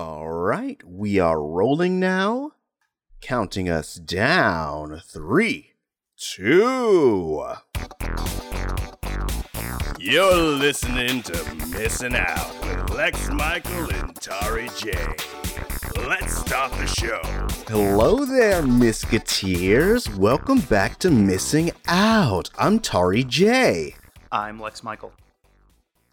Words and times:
All 0.00 0.30
right, 0.30 0.82
we 0.82 1.18
are 1.18 1.42
rolling 1.42 2.00
now. 2.00 2.52
Counting 3.20 3.68
us 3.68 3.96
down. 3.96 5.02
Three, 5.04 5.72
two. 6.16 7.44
You're 9.98 10.34
listening 10.34 11.22
to 11.24 11.54
Missing 11.66 12.16
Out 12.16 12.50
with 12.62 12.96
Lex 12.96 13.28
Michael 13.28 13.92
and 13.92 14.16
Tari 14.16 14.70
J. 14.78 14.94
Let's 15.98 16.34
start 16.34 16.72
the 16.72 16.86
show. 16.86 17.20
Hello 17.68 18.24
there, 18.24 18.62
Misketeers. 18.62 20.16
Welcome 20.16 20.60
back 20.60 20.98
to 21.00 21.10
Missing 21.10 21.72
Out. 21.86 22.48
I'm 22.58 22.78
Tari 22.78 23.22
J. 23.22 23.96
I'm 24.32 24.58
Lex 24.58 24.82
Michael. 24.82 25.12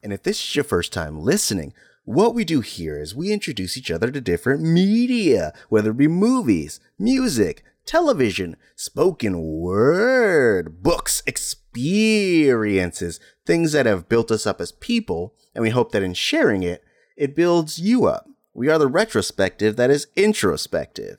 And 0.04 0.12
if 0.12 0.24
this 0.24 0.44
is 0.44 0.56
your 0.58 0.66
first 0.66 0.92
time 0.92 1.22
listening, 1.22 1.74
what 2.08 2.34
we 2.34 2.46
do 2.46 2.62
here 2.62 2.98
is 2.98 3.14
we 3.14 3.34
introduce 3.34 3.76
each 3.76 3.92
other 3.92 4.10
to 4.10 4.21
different 4.21 4.62
media, 4.62 5.52
whether 5.68 5.92
it 5.92 5.97
be 5.97 6.07
movies, 6.07 6.80
music, 6.97 7.66
television, 7.86 8.56
spoken 8.78 9.42
word, 9.42 10.82
books, 10.82 11.21
experiences, 11.28 13.20
things 13.46 13.74
that 13.74 13.86
have 13.86 14.07
built 14.07 14.32
us 14.32 14.47
up 14.47 14.61
as 14.61 14.71
people, 14.71 15.33
and 15.54 15.61
we 15.61 15.70
hope 15.70 15.92
that 15.92 16.02
in 16.02 16.14
sharing 16.14 16.64
it, 16.64 16.82
it 17.18 17.36
builds 17.36 17.78
you 17.78 18.06
up. 18.06 18.25
We 18.54 18.69
are 18.69 18.80
the 18.80 18.88
retrospective 18.88 19.75
that 19.75 19.89
is 19.89 20.08
introspective. 20.16 21.18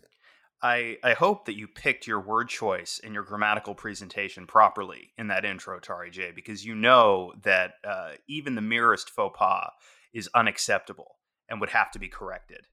I, 0.63 0.97
I 1.05 1.13
hope 1.13 1.45
that 1.45 1.57
you 1.59 1.69
picked 1.69 2.07
your 2.07 2.19
word 2.19 2.49
choice 2.49 2.99
and 3.05 3.13
your 3.13 3.25
grammatical 3.25 3.75
presentation 3.75 4.47
properly 4.47 5.11
in 5.19 5.27
that 5.29 5.45
intro, 5.45 5.81
Tari 5.81 6.11
J, 6.11 6.33
because 6.35 6.65
you 6.65 6.75
know 6.75 7.35
that 7.43 7.75
uh, 7.85 8.13
even 8.27 8.55
the 8.55 8.63
merest 8.63 9.11
faux 9.11 9.39
pas 9.39 9.71
is 10.13 10.29
unacceptable 10.35 11.17
and 11.49 11.61
would 11.61 11.71
have 11.71 11.91
to 11.93 11.99
be 11.99 12.09
corrected. 12.09 12.67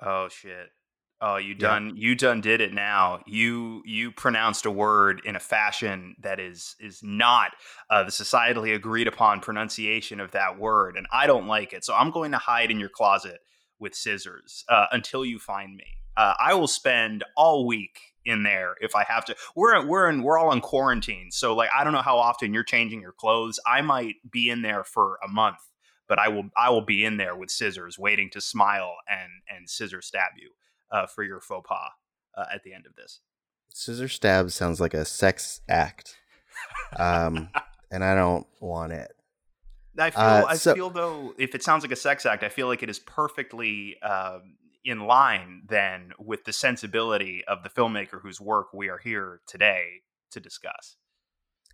Oh 0.00 0.28
shit. 0.28 0.70
Oh, 1.18 1.36
you 1.36 1.54
done 1.54 1.94
yeah. 1.96 2.08
you 2.08 2.14
done 2.14 2.42
did 2.42 2.60
it 2.60 2.74
now. 2.74 3.22
You 3.26 3.82
you 3.86 4.12
pronounced 4.12 4.66
a 4.66 4.70
word 4.70 5.22
in 5.24 5.34
a 5.34 5.40
fashion 5.40 6.14
that 6.20 6.38
is 6.38 6.76
is 6.78 7.00
not 7.02 7.52
uh, 7.88 8.04
the 8.04 8.10
societally 8.10 8.74
agreed 8.74 9.08
upon 9.08 9.40
pronunciation 9.40 10.20
of 10.20 10.32
that 10.32 10.58
word, 10.58 10.96
and 10.96 11.06
I 11.10 11.26
don't 11.26 11.46
like 11.46 11.72
it. 11.72 11.84
So 11.84 11.94
I'm 11.94 12.10
going 12.10 12.32
to 12.32 12.38
hide 12.38 12.70
in 12.70 12.78
your 12.78 12.90
closet 12.90 13.38
with 13.78 13.94
scissors 13.94 14.64
uh, 14.68 14.86
until 14.92 15.24
you 15.24 15.38
find 15.38 15.74
me. 15.74 15.86
Uh, 16.18 16.34
I 16.38 16.52
will 16.52 16.68
spend 16.68 17.24
all 17.34 17.66
week 17.66 17.98
in 18.26 18.42
there 18.42 18.74
if 18.80 18.94
I 18.94 19.04
have 19.04 19.24
to. 19.26 19.36
We're 19.54 19.86
we're 19.86 20.10
in 20.10 20.22
we're 20.22 20.38
all 20.38 20.52
in 20.52 20.60
quarantine, 20.60 21.30
so 21.30 21.54
like 21.54 21.70
I 21.74 21.84
don't 21.84 21.92
know 21.92 22.02
how 22.02 22.18
often 22.18 22.52
you're 22.52 22.64
changing 22.64 23.00
your 23.00 23.12
clothes. 23.12 23.58
I 23.66 23.80
might 23.80 24.16
be 24.30 24.50
in 24.50 24.62
there 24.62 24.84
for 24.84 25.18
a 25.24 25.28
month, 25.28 25.58
but 26.08 26.18
I 26.18 26.28
will 26.28 26.50
I 26.56 26.70
will 26.70 26.84
be 26.84 27.04
in 27.04 27.16
there 27.16 27.36
with 27.36 27.50
scissors, 27.50 27.98
waiting 27.98 28.28
to 28.30 28.40
smile 28.40 28.96
and 29.08 29.30
and 29.48 29.70
scissor 29.70 30.02
stab 30.02 30.32
you 30.36 30.50
uh, 30.90 31.06
for 31.06 31.22
your 31.22 31.40
faux 31.40 31.66
pas 31.66 31.90
uh, 32.36 32.44
at 32.52 32.62
the 32.64 32.74
end 32.74 32.84
of 32.86 32.94
this. 32.96 33.20
Scissor 33.72 34.08
stab 34.08 34.50
sounds 34.50 34.80
like 34.80 34.94
a 34.94 35.04
sex 35.04 35.60
act, 35.68 36.16
um, 36.98 37.48
and 37.90 38.04
I 38.04 38.14
don't 38.14 38.46
want 38.60 38.92
it. 38.92 39.12
I 39.98 40.10
feel, 40.10 40.20
uh, 40.20 40.44
I 40.48 40.56
feel 40.56 40.90
though, 40.90 41.34
if 41.38 41.54
it 41.54 41.62
sounds 41.62 41.82
like 41.82 41.92
a 41.92 41.96
sex 41.96 42.26
act, 42.26 42.42
I 42.42 42.48
feel 42.48 42.66
like 42.66 42.82
it 42.82 42.90
is 42.90 42.98
perfectly 42.98 43.98
um, 44.02 44.56
in 44.86 45.00
line 45.00 45.62
then 45.68 46.12
with 46.18 46.44
the 46.44 46.52
sensibility 46.52 47.42
of 47.46 47.62
the 47.62 47.68
filmmaker 47.68 48.22
whose 48.22 48.40
work 48.40 48.72
we 48.72 48.88
are 48.88 48.98
here 48.98 49.40
today 49.46 50.02
to 50.30 50.40
discuss. 50.40 50.96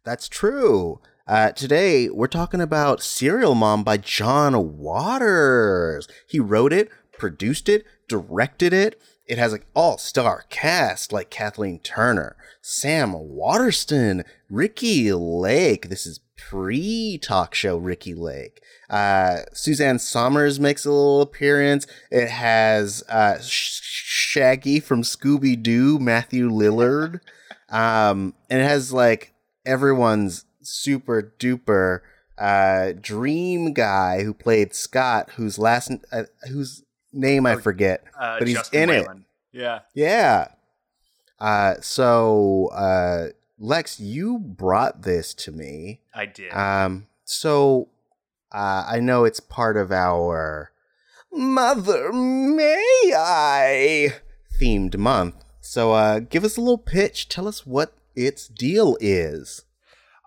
That's 0.04 0.28
true. 0.28 1.00
Uh, 1.28 1.52
today, 1.52 2.08
we're 2.08 2.26
talking 2.26 2.60
about 2.60 3.02
Serial 3.02 3.54
Mom 3.54 3.84
by 3.84 3.98
John 3.98 4.78
Waters. 4.78 6.08
He 6.28 6.40
wrote 6.40 6.72
it, 6.72 6.90
produced 7.16 7.68
it, 7.68 7.84
directed 8.08 8.72
it. 8.72 9.00
It 9.26 9.38
has 9.38 9.52
an 9.52 9.62
all 9.74 9.98
star 9.98 10.44
cast 10.48 11.12
like 11.12 11.30
Kathleen 11.30 11.78
Turner, 11.78 12.36
Sam 12.60 13.12
Waterston, 13.12 14.24
Ricki 14.50 15.12
Lake. 15.12 15.88
This 15.88 16.06
is 16.06 16.18
pre 16.48 17.18
talk 17.18 17.54
show 17.54 17.76
Ricki 17.76 18.14
Lake. 18.14 18.62
Uh, 18.90 19.38
Suzanne 19.52 19.98
Somers 19.98 20.60
makes 20.60 20.84
a 20.84 20.90
little 20.90 21.22
appearance. 21.22 21.86
It 22.10 22.28
has 22.28 23.02
uh, 23.08 23.38
Shaggy 23.40 24.80
from 24.80 25.02
Scooby 25.02 25.60
Doo, 25.60 25.98
Matthew 25.98 26.48
Lillard. 26.48 27.20
Um, 27.68 28.34
and 28.50 28.60
it 28.60 28.64
has 28.64 28.92
like 28.92 29.32
everyone's 29.64 30.44
super 30.60 31.32
duper 31.38 32.00
uh, 32.36 32.92
dream 33.00 33.72
guy 33.72 34.24
who 34.24 34.34
played 34.34 34.74
Scott, 34.74 35.30
whose 35.36 35.58
last 35.58 35.90
uh, 36.12 36.24
whose 36.50 36.82
name 37.14 37.46
I 37.46 37.56
forget, 37.56 38.04
uh, 38.18 38.38
but 38.38 38.48
he's 38.48 38.58
Justin 38.58 38.82
in 38.82 38.88
Whalen. 38.90 39.24
it. 39.52 39.58
Yeah, 39.58 39.78
yeah. 39.94 40.48
Uh, 41.38 41.74
so 41.80 42.68
uh, 42.74 43.28
Lex, 43.62 44.00
you 44.00 44.40
brought 44.40 45.02
this 45.02 45.32
to 45.34 45.52
me. 45.52 46.00
I 46.12 46.26
did. 46.26 46.52
Um, 46.52 47.06
so 47.24 47.90
uh, 48.50 48.84
I 48.88 48.98
know 48.98 49.24
it's 49.24 49.38
part 49.38 49.76
of 49.76 49.92
our 49.92 50.72
Mother 51.32 52.12
May 52.12 53.12
I 53.16 54.14
themed 54.60 54.96
month. 54.96 55.36
So 55.60 55.92
uh, 55.92 56.18
give 56.18 56.42
us 56.42 56.56
a 56.56 56.60
little 56.60 56.76
pitch. 56.76 57.28
Tell 57.28 57.46
us 57.46 57.64
what 57.64 57.94
its 58.16 58.48
deal 58.48 58.98
is. 59.00 59.64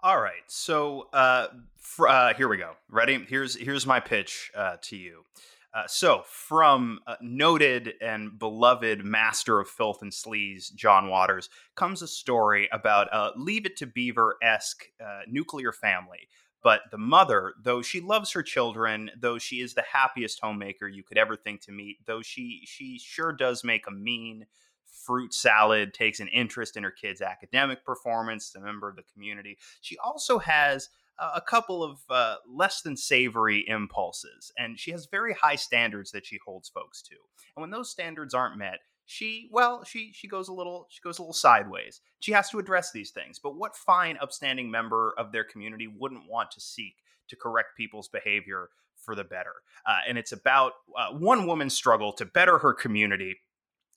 All 0.01 0.21
right. 0.21 0.43
So 0.47 1.09
uh, 1.11 1.47
fr- 1.77 2.07
uh, 2.07 2.33
here 2.35 2.47
we 2.47 2.55
go. 2.55 2.71
Ready? 2.89 3.25
Here's 3.27 3.57
here's 3.57 3.85
my 3.85 3.99
pitch 3.99 4.49
uh, 4.55 4.77
to 4.83 4.95
you. 4.95 5.25
Uh, 5.75 5.83
so, 5.87 6.23
from 6.25 6.99
noted 7.19 7.95
and 7.99 8.39
beloved 8.39 9.03
master 9.03 9.59
of 9.59 9.67
filth 9.67 10.01
and 10.01 10.11
sleaze, 10.11 10.73
John 10.73 11.09
Waters, 11.09 11.49
comes 11.75 12.01
a 12.01 12.07
story 12.07 12.69
about 12.71 13.09
a 13.11 13.31
Leave 13.35 13.65
It 13.65 13.75
to 13.77 13.85
Beaver 13.85 14.37
esque 14.41 14.85
uh, 15.03 15.23
nuclear 15.27 15.73
family. 15.73 16.29
But 16.63 16.83
the 16.91 16.97
mother, 16.97 17.53
though 17.61 17.81
she 17.81 17.99
loves 17.99 18.31
her 18.31 18.41
children, 18.41 19.11
though 19.19 19.37
she 19.37 19.57
is 19.57 19.73
the 19.73 19.83
happiest 19.91 20.39
homemaker 20.41 20.87
you 20.87 21.03
could 21.03 21.17
ever 21.17 21.35
think 21.35 21.59
to 21.63 21.73
meet, 21.73 21.97
though 22.05 22.21
she 22.21 22.61
she 22.65 22.97
sure 22.97 23.33
does 23.33 23.63
make 23.65 23.85
a 23.85 23.91
mean 23.91 24.45
fruit 24.85 25.33
salad, 25.33 25.93
takes 25.93 26.21
an 26.21 26.29
interest 26.29 26.77
in 26.77 26.83
her 26.83 26.91
kids' 26.91 27.21
academic 27.21 27.83
performance, 27.83 28.55
a 28.55 28.61
member 28.61 28.87
of 28.87 28.95
the 28.95 29.03
community. 29.13 29.57
She 29.81 29.97
also 29.97 30.39
has 30.39 30.89
a 31.19 31.41
couple 31.41 31.83
of 31.83 31.99
uh, 32.09 32.35
less 32.47 32.81
than 32.81 32.97
savory 32.97 33.63
impulses, 33.67 34.51
and 34.57 34.79
she 34.79 34.91
has 34.91 35.07
very 35.09 35.33
high 35.33 35.55
standards 35.55 36.11
that 36.11 36.25
she 36.25 36.39
holds 36.45 36.69
folks 36.69 37.01
to. 37.03 37.15
And 37.55 37.61
when 37.61 37.69
those 37.69 37.89
standards 37.89 38.33
aren't 38.33 38.57
met, 38.57 38.79
she 39.05 39.49
well 39.51 39.83
she 39.83 40.11
she 40.13 40.27
goes 40.27 40.47
a 40.47 40.53
little 40.53 40.87
she 40.89 40.99
goes 41.01 41.19
a 41.19 41.21
little 41.21 41.33
sideways 41.33 42.01
she 42.19 42.31
has 42.31 42.49
to 42.49 42.57
address 42.57 42.91
these 42.91 43.11
things 43.11 43.39
but 43.39 43.55
what 43.55 43.75
fine 43.75 44.17
upstanding 44.19 44.69
member 44.69 45.13
of 45.17 45.31
their 45.31 45.43
community 45.43 45.87
wouldn't 45.87 46.27
want 46.27 46.49
to 46.49 46.59
seek 46.59 46.95
to 47.27 47.35
correct 47.35 47.77
people's 47.77 48.07
behavior 48.07 48.69
for 48.97 49.15
the 49.15 49.23
better 49.23 49.53
uh, 49.85 49.99
and 50.07 50.17
it's 50.17 50.31
about 50.31 50.73
uh, 50.97 51.11
one 51.11 51.45
woman's 51.45 51.75
struggle 51.75 52.11
to 52.11 52.25
better 52.25 52.57
her 52.57 52.73
community 52.73 53.35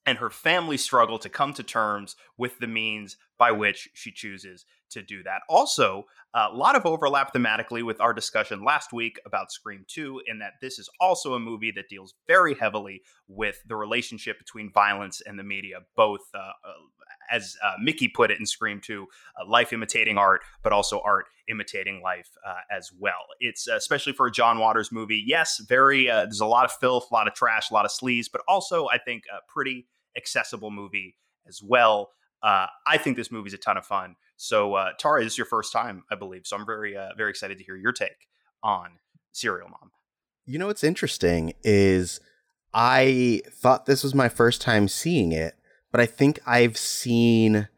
and 0.05 0.19
her 0.19 0.31
family 0.31 0.77
struggle 0.77 1.19
to 1.19 1.29
come 1.29 1.55
to 1.55 1.63
terms 1.63 2.15
with 2.37 2.59
the 2.59 2.67
means 2.67 3.17
by 3.39 3.51
which 3.51 3.89
she 3.95 4.11
chooses 4.11 4.67
to 4.91 5.03
do 5.03 5.23
that. 5.23 5.43
Also, 5.49 6.05
a 6.35 6.49
lot 6.53 6.77
of 6.77 6.87
overlap 6.87 7.33
thematically 7.33 7.85
with 7.85 8.01
our 8.01 8.13
discussion 8.13 8.65
last 8.65 8.93
week 8.93 9.19
about 9.27 9.51
Scream 9.53 9.85
2, 9.89 10.23
in 10.27 10.39
that 10.39 10.55
this 10.61 10.79
is 10.79 10.89
also 11.01 11.35
a 11.35 11.41
movie 11.41 11.71
that 11.73 11.89
deals 11.89 12.15
very 12.27 12.55
heavily 12.55 13.03
with 13.27 13.63
the 13.67 13.77
relationship 13.77 14.39
between 14.39 14.71
violence 14.73 15.21
and 15.25 15.39
the 15.39 15.43
media, 15.43 15.79
both, 15.97 16.21
uh, 16.35 16.39
uh, 16.39 16.53
as 17.31 17.57
uh, 17.65 17.75
Mickey 17.83 18.09
put 18.09 18.31
it 18.31 18.39
in 18.39 18.47
Scream 18.47 18.81
2, 18.83 19.07
uh, 19.41 19.49
life 19.49 19.73
imitating 19.73 20.19
art, 20.19 20.43
but 20.63 20.73
also 20.73 21.01
art 21.05 21.27
imitating 21.49 22.03
life 22.03 22.31
uh, 22.47 22.55
as 22.71 22.91
well. 22.99 23.27
It's 23.41 23.69
uh, 23.69 23.77
especially 23.77 24.13
for 24.13 24.27
a 24.27 24.33
John 24.33 24.59
Waters 24.59 24.93
movie, 24.93 25.23
yes, 25.27 25.61
very, 25.69 26.07
there's 26.07 26.41
a 26.41 26.47
lot 26.47 26.65
of 26.65 26.73
filth, 26.73 27.09
a 27.11 27.15
lot 27.15 27.29
of 27.29 27.35
trash, 27.35 27.71
a 27.71 27.75
lot 27.75 27.85
of 27.85 27.91
sleaze, 27.91 28.27
but 28.31 28.43
also, 28.49 28.89
I 28.89 28.99
think, 28.99 29.25
a 29.33 29.39
pretty 29.51 29.87
accessible 30.17 30.71
movie 30.71 31.17
as 31.47 31.63
well. 31.63 32.11
I 32.43 32.99
think 32.99 33.17
this 33.17 33.31
movie's 33.31 33.55
a 33.55 33.59
ton 33.59 33.77
of 33.77 33.87
fun. 33.87 34.17
So, 34.37 34.75
uh, 34.75 34.91
Tara, 34.99 35.25
this 35.25 35.33
is 35.33 35.39
your 35.39 35.47
first 35.47 35.73
time, 35.73 36.05
I 36.11 36.15
believe. 36.15 36.43
So 36.47 36.57
I'm 36.57 36.65
very, 36.65 36.97
uh, 36.97 37.11
very 37.17 37.31
excited 37.31 37.59
to 37.59 37.65
hear 37.65 37.77
your 37.77 37.93
take 37.93 38.29
on 38.63 38.99
Serial 39.33 39.69
Mom. 39.69 39.91
You 40.47 40.59
know 40.59 40.69
what's 40.69 40.85
interesting 40.85 41.53
is 41.63 42.21
I 42.73 43.43
thought 43.51 43.87
this 43.87 44.03
was 44.03 44.15
my 44.15 44.29
first 44.29 44.61
time 44.61 44.89
seeing 44.89 45.33
it, 45.33 45.55
but 45.91 46.01
I 46.01 46.07
think 46.07 46.39
I've 46.47 46.77
seen 46.77 47.69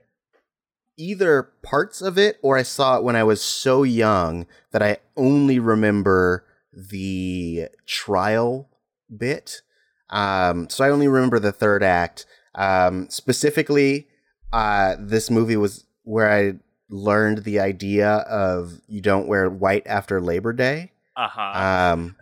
either 0.96 1.50
parts 1.62 2.02
of 2.02 2.18
it 2.18 2.38
or 2.42 2.58
I 2.58 2.62
saw 2.62 2.98
it 2.98 3.02
when 3.02 3.16
I 3.16 3.24
was 3.24 3.42
so 3.42 3.82
young 3.82 4.46
that 4.72 4.82
I 4.82 4.98
only 5.16 5.58
remember 5.58 6.44
the 6.72 7.68
trial 7.86 8.68
bit. 9.16 9.62
Um, 10.10 10.68
so 10.68 10.84
I 10.84 10.90
only 10.90 11.08
remember 11.08 11.38
the 11.38 11.52
third 11.52 11.82
act. 11.82 12.26
Um, 12.54 13.08
specifically, 13.08 14.08
uh, 14.52 14.96
this 14.98 15.30
movie 15.30 15.56
was 15.56 15.84
where 16.04 16.30
I 16.30 16.54
learned 16.88 17.44
the 17.44 17.60
idea 17.60 18.08
of 18.10 18.80
you 18.88 19.00
don't 19.00 19.28
wear 19.28 19.48
white 19.48 19.86
after 19.86 20.20
Labor 20.20 20.52
Day. 20.52 20.92
Uh-huh. 21.16 21.92
Um, 21.92 22.16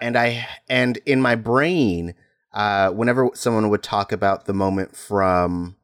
and 0.00 0.16
I 0.16 0.46
and 0.68 0.98
in 1.06 1.20
my 1.22 1.34
brain, 1.34 2.14
uh, 2.52 2.90
whenever 2.90 3.30
someone 3.34 3.70
would 3.70 3.82
talk 3.82 4.12
about 4.12 4.46
the 4.46 4.52
moment 4.54 4.96
from 4.96 5.76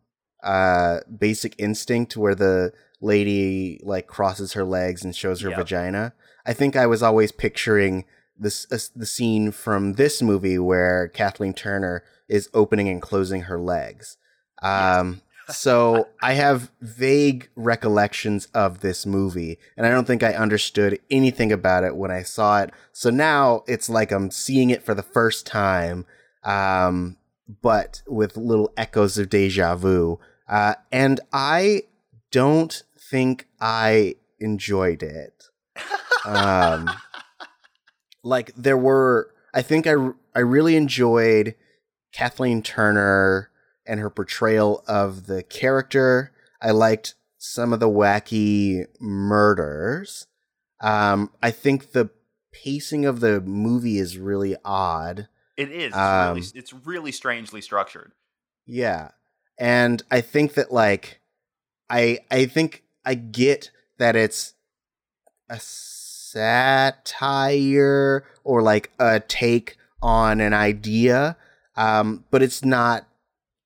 uh, 0.43 1.01
Basic 1.17 1.55
Instinct, 1.59 2.17
where 2.17 2.35
the 2.35 2.73
lady 3.01 3.81
like 3.85 4.07
crosses 4.09 4.55
her 4.55 4.65
legs 4.65 5.05
and 5.05 5.15
shows 5.15 5.41
her 5.41 5.51
Yep. 5.51 5.59
vagina, 5.59 6.13
I 6.45 6.53
think 6.53 6.75
I 6.75 6.87
was 6.87 7.03
always 7.03 7.31
picturing 7.31 8.05
this 8.37 8.67
uh, 8.73 8.79
the 8.97 9.07
scene 9.07 9.53
from 9.53 9.95
this 9.95 10.23
movie 10.23 10.59
where 10.59 11.09
Kathleen 11.09 11.55
Turner 11.55 12.03
is 12.29 12.49
opening 12.55 12.89
and 12.89 13.01
closing 13.01 13.43
her 13.43 13.59
legs. 13.61 14.17
Um, 14.61 15.23
so 15.51 16.09
I 16.23 16.35
have 16.35 16.71
vague 16.81 17.49
recollections 17.57 18.47
of 18.55 18.81
this 18.81 19.07
movie, 19.07 19.59
and 19.77 19.87
I 19.87 19.91
don't 19.91 20.07
think 20.07 20.23
I 20.23 20.35
understood 20.35 21.01
anything 21.11 21.53
about 21.53 21.85
it 21.85 21.97
when 21.97 22.11
I 22.11 22.23
saw 22.23 22.63
it. 22.63 22.71
So 22.93 23.11
now 23.11 23.65
it's 23.67 23.89
like 23.89 24.13
I'm 24.13 24.31
seeing 24.31 24.71
it 24.71 24.83
for 24.83 24.95
the 24.95 25.03
first 25.03 25.47
time, 25.47 26.07
um, 26.45 27.17
but 27.63 28.03
with 28.07 28.37
little 28.37 28.73
echoes 28.77 29.19
of 29.19 29.31
deja 29.31 29.75
vu. 29.75 30.19
Uh, 30.49 30.75
and 30.93 31.21
I 31.33 31.83
don't 32.31 32.83
think 33.11 33.49
I 33.61 34.17
enjoyed 34.39 35.03
it. 35.03 35.45
Um, 36.27 36.91
like 38.23 38.53
there 38.55 38.79
were, 38.79 39.35
I 39.55 39.63
think 39.63 39.87
I 39.87 39.95
I 40.35 40.41
really 40.41 40.77
enjoyed 40.77 41.55
Kathleen 42.13 42.63
Turner 42.63 43.51
and 43.89 43.99
her 44.01 44.11
portrayal 44.11 44.85
of 44.87 45.27
the 45.27 45.43
character. 45.43 46.31
I 46.63 46.71
liked 46.71 47.15
some 47.39 47.73
of 47.73 47.81
the 47.81 47.89
wacky 47.89 48.87
murders. 49.01 50.27
Um, 50.81 51.31
I 51.43 51.51
think 51.51 51.93
the 51.93 52.11
pacing 52.53 53.05
of 53.07 53.21
the 53.21 53.41
movie 53.41 53.99
is 53.99 54.19
really 54.19 54.57
odd. 54.65 55.29
It 55.57 55.71
is. 55.71 55.87
It's, 55.87 55.97
Um, 55.97 56.35
really, 56.37 56.47
it's 56.55 56.73
really 56.73 57.13
strangely 57.13 57.61
structured. 57.61 58.13
Yeah. 58.67 59.11
And 59.59 60.03
I 60.11 60.21
think 60.21 60.55
that 60.55 60.71
like 60.73 61.21
I 61.91 62.21
I 62.31 62.47
think 62.47 62.85
I 63.05 63.15
get 63.15 63.71
that 63.99 64.15
it's 64.15 64.55
a 65.49 65.59
satire 66.29 68.25
or 68.45 68.63
like 68.63 68.93
a 68.99 69.19
take 69.21 69.77
on 70.01 70.41
an 70.41 70.53
idea 70.55 71.37
um 71.75 72.25
but 72.31 72.41
it's 72.43 72.65
not 72.65 73.09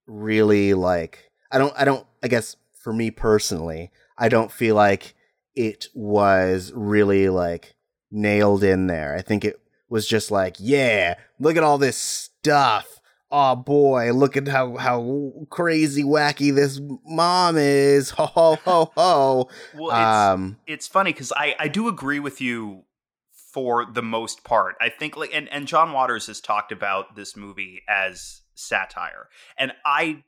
really 0.06 0.74
like 0.74 1.30
I 1.50 1.58
don't 1.58 1.74
I 1.76 1.84
don't 1.84 2.06
I 2.22 2.28
guess 2.28 2.56
for 2.72 2.92
me 2.92 3.10
personally 3.10 3.90
I 4.18 4.28
don't 4.28 4.52
feel 4.52 4.74
like 4.74 5.14
it 5.54 5.88
was 5.94 6.72
really 6.74 7.28
like 7.28 7.74
nailed 8.10 8.62
in 8.62 8.86
there. 8.86 9.16
I 9.16 9.22
think 9.22 9.44
it 9.44 9.60
was 9.88 10.06
just 10.06 10.30
like, 10.30 10.56
yeah, 10.58 11.14
look 11.38 11.56
at 11.56 11.62
all 11.62 11.78
this 11.78 11.96
stuff. 11.96 13.00
Oh 13.30 13.56
boy, 13.56 14.12
look 14.12 14.36
at 14.36 14.46
how 14.46 14.76
how 14.76 15.32
crazy 15.48 16.04
wacky 16.04 16.54
this 16.54 16.80
mom 17.06 17.56
is. 17.56 18.10
Ho 18.18 18.26
ho 18.26 18.58
ho 18.62 18.92
ho. 18.94 19.48
Well, 19.74 19.88
it's, 19.88 20.30
Um 20.30 20.58
it's 20.66 20.86
funny 20.86 21.12
because 21.12 21.32
I, 21.34 21.54
I 21.58 21.68
do 21.68 21.88
agree 21.88 22.20
with 22.20 22.42
you 22.42 22.84
for 23.32 23.86
the 23.86 24.02
most 24.02 24.44
part. 24.44 24.76
I 24.82 24.90
think 24.90 25.16
like 25.16 25.30
and, 25.32 25.48
and 25.48 25.66
John 25.66 25.92
Waters 25.92 26.26
has 26.26 26.42
talked 26.42 26.72
about 26.72 27.16
this 27.16 27.34
movie 27.34 27.82
as 27.88 28.41
satire. 28.54 29.28
And 29.56 29.72
I 29.84 30.22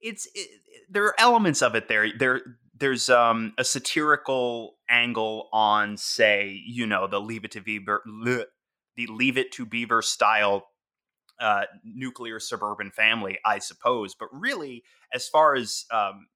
it's 0.00 0.28
it, 0.34 0.48
there 0.88 1.04
are 1.04 1.14
elements 1.18 1.62
of 1.62 1.74
it 1.74 1.88
there. 1.88 2.08
There 2.16 2.42
there's 2.78 3.08
um 3.10 3.54
a 3.58 3.64
satirical 3.64 4.76
angle 4.88 5.48
on 5.52 5.96
say, 5.96 6.62
you 6.66 6.86
know, 6.86 7.06
the 7.06 7.20
leave 7.20 7.44
it 7.44 7.50
to 7.52 7.60
Beaver 7.60 8.02
the 8.04 9.06
leave 9.06 9.36
it 9.36 9.52
to 9.52 9.66
Beaver 9.66 10.02
style 10.02 10.68
uh 11.40 11.64
nuclear 11.84 12.40
suburban 12.40 12.90
family, 12.90 13.38
I 13.44 13.58
suppose. 13.58 14.14
But 14.14 14.28
really, 14.32 14.84
as 15.12 15.28
far 15.28 15.54
as 15.54 15.84
um 15.90 16.28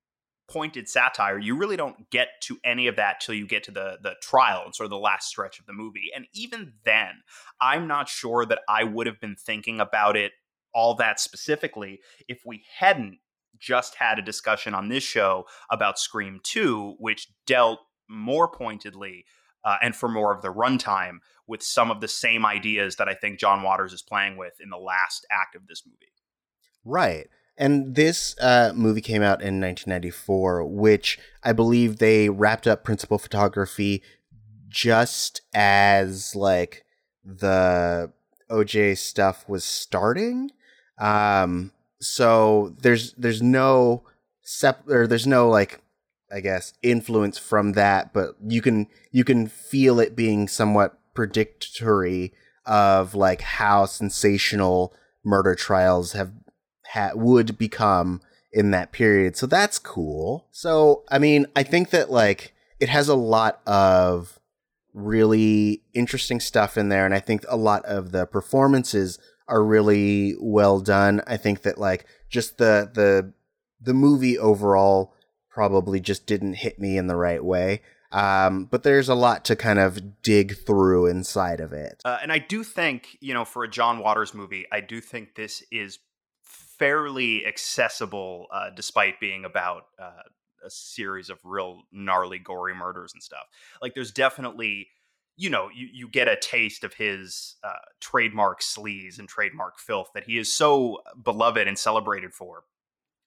pointed 0.49 0.89
satire, 0.89 1.39
you 1.39 1.57
really 1.57 1.77
don't 1.77 2.11
get 2.11 2.29
to 2.43 2.59
any 2.65 2.89
of 2.89 2.97
that 2.97 3.21
till 3.21 3.35
you 3.35 3.47
get 3.47 3.63
to 3.65 3.71
the 3.71 3.99
the 4.03 4.15
trial 4.21 4.63
and 4.65 4.75
sort 4.75 4.87
of 4.87 4.91
the 4.91 4.99
last 4.99 5.29
stretch 5.29 5.61
of 5.61 5.67
the 5.67 5.73
movie. 5.73 6.11
And 6.15 6.27
even 6.33 6.73
then, 6.85 7.23
I'm 7.61 7.87
not 7.87 8.09
sure 8.09 8.45
that 8.47 8.61
I 8.69 8.85
would 8.85 9.07
have 9.07 9.21
been 9.21 9.37
thinking 9.37 9.81
about 9.81 10.17
it 10.17 10.33
all 10.75 10.95
that 10.95 11.21
specifically 11.21 12.01
if 12.29 12.41
we 12.47 12.63
hadn't 12.79 13.19
just 13.59 13.97
had 13.97 14.19
a 14.19 14.23
discussion 14.23 14.75
on 14.75 14.89
this 14.89 15.05
show 15.05 15.45
about 15.71 15.99
Scream 15.99 16.41
2, 16.43 16.97
which 16.99 17.29
dealt 17.47 17.81
more 18.09 18.49
pointedly 18.49 19.25
uh, 19.65 19.77
and 19.83 19.95
for 19.95 20.09
more 20.09 20.35
of 20.35 20.43
the 20.43 20.53
runtime 20.53 21.19
with 21.47 21.63
some 21.63 21.91
of 21.91 22.01
the 22.01 22.09
same 22.09 22.47
ideas 22.47 22.97
that 22.97 23.09
I 23.09 23.15
think 23.15 23.39
John 23.39 23.63
Waters 23.63 23.93
is 23.93 24.03
playing 24.03 24.37
with 24.37 24.55
in 24.63 24.71
the 24.71 24.79
last 24.79 25.27
act 25.31 25.55
of 25.55 25.67
this 25.67 25.83
movie. 25.87 26.13
Right. 26.85 27.29
And 27.59 27.95
this 27.95 28.35
uh, 28.41 28.73
movie 28.75 29.03
came 29.03 29.23
out 29.23 29.43
in 29.43 29.61
1994, 29.61 30.65
which 30.65 31.19
I 31.45 31.53
believe 31.53 31.99
they 31.99 32.31
wrapped 32.31 32.67
up 32.67 32.85
principal 32.85 33.19
photography 33.19 34.03
just 34.69 35.43
as 35.53 36.35
like 36.35 36.85
the 37.23 38.13
OJ 38.51 38.97
stuff 38.97 39.47
was 39.49 39.65
starting. 39.65 40.51
Um, 41.00 41.73
so 42.00 42.75
there's 42.81 43.14
there's 43.14 43.43
no 43.43 44.05
sep 44.43 44.88
or 44.88 45.06
there's 45.06 45.26
no 45.26 45.49
like 45.49 45.81
I 46.32 46.41
guess 46.41 46.75
influence 46.82 47.38
from 47.38 47.73
that, 47.73 48.12
but 48.12 48.37
you 48.47 48.62
can 48.62 48.87
you 49.11 49.25
can 49.25 49.49
feel 49.49 49.99
it 49.99 50.14
being 50.14 50.47
somewhat 50.47 50.99
predictory 51.14 52.32
of 52.67 53.14
like 53.14 53.41
how 53.41 53.87
sensational 53.87 54.94
murder 55.25 55.55
trials 55.55 56.12
have 56.12 56.32
ha- 56.87 57.12
would 57.14 57.58
become 57.58 58.20
in 58.52 58.70
that 58.70 58.93
period. 58.93 59.37
So 59.37 59.47
that's 59.47 59.79
cool. 59.79 60.47
So 60.50 61.05
I 61.11 61.19
mean, 61.19 61.47
I 61.56 61.62
think 61.62 61.91
that 61.91 62.11
like 62.11 62.55
it 62.79 62.88
has 62.88 63.08
a 63.08 63.14
lot 63.14 63.61
of 63.67 64.38
really 64.93 65.82
interesting 65.94 66.41
stuff 66.41 66.76
in 66.76 66.88
there 66.88 67.05
and 67.05 67.14
I 67.14 67.20
think 67.20 67.44
a 67.49 67.56
lot 67.56 67.85
of 67.85 68.11
the 68.11 68.26
performances 68.26 69.19
are 69.50 69.62
really 69.62 70.35
well 70.41 70.81
done. 70.81 71.20
I 71.26 71.37
think 71.37 71.62
that 71.62 71.76
like 71.76 72.06
just 72.31 72.56
the 72.56 72.91
the 72.93 73.35
the 73.81 73.94
movie 73.94 74.38
overall 74.38 75.14
probably 75.50 76.00
just 76.00 76.26
didn't 76.26 76.55
hit 76.55 76.79
me 76.79 76.97
in 76.97 77.08
the 77.08 77.17
right 77.17 77.44
way. 77.44 77.82
Um, 78.12 78.64
but 78.64 78.83
there's 78.83 79.09
a 79.09 79.14
lot 79.14 79.45
to 79.45 79.57
kind 79.57 79.78
of 79.78 80.23
dig 80.23 80.57
through 80.57 81.07
inside 81.07 81.61
of 81.61 81.73
it. 81.73 82.02
Uh, 82.04 82.19
and 82.21 82.33
I 82.33 82.38
do 82.38 82.64
think, 82.64 83.16
you 83.21 83.35
know, 83.35 83.45
for 83.45 83.62
a 83.62 83.71
John 83.71 84.00
Waters 84.00 84.35
movie, 84.35 84.66
I 84.73 84.80
do 84.80 85.00
think 85.00 85.37
this 85.37 85.62
is 85.71 86.00
fairly 86.42 87.47
accessible, 87.47 88.47
uh, 88.52 88.71
despite 88.71 89.21
being 89.21 89.45
about 89.45 89.85
uh, 89.97 90.23
a 90.66 90.71
series 90.71 91.30
of 91.30 91.38
real 91.45 91.83
gnarly, 91.92 92.40
gory 92.40 92.75
murders 92.75 93.12
and 93.12 93.23
stuff. 93.23 93.47
Like, 93.80 93.95
there's 93.95 94.11
definitely, 94.11 94.88
you 95.40 95.49
know, 95.49 95.70
you, 95.75 95.88
you 95.90 96.06
get 96.06 96.28
a 96.28 96.37
taste 96.37 96.85
of 96.85 96.92
his 96.92 97.56
uh, 97.64 97.73
trademark 97.99 98.61
sleaze 98.61 99.18
and 99.18 99.26
trademark 99.26 99.78
filth 99.78 100.09
that 100.14 100.25
he 100.25 100.37
is 100.37 100.52
so 100.52 100.99
beloved 101.23 101.66
and 101.66 101.78
celebrated 101.78 102.35
for, 102.35 102.64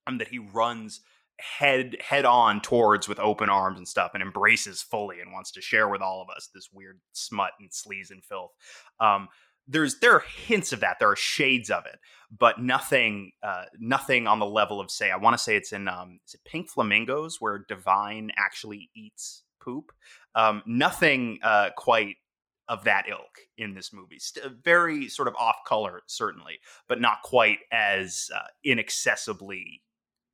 and 0.05 0.22
that 0.22 0.27
he 0.27 0.38
runs 0.38 1.01
head 1.39 1.98
head 2.00 2.25
on 2.25 2.62
towards 2.62 3.10
with 3.10 3.20
open 3.20 3.50
arms 3.50 3.79
and 3.79 3.88
stuff 3.88 4.12
and 4.13 4.22
embraces 4.22 4.84
fully 4.84 5.20
and 5.20 5.34
wants 5.34 5.51
to 5.51 5.62
share 5.62 5.89
with 5.89 6.01
all 6.01 6.22
of 6.22 6.29
us 6.29 6.50
this 6.53 6.70
weird 6.72 7.00
smut 7.13 7.50
and 7.60 7.72
sleaze 7.72 8.12
and 8.12 8.24
filth. 8.24 8.51
Um 9.00 9.27
there's 9.67 10.00
there 10.00 10.13
are 10.13 10.24
hints 10.46 10.72
of 10.72 10.82
that. 10.82 10.98
There 11.00 11.10
are 11.10 11.15
shades 11.15 11.72
of 11.72 11.88
it 11.88 12.00
but 12.38 12.60
nothing 12.60 13.32
uh 13.41 13.63
nothing 13.79 14.27
on 14.27 14.39
the 14.39 14.46
level 14.46 14.79
of 14.79 14.89
say 14.89 15.12
i 15.12 15.15
want 15.15 15.36
to 15.36 15.41
say 15.41 15.55
it's 15.55 15.72
in 15.72 15.88
um 15.88 16.20
is 16.25 16.34
it 16.34 16.41
pink 16.46 16.70
flamingos 16.70 17.38
where 17.39 17.65
divine 17.67 18.32
actually 18.38 18.89
eats 18.96 19.43
poop 19.63 19.91
um 20.36 20.62
nothing 20.65 21.39
uh 21.43 21.70
quite 21.77 22.15
of 22.70 22.84
that 22.86 23.05
ilk 23.10 23.39
in 23.58 23.74
this 23.74 23.91
movie 23.93 24.20
St- 24.20 24.46
very 24.63 25.08
sort 25.10 25.27
of 25.27 25.36
off 25.36 25.58
color 25.67 26.01
certainly 26.08 26.60
but 26.88 27.01
not 27.01 27.22
quite 27.24 27.60
as 27.72 28.29
uh, 28.36 28.39
inaccessibly 28.63 29.82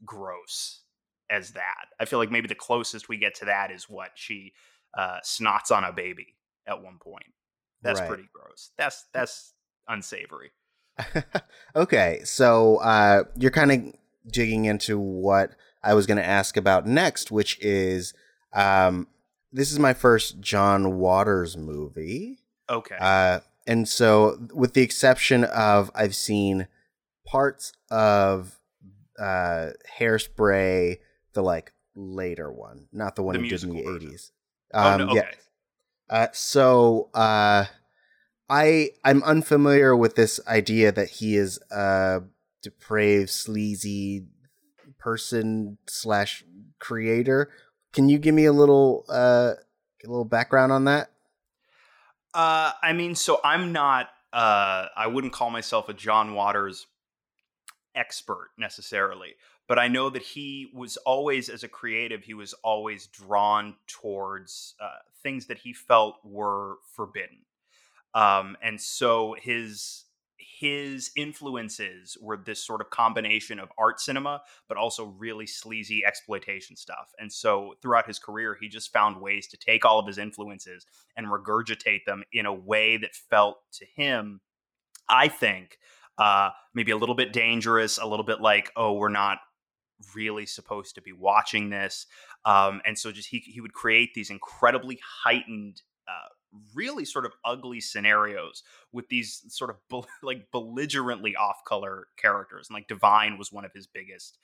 gross 0.05 0.83
as 1.29 1.51
that. 1.51 1.85
I 1.99 2.05
feel 2.05 2.19
like 2.19 2.31
maybe 2.31 2.47
the 2.47 2.55
closest 2.55 3.09
we 3.09 3.17
get 3.17 3.35
to 3.35 3.45
that 3.45 3.71
is 3.71 3.89
what 3.89 4.11
she 4.15 4.53
uh, 4.97 5.19
snots 5.23 5.71
on 5.71 5.83
a 5.83 5.91
baby 5.93 6.35
at 6.67 6.81
one 6.81 6.97
point. 6.99 7.25
That's 7.81 7.99
Right. 7.99 8.07
pretty 8.07 8.29
gross. 8.33 8.71
That's 8.77 9.05
that's 9.13 9.53
unsavory. 9.87 10.51
okay, 11.75 12.21
so 12.23 12.77
uh, 12.77 13.23
you're 13.37 13.51
kind 13.51 13.71
of 13.71 13.93
digging 14.31 14.65
into 14.65 14.99
what 14.99 15.51
I 15.83 15.93
was 15.93 16.05
going 16.05 16.17
to 16.17 16.25
ask 16.25 16.57
about 16.57 16.85
next, 16.85 17.31
which 17.31 17.57
is 17.61 18.13
um, 18.53 19.07
this 19.51 19.71
is 19.71 19.79
my 19.79 19.93
first 19.93 20.39
John 20.39 20.97
Waters 20.97 21.57
movie. 21.57 22.39
Okay. 22.69 22.95
Uh, 22.99 23.39
and 23.65 23.87
so, 23.87 24.37
with 24.53 24.73
the 24.73 24.81
exception 24.81 25.43
of 25.43 25.91
I've 25.95 26.15
seen 26.15 26.67
parts 27.25 27.73
of 27.91 28.59
uh, 29.19 29.69
Hairspray, 29.97 30.99
the 31.33 31.43
like 31.43 31.73
later 31.95 32.51
one, 32.51 32.87
not 32.91 33.15
the 33.15 33.23
one 33.23 33.35
The 33.35 33.43
he 33.43 33.49
did 33.49 33.63
in 33.63 33.69
the 33.71 33.95
eighties. 33.95 34.31
oh, 34.73 34.91
Um, 34.93 34.97
no, 34.99 35.09
okay. 35.09 35.15
Yeah. 36.09 36.15
Uh, 36.15 36.27
so 36.33 37.09
uh, 37.13 37.65
I 38.49 38.89
I'm 39.03 39.21
unfamiliar 39.23 39.95
with 39.95 40.15
this 40.15 40.39
idea 40.47 40.91
that 40.91 41.09
he 41.09 41.35
is 41.35 41.59
a 41.71 42.23
depraved, 42.63 43.29
sleazy 43.29 44.25
person 44.97 45.77
slash 45.87 46.43
creator. 46.79 47.49
Can 47.93 48.09
you 48.09 48.19
give 48.19 48.35
me 48.35 48.45
a 48.45 48.53
little 48.53 49.05
uh, 49.09 49.53
a 50.03 50.07
little 50.07 50.25
background 50.25 50.71
on 50.71 50.85
that? 50.85 51.09
Uh, 52.33 52.71
I 52.81 52.93
mean, 52.93 53.15
so 53.15 53.39
I'm 53.43 53.71
not. 53.71 54.09
Uh, 54.31 54.85
I 54.95 55.07
wouldn't 55.07 55.33
call 55.33 55.49
myself 55.49 55.89
a 55.89 55.93
John 55.93 56.35
Waters 56.35 56.85
expert 57.95 58.51
necessarily, 58.57 59.33
but 59.67 59.79
I 59.79 59.87
know 59.87 60.11
that 60.11 60.21
he 60.21 60.69
was 60.71 60.97
always, 60.97 61.49
as 61.49 61.63
a 61.63 61.67
creative, 61.67 62.23
he 62.23 62.35
was 62.35 62.53
always 62.63 63.07
drawn 63.07 63.75
towards 63.87 64.75
uh, 64.79 64.99
things 65.23 65.47
that 65.47 65.57
he 65.57 65.73
felt 65.73 66.17
were 66.23 66.75
forbidden, 66.95 67.39
um, 68.13 68.55
and 68.61 68.79
so 68.79 69.35
his 69.41 70.05
his 70.59 71.11
influences 71.15 72.17
were 72.21 72.37
this 72.37 72.65
sort 72.65 72.81
of 72.81 72.89
combination 72.89 73.59
of 73.59 73.69
art 73.77 73.99
cinema 73.99 74.41
but 74.67 74.77
also 74.77 75.05
really 75.05 75.47
sleazy 75.47 76.03
exploitation 76.05 76.75
stuff. 76.75 77.11
And 77.19 77.31
so 77.31 77.75
throughout 77.81 78.07
his 78.07 78.19
career 78.19 78.57
he 78.59 78.67
just 78.67 78.91
found 78.91 79.21
ways 79.21 79.47
to 79.47 79.57
take 79.57 79.85
all 79.85 79.99
of 79.99 80.07
his 80.07 80.17
influences 80.17 80.85
and 81.15 81.27
regurgitate 81.27 82.05
them 82.05 82.23
in 82.33 82.45
a 82.45 82.53
way 82.53 82.97
that 82.97 83.15
felt 83.15 83.57
to 83.73 83.85
him 83.95 84.41
i 85.07 85.27
think 85.27 85.77
uh, 86.17 86.49
maybe 86.73 86.91
a 86.91 86.97
little 86.97 87.15
bit 87.15 87.31
dangerous 87.31 87.97
a 87.97 88.05
little 88.05 88.25
bit 88.25 88.41
like 88.41 88.71
oh 88.75 88.93
we're 88.93 89.09
not 89.09 89.39
really 90.15 90.45
supposed 90.45 90.95
to 90.95 91.01
be 91.01 91.11
watching 91.11 91.69
this. 91.69 92.05
Um, 92.45 92.81
and 92.85 92.97
so 92.97 93.11
just 93.11 93.29
he, 93.29 93.39
he 93.39 93.61
would 93.61 93.73
create 93.73 94.13
these 94.13 94.29
incredibly 94.29 94.99
heightened 95.23 95.81
uh, 96.07 96.29
really 96.73 97.05
sort 97.05 97.25
of 97.25 97.33
ugly 97.45 97.79
scenarios 97.79 98.63
with 98.91 99.07
these 99.09 99.43
sort 99.49 99.69
of 99.69 100.05
like 100.23 100.51
belligerently 100.51 101.35
off 101.35 101.63
color 101.65 102.07
characters 102.17 102.67
and 102.69 102.75
like 102.75 102.87
divine 102.87 103.37
was 103.37 103.51
one 103.51 103.65
of 103.65 103.73
his 103.73 103.87
biggest 103.87 104.37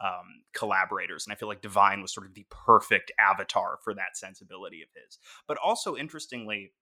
um, 0.00 0.42
collaborators 0.52 1.26
and 1.26 1.32
i 1.32 1.36
feel 1.36 1.48
like 1.48 1.62
divine 1.62 2.02
was 2.02 2.12
sort 2.12 2.26
of 2.26 2.34
the 2.34 2.46
perfect 2.50 3.12
avatar 3.20 3.78
for 3.84 3.94
that 3.94 4.16
sensibility 4.16 4.82
of 4.82 4.88
his. 4.94 5.18
But 5.46 5.58
also 5.58 5.96
interestingly 5.96 6.72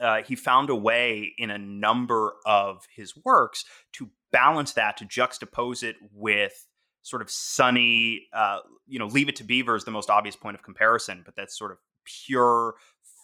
uh, 0.00 0.22
he 0.22 0.34
found 0.34 0.70
a 0.70 0.74
way 0.74 1.34
in 1.38 1.50
a 1.50 1.58
number 1.58 2.34
of 2.46 2.84
his 2.94 3.14
works 3.24 3.64
to 3.92 4.10
balance 4.32 4.72
that 4.72 4.96
to 4.96 5.04
juxtapose 5.04 5.82
it 5.82 5.96
with 6.12 6.66
sort 7.02 7.22
of 7.22 7.30
sunny 7.30 8.26
uh, 8.32 8.58
you 8.86 8.98
know 8.98 9.06
leave 9.06 9.28
it 9.28 9.36
to 9.36 9.44
beaver 9.44 9.76
is 9.76 9.84
the 9.84 9.90
most 9.90 10.10
obvious 10.10 10.36
point 10.36 10.56
of 10.56 10.62
comparison 10.62 11.22
but 11.24 11.36
that's 11.36 11.56
sort 11.56 11.70
of 11.70 11.78
pure 12.04 12.74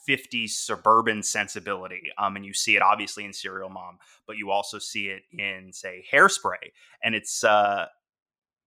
50s 0.09 0.51
suburban 0.51 1.23
sensibility. 1.23 2.11
Um, 2.17 2.37
and 2.37 2.45
you 2.45 2.55
see 2.55 2.77
it 2.77 2.83
obviously 2.83 3.25
in 3.25 3.33
Serial 3.33 3.69
Mom, 3.69 3.99
but 4.27 4.37
you 4.37 4.51
also 4.51 4.79
see 4.79 5.09
it 5.09 5.23
in, 5.33 5.73
say, 5.73 6.05
Hairspray. 6.13 6.73
And 7.03 7.15
it's 7.15 7.45
uh, 7.45 7.87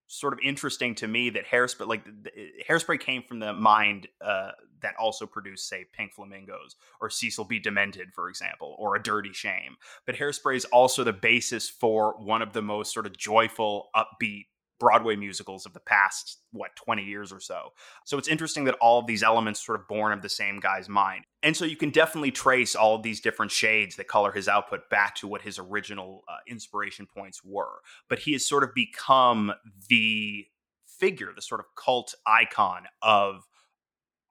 sort 0.07 0.33
of 0.33 0.39
interesting 0.43 0.93
to 0.95 1.07
me 1.07 1.29
that 1.31 1.47
Hairspray, 1.47 1.87
like 1.87 2.05
the, 2.05 2.11
the, 2.11 2.31
Hairspray 2.69 2.99
came 2.99 3.23
from 3.23 3.39
the 3.39 3.53
mind 3.53 4.07
uh, 4.23 4.51
that 4.81 4.93
also 4.99 5.25
produced, 5.25 5.67
say, 5.67 5.85
Pink 5.93 6.13
Flamingos 6.13 6.75
or 6.99 7.09
Cecil 7.09 7.45
B. 7.45 7.59
Demented, 7.59 8.09
for 8.13 8.29
example, 8.29 8.75
or 8.77 8.95
A 8.95 9.01
Dirty 9.01 9.33
Shame. 9.33 9.77
But 10.05 10.15
Hairspray 10.15 10.57
is 10.57 10.65
also 10.65 11.03
the 11.03 11.13
basis 11.13 11.69
for 11.69 12.15
one 12.23 12.41
of 12.41 12.53
the 12.53 12.61
most 12.61 12.93
sort 12.93 13.05
of 13.05 13.17
joyful, 13.17 13.89
upbeat 13.95 14.45
Broadway 14.81 15.15
musicals 15.15 15.67
of 15.67 15.73
the 15.73 15.79
past, 15.79 16.39
what, 16.51 16.75
20 16.75 17.03
years 17.03 17.31
or 17.31 17.39
so. 17.39 17.69
So 18.03 18.17
it's 18.17 18.27
interesting 18.27 18.63
that 18.63 18.73
all 18.81 18.97
of 18.97 19.05
these 19.05 19.21
elements 19.21 19.63
sort 19.63 19.79
of 19.79 19.87
born 19.87 20.11
of 20.11 20.23
the 20.23 20.27
same 20.27 20.59
guy's 20.59 20.89
mind. 20.89 21.25
And 21.43 21.55
so 21.55 21.65
you 21.65 21.75
can 21.77 21.91
definitely 21.91 22.31
trace 22.31 22.75
all 22.75 22.95
of 22.95 23.03
these 23.03 23.21
different 23.21 23.51
shades 23.51 23.95
that 23.97 24.07
color 24.07 24.31
his 24.31 24.47
output 24.47 24.89
back 24.89 25.13
to 25.17 25.27
what 25.27 25.43
his 25.43 25.59
original 25.59 26.23
uh, 26.27 26.37
inspiration 26.47 27.05
points 27.15 27.41
were. 27.45 27.81
But 28.09 28.17
he 28.17 28.31
has 28.31 28.47
sort 28.47 28.63
of 28.63 28.73
become 28.73 29.53
the 29.87 30.47
figure, 30.87 31.29
the 31.35 31.43
sort 31.43 31.59
of 31.59 31.67
cult 31.75 32.15
icon 32.25 32.85
of 33.03 33.45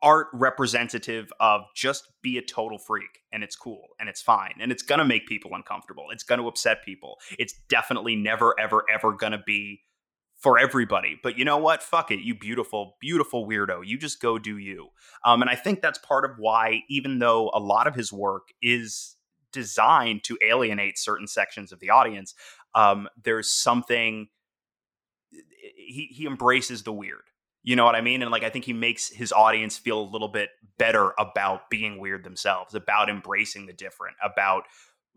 art 0.03 0.29
representative 0.33 1.33
of 1.39 1.63
just 1.77 2.09
be 2.23 2.39
a 2.39 2.43
total 2.43 2.79
freak 2.79 3.21
and 3.33 3.45
it's 3.45 3.55
cool 3.55 3.89
and 4.01 4.09
it's 4.09 4.23
fine 4.23 4.55
and 4.61 4.73
it's 4.73 4.83
going 4.83 4.99
to 4.99 5.05
make 5.05 5.29
people 5.29 5.53
uncomfortable. 5.55 6.07
It's 6.11 6.25
going 6.25 6.41
to 6.41 6.49
upset 6.49 6.85
people. 6.85 7.19
It's 7.39 7.55
definitely 7.69 8.17
never, 8.17 8.59
ever, 8.59 8.85
ever 8.93 9.13
going 9.13 9.33
to 9.33 9.43
be 9.47 9.83
for 10.41 10.59
everybody. 10.59 11.19
But 11.23 11.39
you 11.39 11.45
know 11.45 11.59
what? 11.59 11.83
Fuck 11.83 12.11
it, 12.11 12.21
you 12.21 12.35
beautiful, 12.35 12.97
beautiful 13.01 13.47
weirdo. 13.47 13.83
You 13.85 13.99
just 13.99 14.21
go 14.21 14.39
do 14.39 14.57
you. 14.57 14.89
Um, 15.25 15.43
and 15.43 15.51
I 15.51 15.55
think 15.55 15.83
that's 15.83 15.99
part 15.99 16.25
of 16.25 16.33
why, 16.39 16.83
even 16.89 17.19
though 17.19 17.51
a 17.55 17.61
lot 17.61 17.87
of 17.87 17.95
his 17.95 18.13
work 18.13 18.49
is 18.63 19.17
designed 19.53 20.25
to 20.25 20.39
alienate 20.43 20.99
certain 20.99 21.27
sections 21.27 21.73
of 21.73 21.81
the 21.81 21.91
audience, 21.91 22.35
um, 22.75 23.09
there's 23.23 23.51
something 23.53 24.29
he 25.77 26.09
he 26.11 26.27
embraces 26.27 26.83
the 26.83 26.93
weird. 26.93 27.23
You 27.63 27.77
know 27.77 27.85
what 27.85 27.95
I 27.95 28.01
mean? 28.01 28.23
And 28.23 28.31
like 28.31 28.43
I 28.43 28.49
think 28.49 28.65
he 28.65 28.73
makes 28.73 29.11
his 29.11 29.33
audience 29.33 29.77
feel 29.77 30.01
a 30.01 30.09
little 30.11 30.29
bit 30.29 30.49
better 30.79 31.13
about 31.19 31.69
being 31.69 31.99
weird 31.99 32.25
themselves, 32.25 32.75
about 32.75 33.11
embracing 33.11 33.67
the 33.67 33.75
different, 33.75 34.17
about 34.25 34.63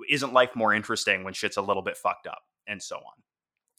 isn't 0.09 0.33
life 0.33 0.49
more 0.55 0.73
interesting 0.73 1.23
when 1.23 1.33
shit's 1.33 1.55
a 1.55 1.61
little 1.61 1.83
bit 1.83 1.95
fucked 1.95 2.27
up, 2.27 2.41
and 2.67 2.81
so 2.83 2.97
on. 2.97 3.23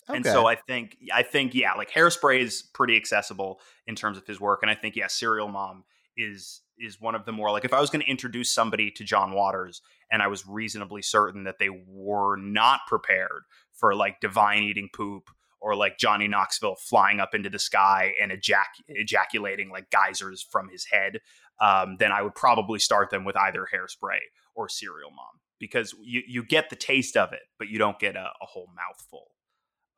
Okay. 0.08 0.16
And 0.16 0.26
so 0.26 0.46
I 0.46 0.54
think 0.54 0.98
I 1.12 1.22
think 1.22 1.54
yeah, 1.54 1.74
like 1.74 1.90
Hairspray 1.90 2.40
is 2.40 2.62
pretty 2.62 2.96
accessible 2.96 3.60
in 3.86 3.94
terms 3.94 4.18
of 4.18 4.26
his 4.26 4.40
work, 4.40 4.60
and 4.62 4.70
I 4.70 4.74
think 4.74 4.96
yeah, 4.96 5.06
Serial 5.06 5.48
Mom 5.48 5.84
is 6.16 6.60
is 6.78 7.00
one 7.00 7.14
of 7.14 7.24
the 7.24 7.32
more 7.32 7.50
like 7.50 7.64
if 7.64 7.72
I 7.72 7.80
was 7.80 7.90
going 7.90 8.02
to 8.02 8.10
introduce 8.10 8.50
somebody 8.50 8.90
to 8.90 9.04
John 9.04 9.32
Waters 9.32 9.80
and 10.10 10.22
I 10.22 10.26
was 10.26 10.46
reasonably 10.46 11.02
certain 11.02 11.44
that 11.44 11.58
they 11.58 11.70
were 11.70 12.36
not 12.36 12.80
prepared 12.86 13.42
for 13.72 13.94
like 13.94 14.20
divine 14.20 14.64
eating 14.64 14.88
poop 14.92 15.30
or 15.60 15.74
like 15.74 15.98
Johnny 15.98 16.28
Knoxville 16.28 16.76
flying 16.76 17.20
up 17.20 17.34
into 17.34 17.48
the 17.48 17.58
sky 17.58 18.12
and 18.20 18.30
ejac- 18.30 18.82
ejaculating 18.88 19.70
like 19.70 19.90
geysers 19.90 20.42
from 20.42 20.68
his 20.68 20.84
head, 20.92 21.20
um, 21.60 21.96
then 21.98 22.12
I 22.12 22.22
would 22.22 22.34
probably 22.34 22.78
start 22.78 23.10
them 23.10 23.24
with 23.24 23.36
either 23.36 23.66
Hairspray 23.72 24.18
or 24.54 24.68
Serial 24.68 25.10
Mom 25.10 25.40
because 25.58 25.94
you 26.02 26.22
you 26.26 26.44
get 26.44 26.70
the 26.70 26.76
taste 26.76 27.16
of 27.16 27.32
it, 27.32 27.42
but 27.58 27.68
you 27.68 27.78
don't 27.78 27.98
get 27.98 28.16
a, 28.16 28.30
a 28.42 28.46
whole 28.46 28.68
mouthful. 28.76 29.28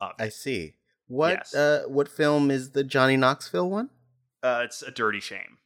I 0.01 0.29
see. 0.29 0.75
What 1.09 1.31
Yes. 1.39 1.55
uh 1.55 1.85
what 1.87 2.09
film 2.09 2.51
is 2.51 2.71
the 2.71 2.83
Johnny 2.85 3.17
Knoxville 3.17 3.71
one? 3.71 3.91
Uh, 4.43 4.63
it's 4.65 4.83
a 4.83 4.91
dirty 4.91 5.21
shame, 5.21 5.59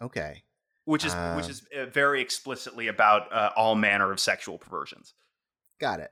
Okay. 0.00 0.42
which 0.84 1.04
is 1.04 1.14
which 1.36 1.48
is 1.48 1.62
uh, 1.76 1.86
very 1.86 2.20
explicitly 2.20 2.88
about 2.88 3.32
uh, 3.32 3.50
all 3.56 3.74
manner 3.74 4.10
of 4.12 4.20
sexual 4.20 4.58
perversions. 4.58 5.14
Got 5.80 6.00
it. 6.00 6.10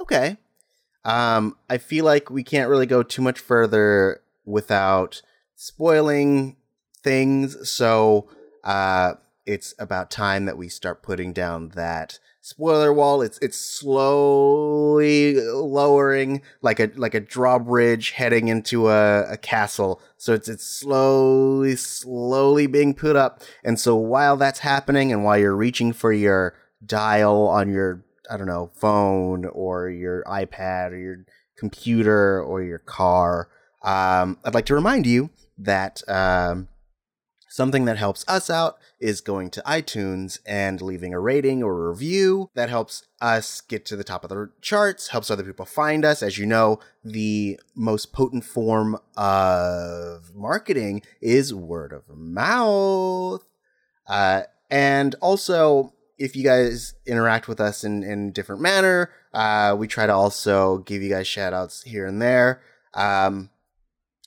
Okay. 0.00 0.36
Um 1.04 1.56
I 1.68 1.78
feel 1.78 2.04
like 2.04 2.30
we 2.30 2.44
can't 2.44 2.70
really 2.70 2.86
go 2.86 3.02
too 3.02 3.22
much 3.22 3.40
further 3.40 4.22
without 4.44 5.22
spoiling 5.56 6.56
things, 7.02 7.68
so 7.70 8.28
uh 8.64 9.14
it's 9.44 9.74
about 9.80 10.10
time 10.10 10.44
that 10.44 10.56
we 10.56 10.68
start 10.68 11.02
putting 11.02 11.32
down 11.32 11.70
that 11.70 12.20
spoiler 12.42 12.92
wall. 12.92 13.22
It's 13.22 13.38
it's 13.38 13.56
slowly 13.56 15.40
lowering 15.40 16.42
like 16.60 16.78
a 16.80 16.90
like 16.96 17.14
a 17.14 17.20
drawbridge 17.20 18.10
heading 18.10 18.48
into 18.48 18.88
a, 18.88 19.32
a 19.32 19.38
castle. 19.38 20.02
So 20.18 20.34
it's 20.34 20.48
it's 20.48 20.66
slowly 20.66 21.76
slowly 21.76 22.66
being 22.66 22.94
put 22.94 23.16
up. 23.16 23.42
And 23.64 23.80
so 23.80 23.96
while 23.96 24.36
that's 24.36 24.58
happening 24.58 25.10
and 25.10 25.24
while 25.24 25.38
you're 25.38 25.56
reaching 25.56 25.94
for 25.94 26.12
your 26.12 26.54
dial 26.84 27.46
on 27.48 27.70
your 27.70 28.04
I 28.30 28.36
don't 28.36 28.46
know, 28.46 28.70
phone 28.74 29.46
or 29.46 29.88
your 29.88 30.22
iPad 30.24 30.92
or 30.92 30.98
your 30.98 31.26
computer 31.56 32.42
or 32.42 32.62
your 32.62 32.78
car, 32.78 33.48
um, 33.82 34.38
I'd 34.44 34.54
like 34.54 34.66
to 34.66 34.74
remind 34.74 35.06
you 35.06 35.30
that 35.58 36.02
um, 36.08 36.68
something 37.52 37.84
that 37.84 37.98
helps 37.98 38.24
us 38.26 38.48
out 38.48 38.78
is 38.98 39.20
going 39.20 39.50
to 39.50 39.60
iTunes 39.66 40.38
and 40.46 40.80
leaving 40.80 41.12
a 41.12 41.20
rating 41.20 41.62
or 41.62 41.86
a 41.86 41.90
review. 41.90 42.48
That 42.54 42.70
helps 42.70 43.06
us 43.20 43.60
get 43.60 43.84
to 43.86 43.96
the 43.96 44.02
top 44.02 44.24
of 44.24 44.30
the 44.30 44.50
charts, 44.62 45.08
helps 45.08 45.30
other 45.30 45.44
people 45.44 45.66
find 45.66 46.02
us. 46.02 46.22
As 46.22 46.38
you 46.38 46.46
know, 46.46 46.80
the 47.04 47.60
most 47.74 48.14
potent 48.14 48.44
form 48.44 48.98
of 49.18 50.34
marketing 50.34 51.02
is 51.20 51.52
word 51.52 51.92
of 51.92 52.04
mouth. 52.08 53.44
Uh, 54.06 54.44
and 54.70 55.14
also, 55.20 55.92
if 56.16 56.34
you 56.34 56.44
guys 56.44 56.94
interact 57.04 57.48
with 57.48 57.60
us 57.60 57.84
in, 57.84 58.02
in 58.02 58.32
different 58.32 58.62
manner, 58.62 59.10
uh, 59.34 59.76
we 59.78 59.86
try 59.86 60.06
to 60.06 60.14
also 60.14 60.78
give 60.78 61.02
you 61.02 61.10
guys 61.10 61.26
shout 61.26 61.52
outs 61.52 61.82
here 61.82 62.06
and 62.06 62.22
there. 62.22 62.62
Um, 62.94 63.50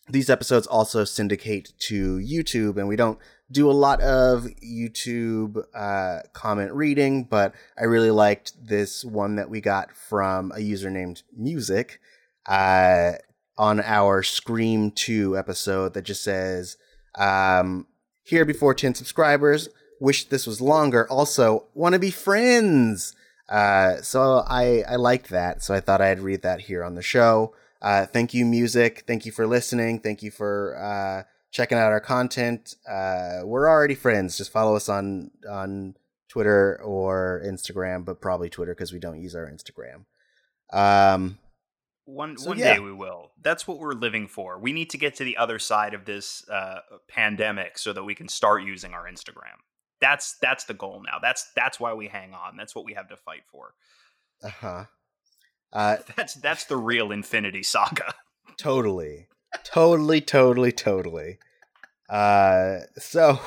these 0.08 0.30
episodes 0.30 0.68
also 0.68 1.04
syndicate 1.04 1.74
to 1.80 2.18
YouTube, 2.18 2.78
and 2.78 2.88
we 2.88 2.96
don't 2.96 3.20
do 3.52 3.70
a 3.70 3.74
lot 3.74 4.02
of 4.02 4.48
YouTube 4.64 5.64
uh, 5.74 6.22
comment 6.34 6.72
reading, 6.74 7.24
but 7.24 7.54
I 7.78 7.84
really 7.84 8.12
liked 8.12 8.54
this 8.68 9.04
one 9.06 9.36
that 9.36 9.50
we 9.50 9.62
got 9.62 9.96
from 9.96 10.52
a 10.56 10.60
user 10.60 10.90
named 10.90 11.24
Music 11.36 12.00
uh, 12.48 13.14
on 13.58 13.82
our 13.82 14.24
Scream 14.24 14.92
2 14.92 15.38
episode 15.38 15.94
that 15.94 16.04
just 16.04 16.24
says, 16.24 16.78
Um, 17.16 17.88
here 18.26 18.46
before 18.46 18.74
10 18.74 18.96
subscribers. 18.96 19.70
Wish 20.02 20.26
this 20.26 20.46
was 20.46 20.60
longer. 20.60 21.08
Also, 21.10 21.68
want 21.74 21.94
to 21.94 22.00
be 22.00 22.12
friends. 22.12 23.16
Uh, 23.48 23.98
so 24.02 24.44
I, 24.48 24.84
I 24.88 24.96
liked 24.96 25.30
that. 25.30 25.64
So 25.64 25.74
I 25.74 25.80
thought 25.80 26.02
I'd 26.02 26.20
read 26.20 26.42
that 26.42 26.62
here 26.62 26.84
on 26.84 26.96
the 26.96 27.02
show. 27.02 27.54
Uh, 27.86 28.08
thank 28.08 28.34
you, 28.34 28.46
music. 28.46 29.04
Thank 29.06 29.28
you 29.28 29.32
for 29.32 29.46
listening. 29.46 30.00
Thank 30.00 30.24
you 30.24 30.32
for 30.32 30.76
uh, 30.76 31.30
checking 31.52 31.78
out 31.78 31.92
our 31.92 32.00
content. 32.00 32.74
Uh, 32.90 33.42
we're 33.44 33.70
already 33.70 33.94
friends. 33.94 34.40
Just 34.40 34.52
follow 34.52 34.76
us 34.76 34.90
on 34.90 35.30
on 35.48 35.96
Twitter 36.28 36.82
or 36.84 37.44
Instagram, 37.46 38.04
but 38.04 38.20
probably 38.20 38.50
Twitter 38.50 38.74
because 38.74 38.92
we 38.92 38.98
don't 38.98 39.22
use 39.22 39.36
our 39.36 39.46
Instagram. 39.48 40.06
Um, 40.74 41.38
one 42.06 42.38
So, 42.40 42.50
one 42.50 42.58
yeah. 42.58 42.74
day 42.74 42.80
we 42.80 42.92
will. 42.92 43.34
That's 43.40 43.68
what 43.68 43.78
we're 43.78 43.94
living 43.94 44.28
for. 44.28 44.58
We 44.58 44.74
need 44.74 44.90
to 44.90 44.98
get 44.98 45.14
to 45.18 45.24
the 45.24 45.38
other 45.38 45.60
side 45.60 45.94
of 45.94 46.06
this 46.06 46.44
uh, 46.50 46.80
pandemic 47.08 47.78
so 47.78 47.94
that 47.94 48.04
we 48.04 48.16
can 48.16 48.28
start 48.28 48.64
using 48.64 48.96
our 48.96 49.06
Instagram. 49.08 49.62
That's 50.02 50.38
that's 50.42 50.64
the 50.64 50.74
goal 50.74 51.04
now. 51.06 51.20
That's 51.22 51.52
that's 51.56 51.80
why 51.80 51.94
we 51.94 52.08
hang 52.08 52.34
on. 52.34 52.58
That's 52.58 52.74
what 52.74 52.84
we 52.84 52.96
have 52.96 53.10
to 53.10 53.16
fight 53.16 53.44
for. 53.52 53.76
uh-huh. 54.44 54.86
Uh 55.74 55.98
That's 56.16 56.34
that's 56.36 56.66
the 56.66 56.78
real 56.78 57.12
Infinity 57.12 57.64
Saga. 57.64 58.14
Totally. 58.58 59.28
totally, 59.66 60.22
totally, 60.22 60.72
totally. 60.72 61.40
Uh 62.10 62.80
so 62.98 63.40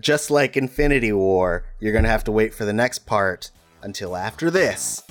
just 0.00 0.30
like 0.30 0.56
Infinity 0.56 1.12
War, 1.12 1.64
you're 1.80 1.92
going 1.92 2.04
to 2.04 2.10
have 2.10 2.24
to 2.24 2.32
wait 2.32 2.52
for 2.54 2.64
the 2.64 2.72
next 2.72 3.00
part 3.06 3.50
until 3.82 4.16
after 4.16 4.50
this. 4.50 5.02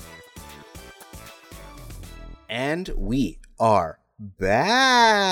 And 2.49 2.89
we 2.97 3.39
are 3.59 3.99
back. 4.19 5.25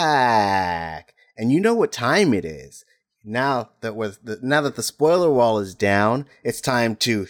And 1.38 1.52
you 1.52 1.60
know 1.60 1.74
what 1.76 1.92
time 1.92 2.34
it 2.34 2.46
is. 2.46 2.86
Now 3.24 3.72
that 3.82 3.96
with 3.96 4.24
the, 4.24 4.40
now 4.42 4.62
that 4.62 4.76
the 4.76 4.84
spoiler 4.84 5.30
wall 5.30 5.60
is 5.60 5.76
down, 5.76 6.26
it's 6.44 6.62
time 6.62 6.96
to 6.98 7.28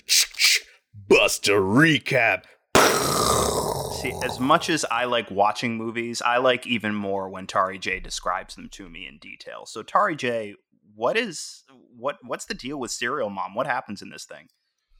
Bust 1.07 1.49
a 1.49 1.53
recap. 1.53 2.43
See, 4.01 4.13
as 4.23 4.39
much 4.39 4.71
as 4.71 4.83
I 4.89 5.05
like 5.05 5.29
watching 5.29 5.77
movies, 5.77 6.23
I 6.23 6.37
like 6.37 6.65
even 6.65 6.95
more 6.95 7.29
when 7.29 7.45
Tari 7.45 7.77
J 7.77 7.99
describes 7.99 8.55
them 8.55 8.67
to 8.69 8.89
me 8.89 9.05
in 9.05 9.19
detail. 9.19 9.67
So 9.67 9.83
Tari 9.83 10.15
J, 10.15 10.55
what 10.95 11.15
is 11.15 11.63
what 11.95 12.17
what's 12.23 12.45
the 12.45 12.55
deal 12.55 12.79
with 12.79 12.89
Serial 12.89 13.29
Mom? 13.29 13.53
What 13.53 13.67
happens 13.67 14.01
in 14.01 14.09
this 14.09 14.25
thing? 14.25 14.47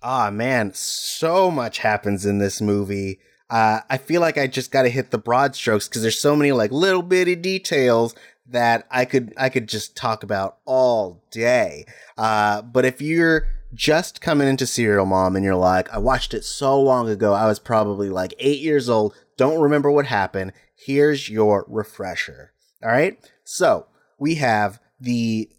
Ah 0.03 0.29
man, 0.29 0.72
so 0.75 1.50
much 1.50 1.79
happens 1.79 2.27
in 2.27 2.38
this 2.38 2.62
movie. 2.62 3.20
Uh, 3.50 3.79
I 3.89 3.98
feel 3.98 4.22
like 4.22 4.38
I 4.38 4.46
just 4.46 4.70
got 4.70 4.84
to 4.84 4.89
hit 4.89 5.10
the 5.10 5.17
broad 5.17 5.55
strokes 5.55 5.88
because 5.88 6.03
there's 6.03 6.20
so 6.20 6.36
many 6.36 6.51
like 6.51 6.72
little 6.72 7.01
bitty 7.01 7.38
details 7.38 8.13
that 8.46 8.86
I 8.91 9.05
could 9.05 9.34
I 9.36 9.50
could 9.50 9.67
just 9.67 9.98
talk 9.98 10.22
about 10.22 10.58
all 10.65 11.24
day. 11.31 11.86
Uh, 12.20 12.62
but 12.62 12.86
if 12.86 13.01
you're 13.01 13.48
just 13.73 14.21
coming 14.21 14.47
into 14.47 14.67
Serial 14.67 15.05
Mom 15.05 15.35
and 15.35 15.45
you're 15.45 15.55
like, 15.55 15.89
I 15.93 15.97
watched 15.97 16.33
it 16.33 16.43
so 16.43 16.79
long 16.79 17.09
ago, 17.09 17.33
I 17.33 17.47
was 17.47 17.59
probably 17.59 18.09
like 18.09 18.33
eight 18.39 18.59
years 18.59 18.89
old, 18.89 19.15
don't 19.37 19.61
remember 19.61 19.91
what 19.91 20.05
happened. 20.05 20.53
Here's 20.75 21.29
your 21.29 21.65
refresher. 21.67 22.53
All 22.83 22.91
right, 22.91 23.17
so 23.43 23.87
we 24.19 24.35
have 24.35 24.79
the 24.99 25.49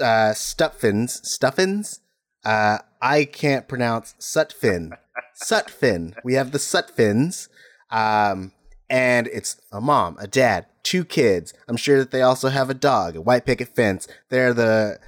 uh, 0.00 0.34
Stuffins, 0.34 1.20
Stuffins. 1.28 2.00
Uh, 2.44 2.78
I 3.00 3.24
can't 3.24 3.68
pronounce 3.68 4.14
Sutphin. 4.20 4.96
Sutphin. 5.42 6.14
We 6.24 6.34
have 6.34 6.52
the 6.52 6.58
Sutphins. 6.58 7.48
Um, 7.90 8.52
and 8.90 9.26
it's 9.28 9.56
a 9.72 9.80
mom, 9.80 10.16
a 10.20 10.26
dad, 10.26 10.66
two 10.82 11.04
kids. 11.04 11.54
I'm 11.68 11.76
sure 11.76 11.98
that 11.98 12.10
they 12.10 12.22
also 12.22 12.48
have 12.48 12.70
a 12.70 12.74
dog, 12.74 13.16
a 13.16 13.20
white 13.20 13.46
picket 13.46 13.74
fence. 13.74 14.06
They're 14.28 14.54
the 14.54 14.98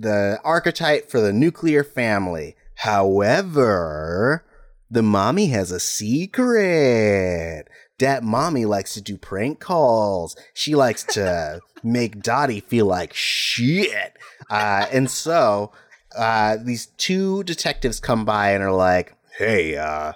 the 0.00 0.40
archetype 0.44 1.10
for 1.10 1.20
the 1.20 1.32
nuclear 1.32 1.84
family. 1.84 2.56
However, 2.76 4.44
the 4.90 5.02
mommy 5.02 5.46
has 5.48 5.70
a 5.70 5.80
secret. 5.80 7.66
That 7.98 8.22
mommy 8.22 8.64
likes 8.64 8.94
to 8.94 9.00
do 9.00 9.16
prank 9.16 9.60
calls. 9.60 10.36
She 10.52 10.74
likes 10.74 11.04
to 11.14 11.60
make 11.82 12.22
Dottie 12.22 12.60
feel 12.60 12.86
like 12.86 13.14
shit. 13.14 14.16
Uh, 14.50 14.86
and 14.92 15.10
so 15.10 15.72
uh, 16.16 16.56
these 16.62 16.86
two 16.86 17.44
detectives 17.44 18.00
come 18.00 18.24
by 18.24 18.50
and 18.50 18.62
are 18.62 18.72
like, 18.72 19.16
"Hey, 19.38 19.76
uh, 19.76 20.12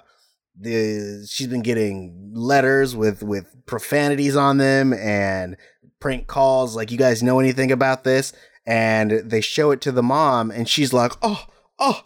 the 0.59 1.25
she's 1.29 1.47
been 1.47 1.61
getting 1.61 2.31
letters 2.33 2.95
with 2.95 3.23
with 3.23 3.65
profanities 3.65 4.35
on 4.35 4.57
them 4.57 4.93
and 4.93 5.57
prank 5.99 6.27
calls. 6.27 6.75
Like, 6.75 6.91
you 6.91 6.97
guys 6.97 7.23
know 7.23 7.39
anything 7.39 7.71
about 7.71 8.03
this?" 8.03 8.33
And 8.69 9.11
they 9.11 9.41
show 9.41 9.71
it 9.71 9.81
to 9.81 9.91
the 9.91 10.03
mom, 10.03 10.51
and 10.51 10.69
she's 10.69 10.93
like, 10.93 11.13
"Oh, 11.23 11.47
oh, 11.79 12.03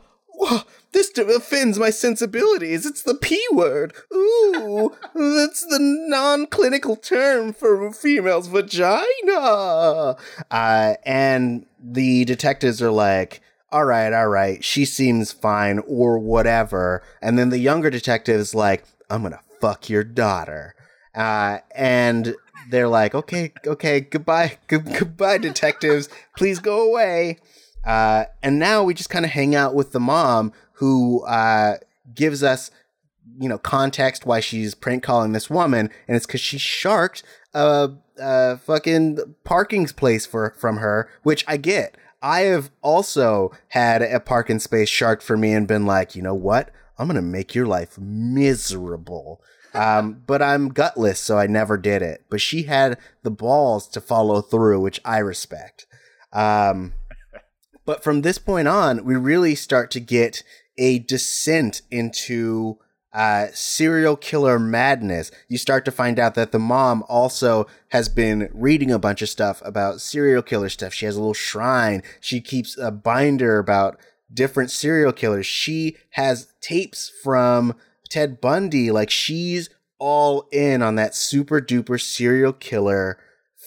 this 0.93 1.12
offends 1.17 1.78
my 1.78 1.89
sensibilities. 1.89 2.86
It's 2.86 3.02
the 3.02 3.15
p 3.15 3.43
word. 3.52 3.93
Ooh, 4.13 4.95
that's 5.13 5.65
the 5.65 5.80
non-clinical 5.80 6.95
term 6.95 7.52
for 7.54 7.86
a 7.86 7.91
female's 7.91 8.47
vagina." 8.47 10.15
Uh, 10.49 10.93
and 11.04 11.65
the 11.84 12.23
detectives 12.26 12.82
are 12.82 12.91
like, 12.91 13.41
all 13.73 13.86
right, 13.86 14.13
all 14.13 14.28
right, 14.28 14.63
she 14.63 14.86
seems 14.86 15.32
fine 15.32 15.80
or 15.88 16.19
whatever. 16.19 17.02
And 17.23 17.39
then 17.39 17.49
the 17.49 17.58
younger 17.58 17.89
detective 17.89 18.39
is 18.39 18.54
like, 18.54 18.86
I'm 19.10 19.23
gonna 19.23 19.41
fuck 19.60 19.89
your 19.89 20.04
daughter. 20.04 20.76
Uh, 21.15 21.58
and 21.76 22.36
they're 22.69 22.88
like, 22.88 23.15
okay, 23.15 23.54
okay, 23.65 23.99
goodbye, 24.02 24.58
goodbye, 24.67 25.38
detectives. 25.38 26.10
Please 26.38 26.60
go 26.60 26.88
away. 26.89 27.38
Uh, 27.84 28.26
and 28.41 28.60
now 28.60 28.84
we 28.84 28.93
just 28.93 29.10
kind 29.10 29.26
of 29.26 29.32
hang 29.32 29.56
out 29.56 29.76
with 29.76 29.91
the 29.91 29.99
mom 29.99 30.54
who 30.73 31.23
uh, 31.26 31.78
gives 32.13 32.43
us, 32.43 32.71
you 33.39 33.49
know, 33.49 33.58
context 33.58 34.26
why 34.26 34.39
she's 34.39 34.73
prank 34.76 35.04
calling 35.04 35.34
this 35.34 35.49
woman, 35.49 35.89
and 36.08 36.15
it's 36.15 36.26
because 36.26 36.41
she 36.41 36.58
sharked 36.58 37.23
a, 37.54 37.91
a 38.17 38.58
fucking 38.58 39.36
parking 39.43 39.86
place 39.88 40.26
for 40.26 40.56
from 40.58 40.78
her, 40.78 41.10
which 41.23 41.43
I 41.47 41.58
get. 41.58 41.97
I 42.21 42.41
have 42.41 42.71
also 42.82 43.52
had 43.69 44.02
a 44.02 44.19
parking 44.19 44.60
space 44.60 44.88
sharked 44.88 45.23
for 45.23 45.36
me 45.36 45.54
and 45.54 45.67
been 45.67 45.86
like, 45.86 46.15
you 46.15 46.21
know 46.21 46.34
what? 46.34 46.71
I'm 46.97 47.08
gonna 47.08 47.21
make 47.21 47.54
your 47.54 47.65
life 47.65 47.97
miserable. 47.97 49.41
Um, 49.74 50.24
but 50.26 50.42
I'm 50.42 50.70
gutless, 50.70 51.20
so 51.20 51.38
I 51.38 51.48
never 51.48 51.78
did 51.78 52.02
it. 52.02 52.26
But 52.30 52.42
she 52.42 52.64
had 52.64 52.98
the 53.24 53.32
balls 53.32 53.88
to 53.90 54.02
follow 54.02 54.42
through, 54.42 54.80
which 54.82 55.02
I 55.04 55.18
respect. 55.20 55.88
Um, 56.32 56.94
but 57.86 58.04
from 58.04 58.22
this 58.22 58.38
point 58.38 58.68
on, 58.68 59.04
we 59.04 59.16
really 59.16 59.56
start 59.56 59.92
to 59.92 60.00
get 60.00 60.44
a 60.78 61.00
descent 61.00 61.82
into 61.92 62.78
uh, 63.14 63.48
serial 63.54 64.16
killer 64.16 64.58
madness. 64.58 65.32
You 65.48 65.58
start 65.58 65.86
to 65.86 65.92
find 65.92 66.18
out 66.18 66.36
that 66.36 66.52
the 66.52 66.60
mom 66.60 67.04
also 67.08 67.68
has 67.90 68.10
been 68.10 68.50
reading 68.54 68.92
a 68.92 69.00
bunch 69.00 69.22
of 69.22 69.30
stuff 69.30 69.62
about 69.64 70.02
serial 70.02 70.42
killer 70.42 70.70
stuff. 70.70 70.94
She 70.94 71.06
has 71.06 71.16
a 71.16 71.20
little 71.20 71.34
shrine. 71.34 72.02
She 72.20 72.42
keeps 72.42 72.78
a 72.78 72.90
binder 72.90 73.60
about 73.60 74.00
different 74.34 74.72
serial 74.72 75.14
killers. 75.14 75.46
She 75.46 75.98
has 76.12 76.48
tapes 76.60 77.12
from 77.24 77.76
Ted 78.13 78.39
Bundy. 78.39 78.91
Like 78.91 79.10
she's 79.10 79.71
all 79.97 80.47
in 80.52 80.84
on 80.84 80.95
that 80.95 81.15
super 81.15 81.60
duper 81.60 81.99
serial 81.99 82.54
killer 82.54 83.17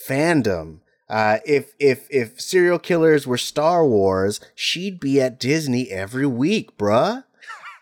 fandom. 0.09 0.81
Uh, 1.09 1.39
if 1.45 1.73
if 1.81 2.07
if 2.11 2.41
serial 2.41 2.79
killers 2.79 3.27
were 3.27 3.39
Star 3.39 3.85
Wars, 3.85 4.41
she'd 4.55 5.01
be 5.01 5.21
at 5.21 5.41
Disney 5.41 5.91
every 5.91 6.27
week, 6.27 6.79
bruh. 6.79 7.25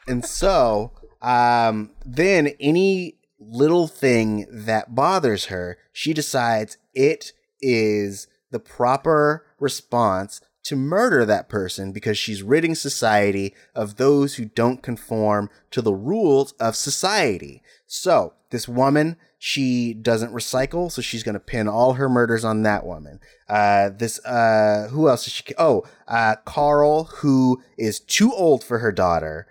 And 0.07 0.23
so, 0.23 0.93
um, 1.23 1.93
then 2.05 2.49
any 2.61 3.17
little 3.41 3.87
thing 3.87 4.47
that 4.51 4.95
bothers 4.95 5.47
her, 5.47 5.79
she 5.95 6.13
decides 6.13 6.77
it 6.93 7.33
is 7.63 8.27
the 8.51 8.59
proper 8.59 9.47
response 9.59 10.43
to 10.65 10.77
murder 10.77 11.25
that 11.25 11.49
person 11.49 11.93
because 11.93 12.19
she's 12.19 12.43
ridding 12.43 12.75
society 12.75 13.55
of 13.75 13.97
those 13.97 14.35
who 14.35 14.47
don't 14.47 14.83
conform 14.83 15.51
to 15.71 15.81
the 15.83 15.95
rules 15.95 16.53
of 16.53 16.75
society. 16.75 17.63
So, 17.87 18.33
this 18.51 18.67
woman, 18.67 19.17
she 19.39 19.93
doesn't 19.93 20.33
recycle, 20.33 20.91
so 20.91 21.03
she's 21.03 21.23
going 21.23 21.35
to 21.35 21.41
pin 21.41 21.69
all 21.69 21.95
her 21.95 22.09
murders 22.09 22.45
on 22.45 22.63
that 22.63 22.87
woman. 22.87 23.21
Uh, 23.49 23.91
this, 23.91 24.25
uh, 24.25 24.89
who 24.91 25.09
else 25.09 25.27
is 25.27 25.35
she? 25.35 25.45
Oh, 25.59 25.85
uh, 26.09 26.37
Carl, 26.47 27.05
who 27.05 27.63
is 27.77 28.01
too 28.01 28.33
old 28.33 28.65
for 28.65 28.79
her 28.79 28.91
daughter. 28.91 29.47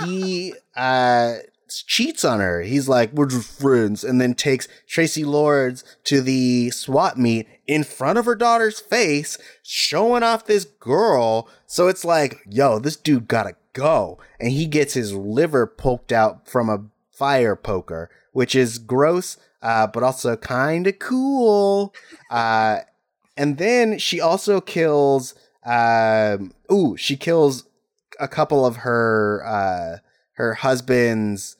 He, 0.00 0.54
uh, 0.76 1.34
cheats 1.68 2.24
on 2.24 2.40
her. 2.40 2.62
He's 2.62 2.88
like, 2.88 3.12
we're 3.12 3.26
just 3.26 3.60
friends, 3.60 4.02
and 4.02 4.20
then 4.20 4.34
takes 4.34 4.66
Traci 4.88 5.26
Lords 5.26 5.84
to 6.04 6.20
the 6.20 6.70
swap 6.70 7.16
meet 7.16 7.46
in 7.68 7.84
front 7.84 8.18
of 8.18 8.24
her 8.24 8.34
daughter's 8.34 8.80
face, 8.80 9.38
showing 9.62 10.22
off 10.22 10.46
this 10.46 10.64
girl. 10.64 11.48
So 11.66 11.86
it's 11.86 12.04
like, 12.04 12.40
yo, 12.50 12.78
this 12.78 12.96
dude 12.96 13.28
gotta 13.28 13.54
go. 13.74 14.18
And 14.40 14.50
he 14.50 14.66
gets 14.66 14.94
his 14.94 15.12
liver 15.12 15.66
poked 15.66 16.10
out 16.10 16.48
from 16.48 16.70
a 16.70 16.86
fire 17.12 17.54
poker, 17.54 18.10
which 18.32 18.54
is 18.54 18.78
gross, 18.78 19.36
uh, 19.62 19.86
but 19.86 20.02
also 20.02 20.34
kind 20.36 20.86
of 20.86 20.98
cool. 20.98 21.94
Uh, 22.30 22.78
and 23.36 23.58
then 23.58 23.98
she 23.98 24.20
also 24.20 24.60
kills. 24.60 25.34
Um, 25.64 26.52
ooh, 26.72 26.96
she 26.96 27.16
kills 27.16 27.64
a 28.18 28.26
couple 28.26 28.64
of 28.64 28.76
her 28.76 29.44
uh, 29.46 29.98
her 30.32 30.54
husband's 30.54 31.56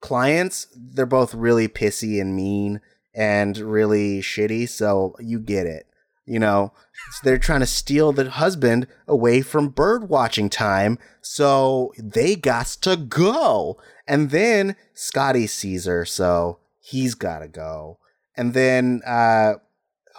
clients. 0.00 0.68
They're 0.74 1.04
both 1.04 1.34
really 1.34 1.68
pissy 1.68 2.20
and 2.20 2.34
mean 2.34 2.80
and 3.16 3.56
really 3.56 4.20
shitty. 4.20 4.68
So 4.68 5.16
you 5.18 5.40
get 5.40 5.66
it. 5.66 5.86
You 6.28 6.40
know, 6.40 6.72
so 7.12 7.20
they're 7.22 7.38
trying 7.38 7.60
to 7.60 7.66
steal 7.66 8.10
the 8.12 8.28
husband 8.28 8.88
away 9.06 9.42
from 9.42 9.68
bird 9.68 10.08
watching 10.08 10.50
time. 10.50 10.98
So 11.20 11.92
they 11.96 12.34
got 12.34 12.66
to 12.82 12.96
go. 12.96 13.78
And 14.08 14.30
then 14.30 14.74
Scotty 14.92 15.46
sees 15.46 15.84
her. 15.84 16.04
So 16.04 16.58
he's 16.80 17.14
got 17.14 17.40
to 17.40 17.48
go. 17.48 17.98
And 18.36 18.54
then, 18.54 19.02
uh, 19.06 19.54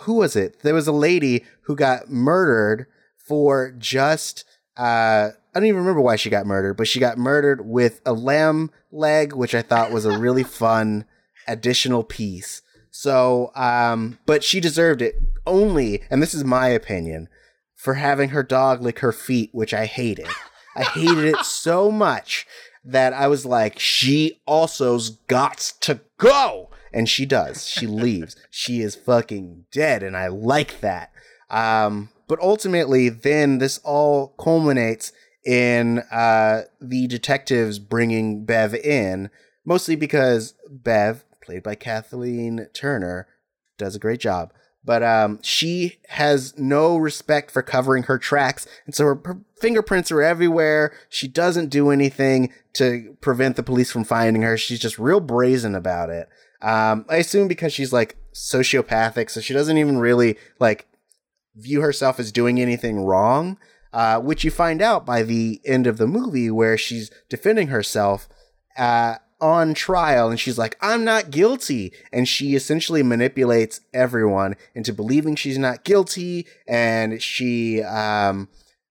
who 0.02 0.16
was 0.16 0.36
it? 0.36 0.62
There 0.62 0.74
was 0.74 0.88
a 0.88 0.94
lady 0.94 1.44
who 1.64 1.76
got 1.76 2.10
murdered 2.10 2.88
for 3.18 3.74
just, 3.78 4.46
uh, 4.78 5.32
I 5.32 5.60
don't 5.60 5.66
even 5.66 5.82
remember 5.82 6.02
why 6.02 6.16
she 6.16 6.30
got 6.30 6.46
murdered, 6.46 6.76
but 6.76 6.88
she 6.88 7.00
got 7.00 7.18
murdered 7.18 7.68
with 7.68 8.02
a 8.06 8.14
lamb 8.14 8.72
leg, 8.92 9.34
which 9.34 9.54
I 9.54 9.62
thought 9.62 9.92
was 9.92 10.06
a 10.06 10.18
really 10.18 10.44
fun 10.62 11.06
additional 11.48 12.04
piece. 12.04 12.62
So, 13.00 13.52
um, 13.54 14.18
but 14.26 14.44
she 14.44 14.60
deserved 14.60 15.04
it 15.04 15.22
only, 15.46 16.02
and 16.10 16.20
this 16.20 16.34
is 16.34 16.44
my 16.44 16.70
opinion, 16.70 17.30
for 17.76 17.94
having 17.94 18.30
her 18.30 18.42
dog 18.42 18.82
lick 18.82 19.00
her 19.00 19.12
feet, 19.12 19.52
which 19.54 19.72
I 19.72 19.86
hated. 19.86 20.26
I 20.76 20.82
hated 20.82 21.26
it 21.26 21.38
so 21.46 21.92
much 21.92 22.48
that 22.84 23.14
I 23.14 23.28
was 23.28 23.46
like, 23.46 23.78
she 23.78 24.42
also's 24.48 25.12
got 25.12 25.74
to 25.82 26.00
go. 26.18 26.72
And 26.92 27.08
she 27.08 27.28
does. 27.28 27.68
She 27.68 27.86
leaves. 27.86 28.36
She 28.50 28.82
is 28.82 28.96
fucking 28.96 29.66
dead, 29.72 30.02
and 30.02 30.18
I 30.18 30.30
like 30.30 30.82
that. 30.82 31.12
Um, 31.52 32.10
but 32.28 32.40
ultimately, 32.42 33.10
then 33.10 33.60
this 33.60 33.78
all 33.84 34.30
culminates 34.40 35.12
in 35.46 36.00
uh, 36.12 36.64
the 36.82 37.06
detectives 37.06 37.78
bringing 37.78 38.44
Bev 38.44 38.74
in, 38.74 39.30
mostly 39.64 39.96
because 39.96 40.56
Bev, 40.68 41.24
played 41.48 41.64
by 41.64 41.76
Kathleen 41.76 42.68
Turner, 42.74 43.26
does 43.78 43.96
a 43.96 44.00
great 44.00 44.20
job. 44.20 44.52
But 44.84 45.02
um, 45.02 45.40
she 45.42 45.98
has 46.10 46.58
no 46.58 46.98
respect 46.98 47.52
for 47.52 47.62
covering 47.62 48.04
her 48.04 48.18
tracks, 48.18 48.68
and 48.86 48.94
so 48.94 49.06
her, 49.06 49.38
fingerprints 49.60 50.12
are 50.12 50.22
everywhere. 50.22 50.94
She 51.10 51.28
doesn't 51.28 51.70
do 51.70 51.90
anything 51.90 52.54
to 52.74 53.18
prevent 53.22 53.56
the 53.56 53.64
police 53.64 53.92
from 53.92 54.04
finding 54.04 54.44
her. 54.44 54.58
She's 54.58 54.80
just 54.80 55.00
real 55.00 55.20
brazen 55.20 55.74
about 55.74 56.10
it. 56.10 56.30
Um, 56.62 57.06
I 57.10 57.18
assume 57.18 57.48
because 57.48 57.74
she's 57.74 57.92
like 57.92 58.18
sociopathic, 58.34 59.30
so 59.30 59.42
she 59.42 59.54
doesn't 59.54 59.78
even 59.78 59.98
really 59.98 60.38
like 60.60 60.88
view 61.56 61.82
herself 61.82 62.20
as 62.20 62.32
doing 62.32 62.62
anything 62.62 63.00
wrong. 63.00 63.58
Uh, 63.94 64.20
which 64.20 64.44
you 64.44 64.52
find 64.52 64.82
out 64.82 65.06
by 65.06 65.24
the 65.24 65.60
end 65.66 65.88
of 65.88 65.98
the 65.98 66.06
movie, 66.08 66.52
where 66.52 66.78
she's 66.78 67.10
defending 67.30 67.68
herself 67.68 68.28
uh, 68.78 69.16
on 69.40 69.74
trial, 69.74 70.30
and 70.30 70.40
she's 70.40 70.58
like, 70.58 70.78
"I'm 70.82 71.04
not 71.04 71.32
guilty," 71.32 71.94
and 72.12 72.28
she 72.28 72.56
essentially 72.56 73.04
manipulates 73.04 73.82
everyone 73.94 74.56
into 74.74 74.94
believing 74.94 75.36
she's 75.36 75.58
not 75.58 75.84
guilty, 75.84 76.48
and 76.68 77.22
she 77.22 77.82
um, 77.84 78.50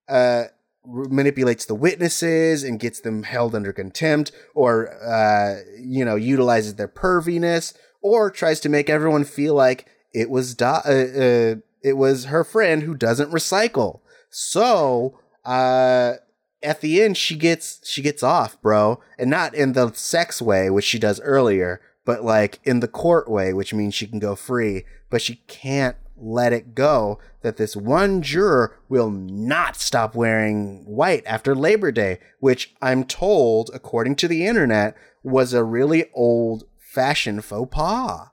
uh, 0.08 0.44
manipulates 0.86 1.66
the 1.66 1.74
witnesses 1.74 2.62
and 2.62 2.78
gets 2.78 3.00
them 3.00 3.24
held 3.24 3.54
under 3.54 3.72
contempt 3.72 4.32
or 4.54 4.88
uh, 5.02 5.60
you 5.78 6.04
know 6.04 6.16
utilizes 6.16 6.76
their 6.76 6.88
perviness 6.88 7.74
or 8.02 8.30
tries 8.30 8.60
to 8.60 8.68
make 8.68 8.88
everyone 8.88 9.24
feel 9.24 9.54
like 9.54 9.86
it 10.12 10.30
was 10.30 10.54
do- 10.54 10.64
uh, 10.64 10.78
uh, 10.78 11.54
it 11.82 11.96
was 11.96 12.26
her 12.26 12.44
friend 12.44 12.82
who 12.82 12.94
doesn't 12.94 13.30
recycle. 13.32 14.00
So 14.30 15.18
uh, 15.44 16.14
at 16.62 16.80
the 16.80 17.02
end 17.02 17.16
she 17.16 17.36
gets 17.36 17.80
she 17.88 18.02
gets 18.02 18.22
off 18.22 18.60
bro 18.62 19.00
and 19.18 19.30
not 19.30 19.54
in 19.54 19.72
the 19.72 19.92
sex 19.92 20.40
way 20.40 20.70
which 20.70 20.84
she 20.84 20.98
does 20.98 21.20
earlier 21.20 21.80
but 22.04 22.24
like 22.24 22.60
in 22.64 22.80
the 22.80 22.88
court 22.88 23.28
way 23.28 23.52
which 23.52 23.74
means 23.74 23.94
she 23.94 24.06
can 24.06 24.18
go 24.18 24.34
free 24.34 24.84
but 25.10 25.22
she 25.22 25.36
can't 25.46 25.96
let 26.16 26.52
it 26.52 26.74
go 26.74 27.18
that 27.42 27.56
this 27.56 27.76
one 27.76 28.22
juror 28.22 28.76
will 28.88 29.10
not 29.10 29.76
stop 29.76 30.14
wearing 30.14 30.84
white 30.86 31.22
after 31.26 31.54
Labor 31.54 31.92
Day, 31.92 32.18
which 32.40 32.74
I'm 32.80 33.04
told, 33.04 33.70
according 33.74 34.16
to 34.16 34.28
the 34.28 34.46
internet, 34.46 34.96
was 35.22 35.52
a 35.52 35.64
really 35.64 36.06
old 36.14 36.64
fashion 36.78 37.40
faux 37.40 37.68
pas. 37.70 38.28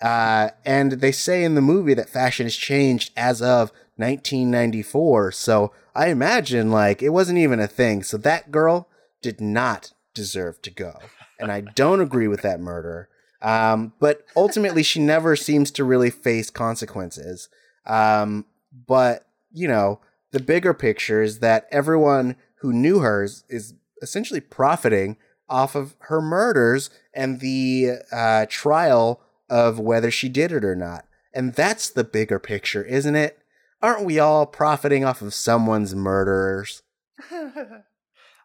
Uh, 0.00 0.50
and 0.64 0.92
they 0.92 1.12
say 1.12 1.42
in 1.42 1.54
the 1.54 1.60
movie 1.60 1.94
that 1.94 2.08
fashion 2.08 2.46
has 2.46 2.56
changed 2.56 3.12
as 3.16 3.40
of 3.42 3.72
1994. 3.96 5.32
So 5.32 5.72
I 5.98 6.10
imagine 6.10 6.70
like 6.70 7.02
it 7.02 7.08
wasn't 7.08 7.38
even 7.38 7.58
a 7.58 7.66
thing. 7.66 8.04
So 8.04 8.16
that 8.18 8.52
girl 8.52 8.88
did 9.20 9.40
not 9.40 9.92
deserve 10.14 10.62
to 10.62 10.70
go. 10.70 11.00
And 11.40 11.50
I 11.50 11.60
don't 11.60 12.00
agree 12.00 12.28
with 12.28 12.42
that 12.42 12.60
murder. 12.60 13.08
Um, 13.42 13.92
but 13.98 14.24
ultimately, 14.36 14.84
she 14.84 15.00
never 15.00 15.34
seems 15.34 15.72
to 15.72 15.82
really 15.82 16.10
face 16.10 16.50
consequences. 16.50 17.48
Um, 17.84 18.46
but, 18.86 19.26
you 19.52 19.66
know, 19.66 20.00
the 20.30 20.40
bigger 20.40 20.72
picture 20.72 21.20
is 21.20 21.40
that 21.40 21.66
everyone 21.72 22.36
who 22.60 22.72
knew 22.72 23.00
her 23.00 23.24
is, 23.24 23.42
is 23.48 23.74
essentially 24.00 24.40
profiting 24.40 25.16
off 25.48 25.74
of 25.74 25.96
her 26.02 26.22
murders 26.22 26.90
and 27.12 27.40
the 27.40 27.90
uh, 28.12 28.46
trial 28.48 29.20
of 29.50 29.80
whether 29.80 30.12
she 30.12 30.28
did 30.28 30.52
it 30.52 30.64
or 30.64 30.76
not. 30.76 31.06
And 31.34 31.54
that's 31.54 31.90
the 31.90 32.04
bigger 32.04 32.38
picture, 32.38 32.84
isn't 32.84 33.16
it? 33.16 33.38
Aren't 33.80 34.04
we 34.04 34.18
all 34.18 34.46
profiting 34.46 35.04
off 35.04 35.22
of 35.22 35.32
someone's 35.32 35.94
murderers? 35.94 36.82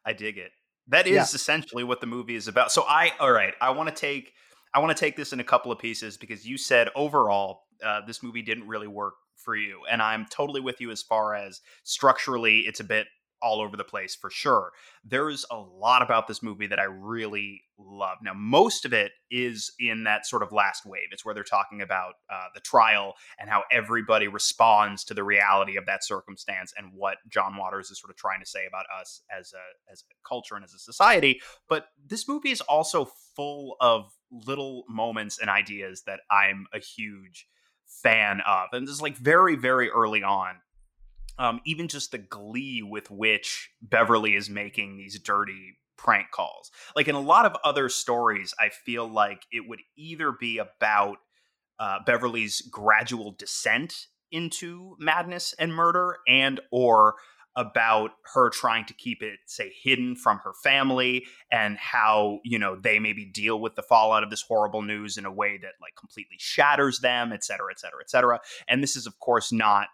I 0.05 0.13
dig 0.13 0.37
it. 0.37 0.51
That 0.87 1.07
is 1.07 1.13
yeah. 1.13 1.21
essentially 1.21 1.83
what 1.83 2.01
the 2.01 2.07
movie 2.07 2.35
is 2.35 2.47
about. 2.47 2.71
So 2.71 2.83
I, 2.87 3.11
all 3.19 3.31
right, 3.31 3.53
I 3.61 3.71
want 3.71 3.89
to 3.89 3.95
take 3.95 4.33
I 4.73 4.79
want 4.79 4.95
to 4.95 4.99
take 4.99 5.15
this 5.15 5.33
in 5.33 5.39
a 5.39 5.43
couple 5.43 5.71
of 5.71 5.79
pieces 5.79 6.17
because 6.17 6.45
you 6.45 6.57
said 6.57 6.89
overall 6.95 7.61
uh, 7.85 8.01
this 8.05 8.23
movie 8.23 8.41
didn't 8.41 8.67
really 8.67 8.87
work 8.87 9.13
for 9.35 9.55
you, 9.55 9.81
and 9.89 10.01
I'm 10.01 10.25
totally 10.25 10.61
with 10.61 10.81
you 10.81 10.91
as 10.91 11.01
far 11.01 11.35
as 11.35 11.61
structurally 11.83 12.59
it's 12.61 12.79
a 12.79 12.83
bit 12.83 13.07
all 13.43 13.61
over 13.61 13.75
the 13.75 13.83
place 13.83 14.15
for 14.15 14.29
sure. 14.29 14.71
There's 15.03 15.45
a 15.51 15.57
lot 15.57 16.01
about 16.01 16.27
this 16.27 16.41
movie 16.41 16.67
that 16.67 16.79
I 16.79 16.85
really 16.85 17.63
love. 17.77 18.17
Now, 18.23 18.33
most 18.33 18.85
of 18.85 18.93
it 18.93 19.11
is 19.29 19.71
in 19.79 20.05
that 20.05 20.25
sort 20.25 20.43
of 20.43 20.51
last 20.51 20.85
wave. 20.85 21.09
It's 21.11 21.25
where 21.25 21.33
they're 21.33 21.43
talking 21.43 21.81
about 21.81 22.13
uh, 22.31 22.45
the 22.53 22.61
trial 22.61 23.15
and 23.39 23.49
how 23.49 23.63
everybody 23.71 24.27
responds 24.27 25.03
to 25.05 25.13
the 25.13 25.23
reality 25.23 25.77
of 25.77 25.85
that 25.85 26.03
circumstance 26.03 26.73
and 26.77 26.91
what 26.93 27.17
John 27.29 27.57
Waters 27.57 27.91
is 27.91 27.99
sort 27.99 28.11
of 28.11 28.15
trying 28.15 28.39
to 28.39 28.45
say 28.45 28.65
about 28.67 28.85
us 28.99 29.21
as 29.29 29.53
a 29.53 29.91
as 29.91 30.03
a 30.09 30.27
culture 30.27 30.55
and 30.55 30.63
as 30.63 30.73
a 30.73 30.79
society. 30.79 31.41
But 31.67 31.87
this 32.07 32.27
movie 32.27 32.51
is 32.51 32.61
also 32.61 33.09
full 33.35 33.75
of 33.81 34.13
little 34.31 34.85
moments 34.87 35.39
and 35.39 35.49
ideas 35.49 36.03
that 36.07 36.21
I'm 36.31 36.65
a 36.73 36.79
huge 36.79 37.47
fan 37.85 38.41
of. 38.47 38.69
And 38.71 38.87
this 38.87 38.95
is 38.95 39.01
like 39.01 39.17
very, 39.17 39.55
very 39.55 39.89
early 39.89 40.23
on 40.23 40.55
um, 41.37 41.61
even 41.65 41.87
just 41.87 42.11
the 42.11 42.17
glee 42.17 42.81
with 42.81 43.09
which 43.09 43.71
Beverly 43.81 44.35
is 44.35 44.49
making 44.49 44.97
these 44.97 45.19
dirty 45.19 45.77
prank 45.97 46.31
calls. 46.31 46.71
Like 46.95 47.07
in 47.07 47.15
a 47.15 47.21
lot 47.21 47.45
of 47.45 47.55
other 47.63 47.89
stories, 47.89 48.53
I 48.59 48.69
feel 48.69 49.07
like 49.07 49.43
it 49.51 49.67
would 49.67 49.81
either 49.97 50.31
be 50.31 50.57
about 50.57 51.17
uh, 51.79 51.99
Beverly's 52.05 52.61
gradual 52.61 53.31
descent 53.37 54.07
into 54.31 54.95
madness 54.99 55.53
and 55.59 55.73
murder, 55.73 56.17
and 56.27 56.59
or 56.71 57.15
about 57.55 58.11
her 58.33 58.49
trying 58.49 58.85
to 58.85 58.93
keep 58.93 59.21
it 59.21 59.39
say 59.45 59.71
hidden 59.83 60.15
from 60.15 60.39
her 60.39 60.53
family 60.63 61.25
and 61.51 61.77
how 61.77 62.39
you 62.43 62.57
know 62.57 62.75
they 62.75 62.97
maybe 62.97 63.25
deal 63.25 63.59
with 63.59 63.75
the 63.75 63.83
fallout 63.83 64.23
of 64.23 64.29
this 64.29 64.41
horrible 64.41 64.81
news 64.81 65.17
in 65.17 65.25
a 65.25 65.31
way 65.31 65.57
that 65.57 65.73
like 65.79 65.95
completely 65.95 66.35
shatters 66.39 66.99
them 66.99 67.31
et 67.31 67.43
cetera 67.43 67.67
et 67.69 67.79
cetera 67.79 67.99
et 68.01 68.09
cetera 68.09 68.39
and 68.67 68.81
this 68.81 68.95
is 68.95 69.05
of 69.05 69.19
course 69.19 69.51
not 69.51 69.87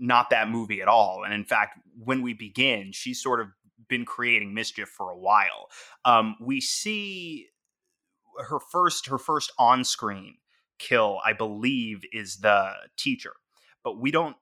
not 0.00 0.30
that 0.30 0.48
movie 0.48 0.80
at 0.82 0.88
all. 0.88 1.22
And 1.24 1.32
in 1.32 1.44
fact, 1.44 1.78
when 2.02 2.22
we 2.22 2.32
begin, 2.32 2.90
she's 2.92 3.22
sort 3.22 3.40
of 3.40 3.48
been 3.88 4.04
creating 4.04 4.54
mischief 4.54 4.88
for 4.88 5.10
a 5.10 5.18
while. 5.18 5.68
Um, 6.04 6.36
we 6.40 6.60
see 6.60 7.48
her 8.48 8.58
first 8.58 9.06
her 9.06 9.18
first 9.18 9.52
on 9.58 9.84
screen 9.84 10.36
kill, 10.78 11.20
I 11.24 11.34
believe, 11.34 12.02
is 12.12 12.38
the 12.38 12.72
teacher, 12.96 13.34
but 13.84 14.00
we 14.00 14.10
don't 14.10 14.36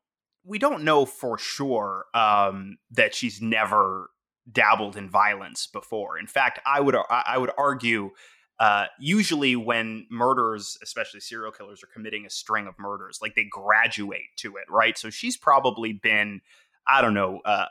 we 0.45 0.59
don't 0.59 0.85
know 0.85 1.05
for 1.05 1.37
sure 1.37 2.07
um, 2.15 2.79
that 2.93 3.15
she's 3.15 3.43
never 3.43 4.11
dabbled 4.51 4.97
in 4.97 5.11
violence 5.11 5.67
before. 5.67 6.19
In 6.19 6.27
fact, 6.27 6.61
I 6.65 6.81
would 6.81 6.97
I 7.11 7.37
would 7.37 7.51
argue 7.59 8.11
uh, 8.61 8.87
usually 8.99 9.55
when 9.57 10.07
murderers, 10.11 10.79
especially 10.83 11.21
serial 11.21 11.53
killers, 11.53 11.83
are 11.83 11.89
committing 11.93 12.27
a 12.27 12.31
string 12.31 12.67
of 12.67 12.79
murders, 12.79 13.19
like 13.23 13.35
they 13.35 13.45
graduate 13.45 14.37
to 14.37 14.57
it, 14.57 14.65
right? 14.69 14.99
So 14.99 15.11
she's 15.11 15.37
probably 15.37 15.93
been, 15.93 16.41
I 16.87 17.01
don't 17.01 17.15
know, 17.15 17.41
uh, 17.45 17.67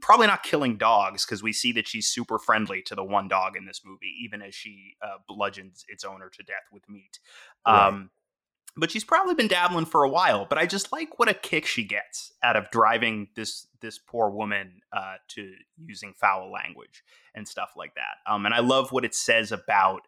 probably 0.00 0.26
not 0.26 0.42
killing 0.42 0.76
dogs 0.76 1.24
because 1.24 1.42
we 1.42 1.52
see 1.52 1.72
that 1.72 1.86
she's 1.86 2.08
super 2.08 2.38
friendly 2.38 2.82
to 2.82 2.94
the 2.94 3.04
one 3.04 3.28
dog 3.28 3.56
in 3.56 3.66
this 3.66 3.82
movie, 3.84 4.12
even 4.24 4.42
as 4.42 4.54
she 4.54 4.96
uh, 5.02 5.18
bludgeons 5.28 5.84
its 5.88 6.04
owner 6.04 6.28
to 6.30 6.42
death 6.42 6.66
with 6.72 6.88
meat. 6.88 7.20
Right. 7.66 7.88
Um, 7.88 8.10
but 8.76 8.90
she's 8.90 9.04
probably 9.04 9.34
been 9.34 9.46
dabbling 9.46 9.86
for 9.86 10.02
a 10.02 10.08
while. 10.08 10.46
But 10.48 10.58
I 10.58 10.66
just 10.66 10.90
like 10.90 11.18
what 11.18 11.28
a 11.28 11.34
kick 11.34 11.64
she 11.66 11.84
gets 11.84 12.32
out 12.42 12.56
of 12.56 12.70
driving 12.70 13.28
this 13.36 13.68
this 13.80 13.98
poor 13.98 14.30
woman 14.30 14.80
uh, 14.92 15.16
to 15.28 15.52
using 15.86 16.12
foul 16.12 16.50
language 16.50 17.04
and 17.34 17.46
stuff 17.46 17.74
like 17.76 17.94
that. 17.94 18.32
Um, 18.32 18.46
and 18.46 18.54
I 18.54 18.60
love 18.60 18.90
what 18.90 19.04
it 19.04 19.14
says 19.14 19.52
about 19.52 20.02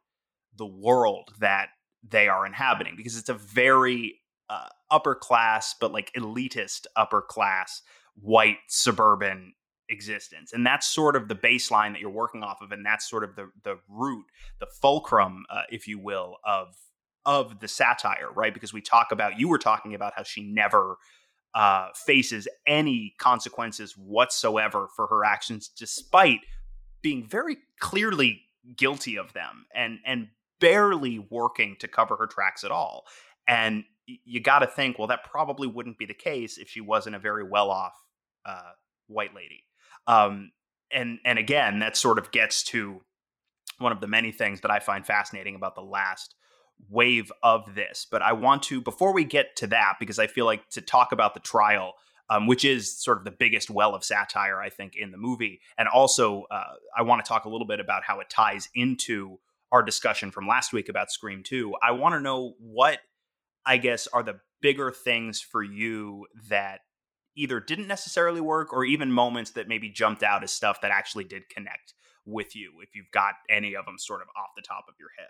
the 0.56 0.66
world 0.66 1.32
that 1.40 1.68
they 2.08 2.28
are 2.28 2.46
inhabiting 2.46 2.94
because 2.96 3.16
it's 3.16 3.28
a 3.28 3.34
very 3.34 4.20
uh, 4.48 4.68
upper 4.90 5.14
class, 5.14 5.74
but 5.80 5.92
like 5.92 6.12
elitist 6.16 6.86
upper 6.94 7.22
class 7.22 7.82
white 8.20 8.58
suburban 8.68 9.52
existence. 9.88 10.52
And 10.52 10.66
that's 10.66 10.86
sort 10.86 11.16
of 11.16 11.28
the 11.28 11.34
baseline 11.34 11.92
that 11.92 12.00
you're 12.00 12.10
working 12.10 12.42
off 12.42 12.60
of 12.60 12.72
and 12.72 12.84
that's 12.84 13.08
sort 13.08 13.24
of 13.24 13.36
the 13.36 13.50
the 13.62 13.78
root 13.88 14.24
the 14.58 14.66
fulcrum 14.66 15.44
uh, 15.50 15.62
if 15.70 15.86
you 15.86 15.98
will 15.98 16.36
of 16.44 16.74
of 17.24 17.60
the 17.60 17.68
satire 17.68 18.30
right? 18.34 18.54
Because 18.54 18.72
we 18.72 18.80
talk 18.80 19.12
about 19.12 19.38
you 19.38 19.48
were 19.48 19.58
talking 19.58 19.94
about 19.94 20.12
how 20.16 20.22
she 20.22 20.42
never 20.42 20.96
uh, 21.54 21.88
faces 21.94 22.48
any 22.66 23.14
consequences 23.18 23.92
whatsoever 23.96 24.88
for 24.94 25.06
her 25.06 25.24
actions 25.24 25.68
despite 25.68 26.40
being 27.00 27.26
very 27.26 27.56
clearly 27.80 28.42
guilty 28.76 29.16
of 29.16 29.32
them 29.32 29.66
and 29.74 29.98
and 30.04 30.28
barely 30.60 31.18
working 31.30 31.76
to 31.78 31.88
cover 31.88 32.16
her 32.16 32.26
tracks 32.26 32.64
at 32.64 32.70
all 32.70 33.04
and 33.48 33.84
you 34.06 34.40
got 34.40 34.60
to 34.60 34.66
think 34.66 34.98
well 34.98 35.08
that 35.08 35.24
probably 35.24 35.66
wouldn't 35.66 35.98
be 35.98 36.06
the 36.06 36.14
case 36.14 36.58
if 36.58 36.68
she 36.68 36.80
wasn't 36.80 37.14
a 37.14 37.18
very 37.18 37.44
well 37.44 37.70
off 37.70 37.94
uh, 38.44 38.70
white 39.08 39.34
lady 39.34 39.64
um, 40.06 40.52
and 40.92 41.18
and 41.24 41.38
again, 41.38 41.80
that 41.80 41.96
sort 41.96 42.18
of 42.18 42.30
gets 42.30 42.62
to 42.64 43.02
one 43.78 43.92
of 43.92 44.00
the 44.00 44.06
many 44.06 44.32
things 44.32 44.60
that 44.62 44.70
I 44.70 44.78
find 44.78 45.06
fascinating 45.06 45.54
about 45.54 45.74
the 45.74 45.82
last 45.82 46.34
wave 46.88 47.32
of 47.42 47.74
this. 47.74 48.06
But 48.10 48.22
I 48.22 48.32
want 48.32 48.62
to 48.64 48.80
before 48.80 49.12
we 49.12 49.24
get 49.24 49.56
to 49.56 49.66
that, 49.68 49.94
because 49.98 50.18
I 50.18 50.26
feel 50.26 50.46
like 50.46 50.68
to 50.70 50.80
talk 50.80 51.12
about 51.12 51.34
the 51.34 51.40
trial. 51.40 51.94
Um, 52.28 52.48
which 52.48 52.64
is 52.64 53.00
sort 53.00 53.18
of 53.18 53.24
the 53.24 53.30
biggest 53.30 53.70
well 53.70 53.94
of 53.94 54.02
satire, 54.02 54.60
I 54.60 54.68
think, 54.68 54.96
in 54.96 55.12
the 55.12 55.16
movie. 55.16 55.60
And 55.78 55.86
also, 55.86 56.42
uh, 56.50 56.72
I 56.96 57.02
want 57.02 57.24
to 57.24 57.28
talk 57.28 57.44
a 57.44 57.48
little 57.48 57.68
bit 57.68 57.78
about 57.78 58.02
how 58.02 58.18
it 58.18 58.28
ties 58.28 58.68
into 58.74 59.38
our 59.72 59.82
discussion 59.82 60.30
from 60.30 60.46
last 60.46 60.72
week 60.72 60.88
about 60.88 61.10
Scream 61.10 61.42
2. 61.42 61.74
I 61.82 61.92
want 61.92 62.14
to 62.14 62.20
know 62.20 62.54
what, 62.58 63.00
I 63.64 63.78
guess, 63.78 64.06
are 64.08 64.22
the 64.22 64.40
bigger 64.60 64.90
things 64.90 65.40
for 65.40 65.62
you 65.62 66.26
that 66.48 66.80
either 67.36 67.60
didn't 67.60 67.86
necessarily 67.86 68.40
work 68.40 68.72
or 68.72 68.84
even 68.84 69.12
moments 69.12 69.52
that 69.52 69.68
maybe 69.68 69.88
jumped 69.90 70.22
out 70.22 70.42
as 70.42 70.50
stuff 70.50 70.80
that 70.80 70.90
actually 70.90 71.24
did 71.24 71.48
connect 71.48 71.94
with 72.24 72.56
you 72.56 72.72
if 72.82 72.94
you've 72.94 73.10
got 73.12 73.34
any 73.48 73.76
of 73.76 73.84
them 73.84 73.98
sort 73.98 74.22
of 74.22 74.28
off 74.36 74.50
the 74.56 74.62
top 74.62 74.86
of 74.88 74.94
your 74.98 75.10
head 75.16 75.28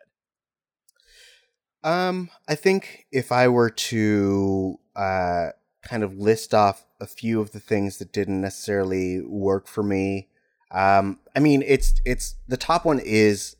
um 1.93 2.31
i 2.49 2.55
think 2.55 3.07
if 3.13 3.31
i 3.31 3.47
were 3.47 3.69
to 3.69 4.79
uh 4.95 5.49
kind 5.83 6.03
of 6.03 6.17
list 6.17 6.55
off 6.55 6.87
a 7.01 7.07
few 7.07 7.41
of 7.41 7.51
the 7.51 7.61
things 7.61 7.99
that 7.99 8.13
didn't 8.13 8.41
necessarily 8.41 9.21
work 9.21 9.69
for 9.69 9.83
me 9.83 10.29
um 10.71 11.19
i 11.37 11.41
mean 11.41 11.63
it's 11.67 12.01
it's 12.07 12.37
the 12.49 12.57
top 12.57 12.87
one 12.87 12.99
is 12.99 13.56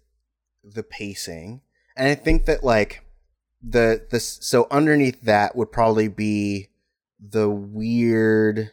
the 0.75 0.83
pacing 0.83 1.61
and 1.97 2.09
i 2.09 2.15
think 2.15 2.45
that 2.47 2.63
like 2.65 3.03
the 3.63 4.07
this 4.11 4.39
so 4.43 4.67
underneath 4.71 5.21
that 5.23 5.57
would 5.57 5.73
probably 5.73 6.09
be 6.09 6.69
the 7.19 7.49
weird 7.49 8.71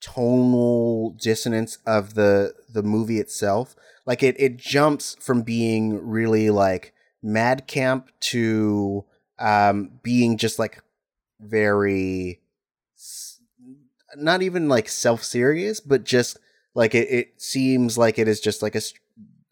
tonal 0.00 1.10
dissonance 1.20 1.78
of 1.86 2.14
the 2.14 2.54
the 2.72 2.82
movie 2.82 3.18
itself. 3.18 3.74
Like 4.04 4.22
it 4.22 4.36
it 4.38 4.56
jumps 4.56 5.16
from 5.20 5.42
being 5.42 6.06
really 6.06 6.50
like 6.50 6.92
mad 7.22 7.66
camp 7.66 8.10
to 8.20 9.04
um 9.38 9.98
being 10.02 10.36
just 10.36 10.58
like 10.58 10.82
very 11.40 12.40
not 14.16 14.42
even 14.42 14.68
like 14.68 14.88
self 14.88 15.22
serious, 15.22 15.80
but 15.80 16.04
just 16.04 16.38
like 16.74 16.94
it, 16.94 17.08
it 17.10 17.42
seems 17.42 17.98
like 17.98 18.18
it 18.18 18.28
is 18.28 18.40
just 18.40 18.62
like 18.62 18.74
a, 18.74 18.80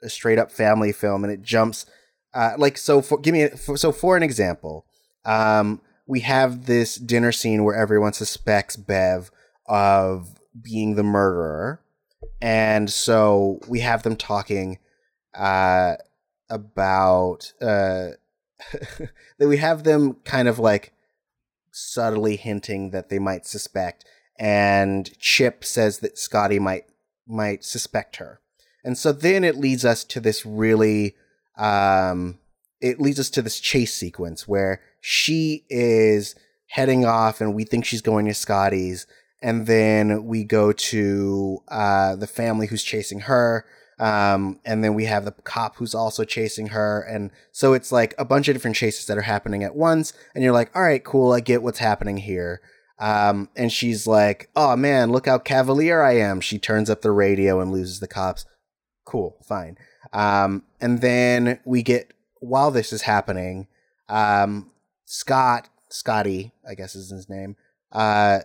a 0.05 0.09
straight 0.09 0.39
up 0.39 0.51
family 0.53 0.93
film, 0.93 1.25
and 1.25 1.33
it 1.33 1.43
jumps 1.43 1.87
uh, 2.35 2.53
like 2.59 2.79
so. 2.79 3.03
For 3.03 3.19
give 3.19 3.33
me 3.33 3.43
a, 3.43 3.57
for, 3.57 3.77
so 3.77 3.93
for 3.93 4.17
an 4.17 4.23
example, 4.23 4.87
um, 5.25 5.81
we 6.07 6.21
have 6.21 6.67
this 6.67 6.97
dinner 6.97 7.33
scene 7.33 7.65
where 7.65 7.75
everyone 7.75 8.13
suspects 8.13 8.77
Bev 8.77 9.31
of 9.67 10.35
being 10.61 10.95
the 10.95 11.03
murderer. 11.03 11.81
And 12.41 12.91
so 12.91 13.61
we 13.69 13.81
have 13.81 14.03
them 14.03 14.17
talking 14.17 14.79
uh, 15.35 15.95
about 16.51 17.53
uh, 17.61 18.11
that 19.39 19.49
we 19.49 19.57
have 19.59 19.85
them 19.85 20.15
kind 20.25 20.49
of 20.49 20.59
like 20.59 20.93
subtly 21.71 22.37
hinting 22.37 22.91
that 22.91 23.09
they 23.09 23.19
might 23.19 23.47
suspect 23.47 24.05
and 24.39 25.17
Chip 25.19 25.65
says 25.65 26.01
that 26.01 26.19
Scotty 26.19 26.59
might 26.59 26.87
might 27.27 27.65
suspect 27.65 28.17
her. 28.17 28.41
And 28.85 28.99
so 28.99 29.13
then 29.13 29.45
it 29.45 29.57
leads 29.57 29.85
us 29.85 30.05
to 30.05 30.21
this 30.21 30.45
really 30.45 31.17
um 31.57 32.39
it 32.81 33.01
leads 33.01 33.19
us 33.19 33.31
to 33.31 33.41
this 33.41 33.61
chase 33.61 33.95
sequence 33.95 34.47
where 34.47 34.83
she 35.01 35.65
is 35.71 36.35
heading 36.67 37.05
off 37.05 37.41
and 37.41 37.55
we 37.55 37.65
think 37.65 37.85
she's 37.85 38.03
going 38.03 38.27
to 38.27 38.35
Scotty's. 38.35 39.07
And 39.41 39.67
then 39.67 40.27
we 40.27 40.45
go 40.45 40.73
to 40.73 41.63
uh, 41.69 42.17
the 42.17 42.27
family 42.27 42.67
who's 42.67 42.83
chasing 42.83 43.21
her. 43.21 43.65
Um, 43.99 44.59
and 44.65 44.83
then 44.83 44.95
we 44.95 45.05
have 45.05 45.25
the 45.25 45.33
cop 45.33 45.77
who's 45.77 45.95
also 45.95 46.25
chasing 46.25 46.69
her. 46.69 47.01
And 47.03 47.31
so 47.53 47.75
it's 47.75 47.93
like 47.93 48.15
a 48.19 48.25
bunch 48.25 48.49
of 48.49 48.55
different 48.55 48.77
chases 48.77 49.07
that 49.07 49.17
are 49.17 49.23
happening 49.23 49.63
at 49.63 49.77
once. 49.77 50.13
And 50.35 50.43
you're 50.43 50.53
like, 50.53 50.75
all 50.75 50.83
right, 50.83 51.05
cool. 51.05 51.33
I 51.33 51.41
get 51.41 51.63
what's 51.63 51.79
happening 51.79 52.17
here. 52.17 52.61
Um, 52.99 53.49
and 53.57 53.73
she's 53.73 54.07
like, 54.07 54.51
oh 54.57 54.77
man, 54.77 55.13
look 55.13 55.27
how 55.27 55.39
cavalier 55.39 56.03
I 56.03 56.17
am. 56.17 56.41
She 56.41 56.59
turns 56.59 56.91
up 56.91 57.03
the 57.03 57.13
radio 57.13 57.61
and 57.61 57.71
loses 57.73 58.01
the 58.01 58.09
cops. 58.09 58.45
Cool, 59.15 59.37
fine. 59.45 59.79
Um, 60.13 60.65
and 60.81 61.01
then 61.01 61.61
we 61.65 61.85
get 61.85 62.13
while 62.41 62.73
this 62.73 62.93
is 62.93 63.03
happening, 63.03 63.69
um, 64.09 64.73
Scott, 65.05 65.69
Scotty, 65.89 66.51
I 66.69 66.75
guess 66.75 66.97
is 66.97 67.11
his 67.11 67.29
name, 67.29 67.55
uh, 67.93 68.41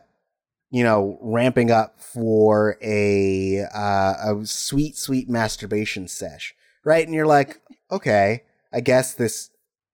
you 0.69 0.83
know, 0.83 1.17
ramping 1.23 1.71
up 1.71 1.99
for 1.99 2.77
a 2.83 3.61
uh, 3.73 4.13
a 4.35 4.45
sweet, 4.45 4.95
sweet 4.95 5.27
masturbation 5.27 6.07
sesh, 6.07 6.53
right? 6.85 7.03
And 7.03 7.15
you're 7.15 7.25
like, 7.25 7.59
okay, 7.91 8.43
I 8.71 8.81
guess 8.81 9.15
this 9.15 9.49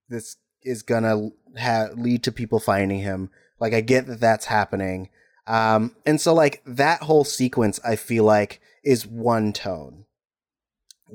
this 0.09 0.35
is 0.61 0.81
gonna 0.81 1.29
ha- 1.57 1.87
lead 1.95 2.21
to 2.23 2.33
people 2.33 2.59
finding 2.59 2.99
him. 2.99 3.29
Like, 3.61 3.73
I 3.73 3.79
get 3.79 4.07
that 4.07 4.19
that's 4.19 4.47
happening, 4.47 5.07
um, 5.47 5.95
and 6.05 6.19
so 6.19 6.33
like 6.33 6.61
that 6.65 7.03
whole 7.03 7.23
sequence, 7.23 7.79
I 7.85 7.95
feel 7.95 8.25
like 8.25 8.59
is 8.83 9.07
one 9.07 9.53
tone, 9.53 10.04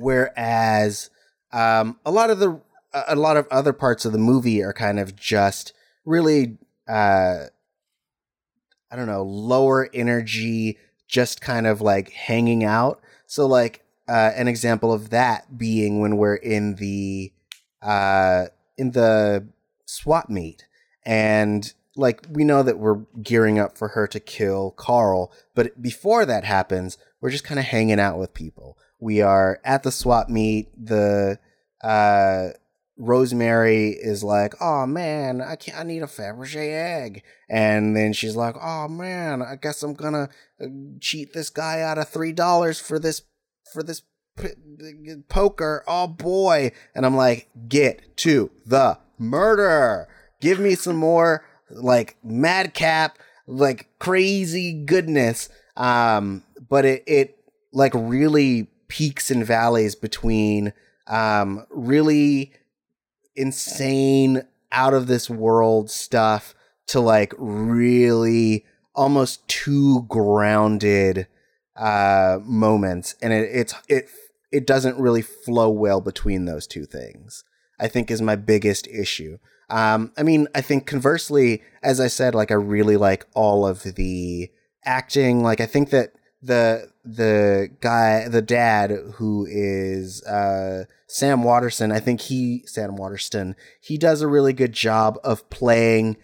whereas 0.00 1.10
um, 1.52 1.98
a 2.04 2.10
lot 2.10 2.30
of 2.30 2.38
the 2.38 2.60
a 2.92 3.14
lot 3.14 3.36
of 3.36 3.46
other 3.50 3.72
parts 3.72 4.04
of 4.04 4.12
the 4.12 4.18
movie 4.18 4.62
are 4.62 4.72
kind 4.72 4.98
of 4.98 5.14
just 5.14 5.72
really 6.04 6.58
uh 6.88 7.44
I 8.92 8.96
don't 8.96 9.06
know, 9.06 9.22
lower 9.22 9.88
energy, 9.94 10.76
just 11.06 11.40
kind 11.40 11.68
of 11.68 11.80
like 11.80 12.10
hanging 12.10 12.64
out. 12.64 13.00
So 13.26 13.46
like 13.46 13.84
uh 14.08 14.32
an 14.34 14.48
example 14.48 14.92
of 14.92 15.10
that 15.10 15.56
being 15.56 16.00
when 16.00 16.16
we're 16.16 16.34
in 16.34 16.76
the 16.76 17.32
uh 17.82 18.46
in 18.76 18.92
the 18.92 19.46
swap 19.86 20.28
meet 20.28 20.66
and 21.04 21.72
like 21.96 22.26
we 22.30 22.44
know 22.44 22.62
that 22.62 22.78
we're 22.78 23.00
gearing 23.22 23.58
up 23.58 23.76
for 23.76 23.88
her 23.88 24.06
to 24.06 24.20
kill 24.20 24.70
Carl, 24.72 25.32
but 25.54 25.80
before 25.82 26.24
that 26.24 26.44
happens, 26.44 26.96
we're 27.20 27.30
just 27.30 27.44
kind 27.44 27.58
of 27.58 27.66
hanging 27.66 28.00
out 28.00 28.18
with 28.18 28.32
people. 28.32 28.78
We 29.00 29.22
are 29.22 29.60
at 29.64 29.82
the 29.82 29.92
swap 29.92 30.28
meet, 30.28 30.68
the 30.76 31.38
uh 31.82 32.50
Rosemary 33.00 33.92
is 33.92 34.22
like, 34.22 34.54
"Oh 34.60 34.86
man, 34.86 35.40
I 35.40 35.56
can't. 35.56 35.78
I 35.78 35.84
need 35.84 36.02
a 36.02 36.06
Fabergé 36.06 36.74
egg," 36.74 37.22
and 37.48 37.96
then 37.96 38.12
she's 38.12 38.36
like, 38.36 38.56
"Oh 38.60 38.88
man, 38.88 39.40
I 39.40 39.56
guess 39.56 39.82
I'm 39.82 39.94
gonna 39.94 40.28
uh, 40.62 40.66
cheat 41.00 41.32
this 41.32 41.48
guy 41.48 41.80
out 41.80 41.96
of 41.96 42.08
three 42.08 42.32
dollars 42.32 42.78
for 42.78 42.98
this 42.98 43.22
for 43.72 43.82
this 43.82 44.02
p- 44.36 45.16
poker. 45.30 45.82
Oh 45.88 46.08
boy!" 46.08 46.72
And 46.94 47.06
I'm 47.06 47.16
like, 47.16 47.48
"Get 47.68 48.18
to 48.18 48.50
the 48.66 48.98
murder. 49.18 50.06
Give 50.42 50.60
me 50.60 50.74
some 50.74 50.96
more 50.96 51.42
like 51.70 52.18
madcap, 52.22 53.18
like 53.46 53.88
crazy 53.98 54.84
goodness." 54.84 55.48
Um, 55.74 56.44
but 56.68 56.84
it 56.84 57.02
it 57.06 57.38
like 57.72 57.92
really 57.94 58.68
peaks 58.90 59.30
and 59.30 59.46
valleys 59.46 59.94
between 59.94 60.74
um 61.06 61.64
really 61.70 62.52
insane 63.34 64.42
out 64.72 64.92
of 64.92 65.06
this 65.06 65.30
world 65.30 65.90
stuff 65.90 66.54
to 66.86 67.00
like 67.00 67.32
really 67.38 68.66
almost 68.94 69.46
too 69.48 70.04
grounded 70.08 71.26
uh 71.76 72.38
moments 72.42 73.14
and 73.22 73.32
it 73.32 73.48
it's 73.52 73.74
it 73.88 74.08
it 74.52 74.66
doesn't 74.66 74.98
really 74.98 75.22
flow 75.22 75.70
well 75.70 76.02
between 76.02 76.44
those 76.44 76.66
two 76.66 76.84
things 76.84 77.44
I 77.80 77.88
think 77.88 78.10
is 78.10 78.22
my 78.22 78.36
biggest 78.36 78.86
issue. 78.88 79.38
Um, 79.70 80.12
I 80.16 80.22
mean, 80.22 80.46
I 80.54 80.60
think 80.60 80.86
conversely, 80.86 81.62
as 81.82 81.98
I 81.98 82.08
said, 82.08 82.34
like 82.34 82.50
I 82.50 82.54
really 82.54 82.96
like 82.96 83.26
all 83.34 83.66
of 83.66 83.82
the 83.82 84.50
acting. 84.84 85.42
Like 85.42 85.60
I 85.60 85.66
think 85.66 85.90
that 85.90 86.12
the 86.42 86.90
the 87.04 87.70
guy, 87.80 88.28
the 88.28 88.42
dad 88.42 88.90
who 89.14 89.46
is 89.48 90.22
uh, 90.24 90.84
Sam 91.06 91.42
Waterston, 91.42 91.92
I 91.92 92.00
think 92.00 92.22
he 92.22 92.62
Sam 92.66 92.96
Waterston, 92.96 93.56
he 93.80 93.98
does 93.98 94.22
a 94.22 94.28
really 94.28 94.52
good 94.52 94.72
job 94.72 95.18
of 95.22 95.48
playing 95.50 96.16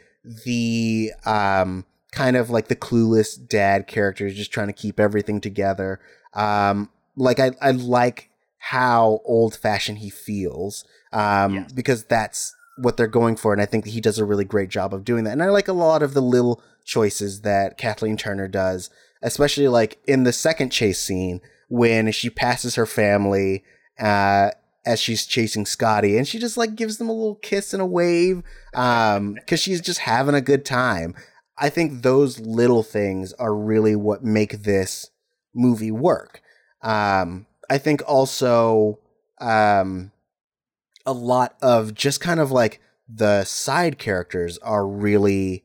the 0.45 1.13
um, 1.25 1.85
kind 2.13 2.37
of 2.37 2.51
like 2.51 2.69
the 2.69 2.77
clueless 2.77 3.37
dad 3.47 3.87
character, 3.87 4.31
just 4.31 4.53
trying 4.53 4.69
to 4.69 4.73
keep 4.73 4.99
everything 4.99 5.41
together. 5.41 6.01
Um, 6.35 6.91
like 7.17 7.39
I, 7.39 7.53
I 7.61 7.71
like 7.73 8.31
how 8.59 9.21
old 9.25 9.55
fashioned 9.55 9.99
he 9.99 10.11
feels 10.11 10.85
um, 11.13 11.67
because 11.75 12.05
that's 12.05 12.55
what 12.79 12.97
they're 12.97 13.07
going 13.07 13.37
for, 13.37 13.53
and 13.53 13.63
I 13.63 13.67
think 13.67 13.85
that 13.85 13.91
he 13.91 14.01
does 14.01 14.19
a 14.19 14.25
really 14.25 14.45
great 14.45 14.71
job 14.71 14.93
of 14.95 15.05
doing 15.05 15.25
that. 15.25 15.33
And 15.33 15.43
I 15.43 15.49
like 15.51 15.69
a 15.69 15.73
lot 15.73 16.03
of 16.03 16.15
the 16.15 16.23
little 16.23 16.63
choices 16.85 17.43
that 17.43 17.79
Kathleen 17.79 18.17
Turner 18.17 18.49
does, 18.49 18.91
especially 19.23 19.69
like 19.69 19.99
in 20.07 20.25
the 20.25 20.33
second 20.33 20.71
chase 20.71 21.01
scene 21.01 21.41
when 21.69 22.13
she 22.13 22.31
passes 22.31 22.75
her 22.77 22.87
family 22.87 23.65
uh, 23.99 24.51
as 24.85 25.01
she's 25.01 25.27
chasing 25.27 25.67
Scotty, 25.67 26.17
and 26.17 26.27
she 26.29 26.39
just 26.39 26.57
like 26.57 26.77
gives 26.77 26.99
them 26.99 27.09
a 27.09 27.13
little 27.13 27.35
kiss 27.37 27.73
and 27.73 27.83
a 27.83 27.87
wave 27.87 28.43
because 28.73 29.17
um, 29.17 29.37
she's 29.57 29.81
just 29.81 30.01
having 30.01 30.35
a 30.35 30.41
good 30.41 30.65
time. 30.65 31.15
I 31.59 31.71
think 31.71 32.03
those 32.03 32.39
little 32.39 32.83
things 32.83 33.33
are 33.35 33.55
really 33.55 33.97
what 33.97 34.23
make 34.23 34.63
this 34.63 35.11
movie 35.55 35.91
work. 35.91 36.43
Um, 36.83 37.47
I 37.69 37.79
think 37.79 38.03
also 38.07 39.01
um, 39.41 40.13
a 41.05 41.13
lot 41.13 41.57
of 41.63 41.95
just 41.95 42.21
kind 42.21 42.41
of 42.41 42.53
like 42.53 42.81
the 43.09 43.45
side 43.45 43.99
characters 43.99 44.59
are 44.59 44.87
really 44.87 45.65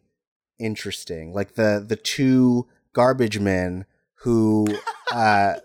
interesting. 0.59 1.33
Like 1.33 1.55
the 1.55 1.83
the 1.85 1.95
two 1.95 2.67
garbage 2.93 3.39
men 3.39 3.85
who 4.21 4.67
uh, 5.11 5.55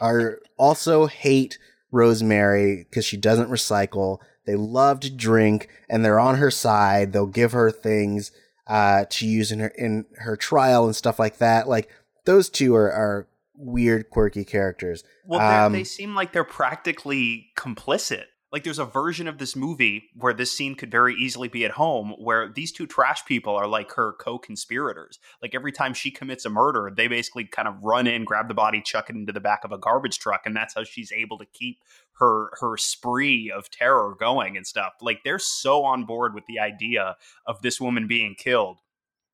are 0.00 0.40
also 0.56 1.06
hate 1.06 1.58
Rosemary 1.90 2.86
because 2.88 3.04
she 3.04 3.16
doesn't 3.16 3.50
recycle. 3.50 4.18
They 4.46 4.56
love 4.56 5.00
to 5.00 5.10
drink 5.10 5.68
and 5.88 6.04
they're 6.04 6.20
on 6.20 6.36
her 6.36 6.50
side. 6.50 7.12
They'll 7.12 7.26
give 7.26 7.52
her 7.52 7.70
things 7.70 8.30
uh, 8.66 9.04
to 9.10 9.26
use 9.26 9.52
in 9.52 9.60
her 9.60 9.72
in 9.76 10.06
her 10.18 10.36
trial 10.36 10.86
and 10.86 10.96
stuff 10.96 11.18
like 11.18 11.38
that. 11.38 11.68
Like 11.68 11.88
those 12.24 12.50
two 12.50 12.74
are, 12.74 12.92
are 12.92 13.28
weird, 13.54 14.10
quirky 14.10 14.44
characters. 14.44 15.04
Well, 15.24 15.40
um, 15.40 15.72
they 15.72 15.84
seem 15.84 16.14
like 16.14 16.32
they're 16.32 16.44
practically 16.44 17.48
complicit 17.56 18.24
like 18.56 18.64
there's 18.64 18.78
a 18.78 18.86
version 18.86 19.28
of 19.28 19.36
this 19.36 19.54
movie 19.54 20.08
where 20.14 20.32
this 20.32 20.50
scene 20.50 20.74
could 20.74 20.90
very 20.90 21.14
easily 21.14 21.46
be 21.46 21.66
at 21.66 21.72
home 21.72 22.14
where 22.16 22.48
these 22.48 22.72
two 22.72 22.86
trash 22.86 23.22
people 23.26 23.54
are 23.54 23.66
like 23.66 23.92
her 23.92 24.14
co-conspirators. 24.14 25.18
Like 25.42 25.54
every 25.54 25.72
time 25.72 25.92
she 25.92 26.10
commits 26.10 26.46
a 26.46 26.48
murder 26.48 26.90
they 26.96 27.06
basically 27.06 27.44
kind 27.44 27.68
of 27.68 27.74
run 27.82 28.06
in 28.06 28.24
grab 28.24 28.48
the 28.48 28.54
body 28.54 28.80
chuck 28.80 29.10
it 29.10 29.14
into 29.14 29.30
the 29.30 29.40
back 29.40 29.64
of 29.64 29.72
a 29.72 29.78
garbage 29.78 30.18
truck 30.18 30.46
and 30.46 30.56
that's 30.56 30.72
how 30.72 30.84
she's 30.84 31.12
able 31.12 31.36
to 31.36 31.44
keep 31.44 31.80
her 32.18 32.48
her 32.62 32.78
spree 32.78 33.52
of 33.54 33.70
terror 33.70 34.16
going 34.18 34.56
and 34.56 34.66
stuff. 34.66 34.94
Like 35.02 35.20
they're 35.22 35.38
so 35.38 35.84
on 35.84 36.06
board 36.06 36.34
with 36.34 36.46
the 36.46 36.58
idea 36.58 37.16
of 37.46 37.60
this 37.60 37.78
woman 37.78 38.06
being 38.06 38.36
killed. 38.38 38.78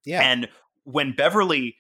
Yeah. 0.05 0.23
And 0.23 0.49
when 0.83 1.13
beverly 1.13 1.77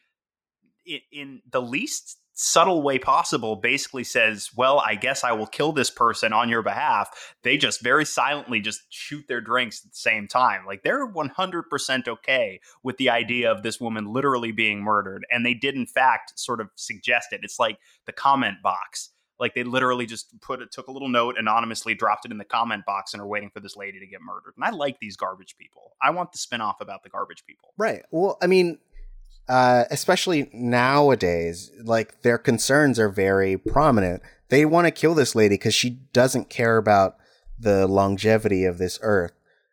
in, 0.87 1.01
in 1.11 1.43
the 1.51 1.61
least 1.61 2.19
subtle 2.35 2.83
way 2.83 2.99
possible 2.99 3.57
basically 3.57 4.05
says, 4.05 4.51
Well, 4.57 4.81
I 4.81 4.95
guess 4.95 5.25
I 5.25 5.33
will 5.33 5.47
kill 5.47 5.73
this 5.73 5.91
person 5.91 6.33
on 6.33 6.49
your 6.49 6.63
behalf. 6.63 7.35
They 7.43 7.57
just 7.57 7.83
very 7.83 8.05
silently 8.05 8.61
just 8.61 8.83
shoot 8.91 9.27
their 9.29 9.41
drinks 9.41 9.83
at 9.85 9.93
the 9.93 9.97
same 9.97 10.29
time. 10.29 10.65
Like 10.67 10.83
they're 10.83 11.07
100% 11.07 12.09
okay 12.09 12.61
with 12.83 12.97
the 12.97 13.11
idea 13.11 13.51
of 13.51 13.63
this 13.63 13.81
woman 13.81 14.13
literally 14.13 14.53
being 14.53 14.83
murdered. 14.83 15.27
And 15.31 15.45
they 15.45 15.55
did, 15.55 15.75
in 15.75 15.87
fact, 15.87 16.39
sort 16.39 16.61
of 16.61 16.69
suggest 16.77 17.33
it. 17.33 17.41
It's 17.43 17.59
like 17.59 17.79
the 18.07 18.13
comment 18.13 18.63
box. 18.63 19.11
Like 19.39 19.55
they 19.55 19.65
literally 19.65 20.07
just 20.07 20.41
put 20.41 20.63
it, 20.63 20.71
took 20.71 20.87
a 20.87 20.93
little 20.93 21.09
note 21.09 21.37
anonymously, 21.37 21.95
dropped 21.95 22.25
it 22.25 22.31
in 22.31 22.39
the 22.39 22.45
comment 22.45 22.85
box, 22.87 23.13
and 23.13 23.21
are 23.21 23.27
waiting 23.27 23.51
for 23.51 23.59
this 23.59 23.77
lady 23.77 23.99
to 23.99 24.07
get 24.07 24.21
murdered. 24.23 24.55
And 24.57 24.65
I 24.65 24.71
like 24.71 25.01
these 25.01 25.17
garbage 25.17 25.57
people. 25.59 25.97
I 26.01 26.11
want 26.11 26.31
the 26.31 26.39
spinoff 26.39 26.75
about 26.81 27.03
the 27.03 27.09
garbage 27.09 27.45
people. 27.45 27.73
Right. 27.77 28.05
Well, 28.13 28.39
I 28.41 28.47
mean, 28.47 28.79
uh, 29.49 29.85
especially 29.91 30.51
nowadays, 30.53 31.71
like 31.83 32.23
their 32.23 32.39
concerns 32.39 32.99
are 32.99 33.09
very 33.09 33.57
prominent. 33.57 34.23
They 34.49 34.65
want 34.65 34.87
to 34.87 34.91
kill 34.91 35.15
this 35.15 35.35
lady 35.35 35.55
because 35.55 35.75
she 35.75 35.91
doesn't 36.13 36.51
care 36.51 36.77
about 36.77 37.17
the 37.59 37.87
longevity 37.87 38.65
of 38.65 38.79
this 38.79 38.99
earth. 39.03 39.33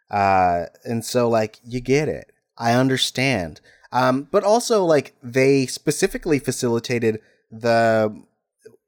Uh, 0.09 0.65
and 0.85 1.05
so, 1.05 1.29
like, 1.29 1.59
you 1.63 1.81
get 1.81 2.07
it. 2.07 2.31
I 2.57 2.73
understand. 2.73 3.61
Um, 3.91 4.27
but 4.31 4.43
also, 4.43 4.83
like, 4.83 5.15
they 5.21 5.65
specifically 5.65 6.39
facilitated 6.39 7.19
the 7.51 8.23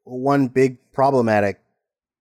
one 0.03 0.47
big 0.47 0.77
problematic 0.91 1.61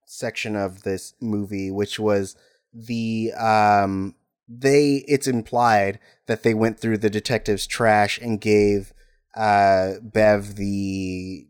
section 0.05 0.57
of 0.57 0.83
this 0.83 1.14
movie, 1.20 1.70
which 1.70 1.99
was 1.99 2.37
the 2.73 3.33
um, 3.35 4.14
they 4.50 5.04
it's 5.06 5.28
implied 5.28 6.00
that 6.26 6.42
they 6.42 6.54
went 6.54 6.80
through 6.80 6.98
the 6.98 7.10
detective's 7.10 7.66
trash 7.66 8.18
and 8.18 8.40
gave 8.40 8.92
uh, 9.36 9.94
Bev 10.02 10.56
the 10.56 11.46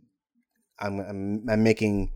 I'm 0.78 1.00
I'm, 1.00 1.48
I'm 1.48 1.62
making 1.62 2.12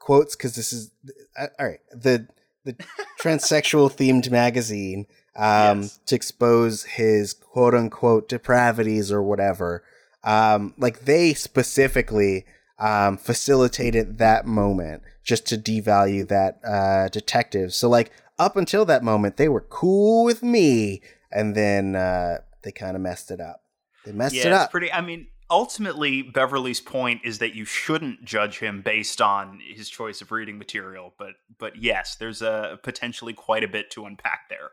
quotes 0.00 0.34
because 0.34 0.56
this 0.56 0.72
is 0.72 0.90
uh, 1.38 1.46
all 1.58 1.66
right 1.66 1.80
the 1.92 2.26
the 2.64 2.74
transsexual 3.22 3.90
themed 3.90 4.30
magazine 4.30 5.06
um, 5.36 5.82
yes. 5.82 6.00
to 6.06 6.16
expose 6.16 6.84
his 6.84 7.32
quote 7.32 7.74
unquote 7.74 8.28
depravities 8.28 9.12
or 9.12 9.22
whatever. 9.22 9.84
Um, 10.24 10.74
like 10.76 11.00
they 11.06 11.32
specifically 11.34 12.44
um, 12.78 13.16
facilitated 13.16 14.18
that 14.18 14.46
moment 14.46 15.02
just 15.30 15.46
to 15.46 15.56
devalue 15.56 16.26
that 16.26 16.58
uh, 16.64 17.08
detective. 17.08 17.72
So 17.72 17.88
like 17.88 18.10
up 18.36 18.56
until 18.56 18.84
that 18.86 19.04
moment, 19.04 19.36
they 19.36 19.48
were 19.48 19.60
cool 19.60 20.24
with 20.24 20.42
me, 20.42 21.02
and 21.30 21.54
then 21.54 21.94
uh, 21.94 22.38
they 22.62 22.72
kind 22.72 22.96
of 22.96 23.00
messed 23.00 23.30
it 23.30 23.40
up. 23.40 23.62
They 24.04 24.10
messed 24.10 24.34
yeah, 24.34 24.48
it 24.48 24.52
up. 24.52 24.64
It's 24.64 24.72
pretty. 24.72 24.92
I 24.92 25.00
mean, 25.02 25.28
ultimately, 25.48 26.22
Beverly's 26.22 26.80
point 26.80 27.20
is 27.22 27.38
that 27.38 27.54
you 27.54 27.64
shouldn't 27.64 28.24
judge 28.24 28.58
him 28.58 28.82
based 28.82 29.22
on 29.22 29.60
his 29.64 29.88
choice 29.88 30.20
of 30.20 30.32
reading 30.32 30.58
material. 30.58 31.14
But 31.16 31.34
but 31.58 31.76
yes, 31.76 32.16
there's 32.16 32.42
a 32.42 32.80
potentially 32.82 33.32
quite 33.32 33.62
a 33.62 33.68
bit 33.68 33.92
to 33.92 34.06
unpack 34.06 34.48
there. 34.48 34.70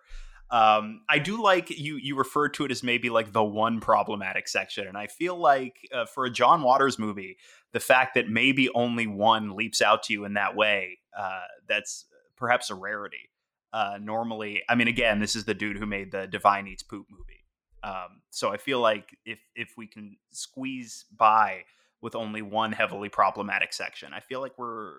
Um, 0.49 1.01
I 1.07 1.19
do 1.19 1.43
like 1.43 1.69
you. 1.69 1.97
You 1.97 2.17
referred 2.17 2.55
to 2.55 2.65
it 2.65 2.71
as 2.71 2.81
maybe 2.81 3.11
like 3.11 3.31
the 3.31 3.43
one 3.43 3.79
problematic 3.79 4.47
section, 4.47 4.87
and 4.87 4.97
I 4.97 5.05
feel 5.05 5.37
like 5.37 5.87
uh, 5.93 6.05
for 6.07 6.25
a 6.25 6.31
John 6.31 6.63
Waters 6.63 6.97
movie, 6.97 7.37
the 7.77 7.81
fact 7.81 8.15
that 8.15 8.27
maybe 8.27 8.69
only 8.73 9.05
one 9.05 9.55
leaps 9.55 9.83
out 9.83 10.01
to 10.01 10.11
you 10.11 10.25
in 10.25 10.33
that 10.33 10.55
way, 10.55 10.97
uh, 11.15 11.41
that's 11.69 12.05
perhaps 12.35 12.71
a 12.71 12.75
rarity. 12.75 13.29
Uh, 13.71 13.99
normally, 14.01 14.63
I 14.67 14.73
mean, 14.73 14.87
again, 14.87 15.19
this 15.19 15.35
is 15.35 15.45
the 15.45 15.53
dude 15.53 15.77
who 15.77 15.85
made 15.85 16.11
the 16.11 16.25
Divine 16.25 16.65
Eats 16.65 16.81
Poop 16.81 17.05
movie. 17.07 17.45
Um, 17.83 18.23
so 18.31 18.49
I 18.49 18.57
feel 18.57 18.79
like 18.79 19.15
if 19.27 19.39
if 19.55 19.75
we 19.77 19.85
can 19.85 20.17
squeeze 20.31 21.05
by 21.15 21.65
with 22.01 22.15
only 22.15 22.41
one 22.41 22.71
heavily 22.71 23.09
problematic 23.09 23.73
section, 23.73 24.11
I 24.11 24.21
feel 24.21 24.41
like 24.41 24.57
we're 24.57 24.93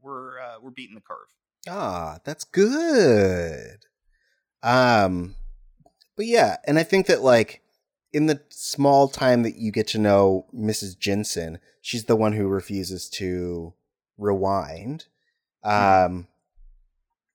we're 0.00 0.40
uh, 0.40 0.54
we're 0.62 0.70
beating 0.70 0.94
the 0.94 1.02
curve. 1.02 1.28
Ah, 1.68 2.20
that's 2.24 2.44
good. 2.44 3.84
Um, 4.62 5.34
but 6.16 6.24
yeah, 6.24 6.56
and 6.66 6.78
I 6.78 6.82
think 6.82 7.08
that 7.08 7.20
like 7.20 7.60
in 8.16 8.24
the 8.24 8.40
small 8.48 9.08
time 9.08 9.42
that 9.42 9.56
you 9.56 9.70
get 9.70 9.86
to 9.88 9.98
know 9.98 10.46
Mrs. 10.54 10.98
Jensen, 10.98 11.58
she's 11.82 12.06
the 12.06 12.16
one 12.16 12.32
who 12.32 12.48
refuses 12.48 13.10
to 13.10 13.74
rewind. 14.16 15.04
Mm-hmm. 15.62 16.14
Um, 16.14 16.28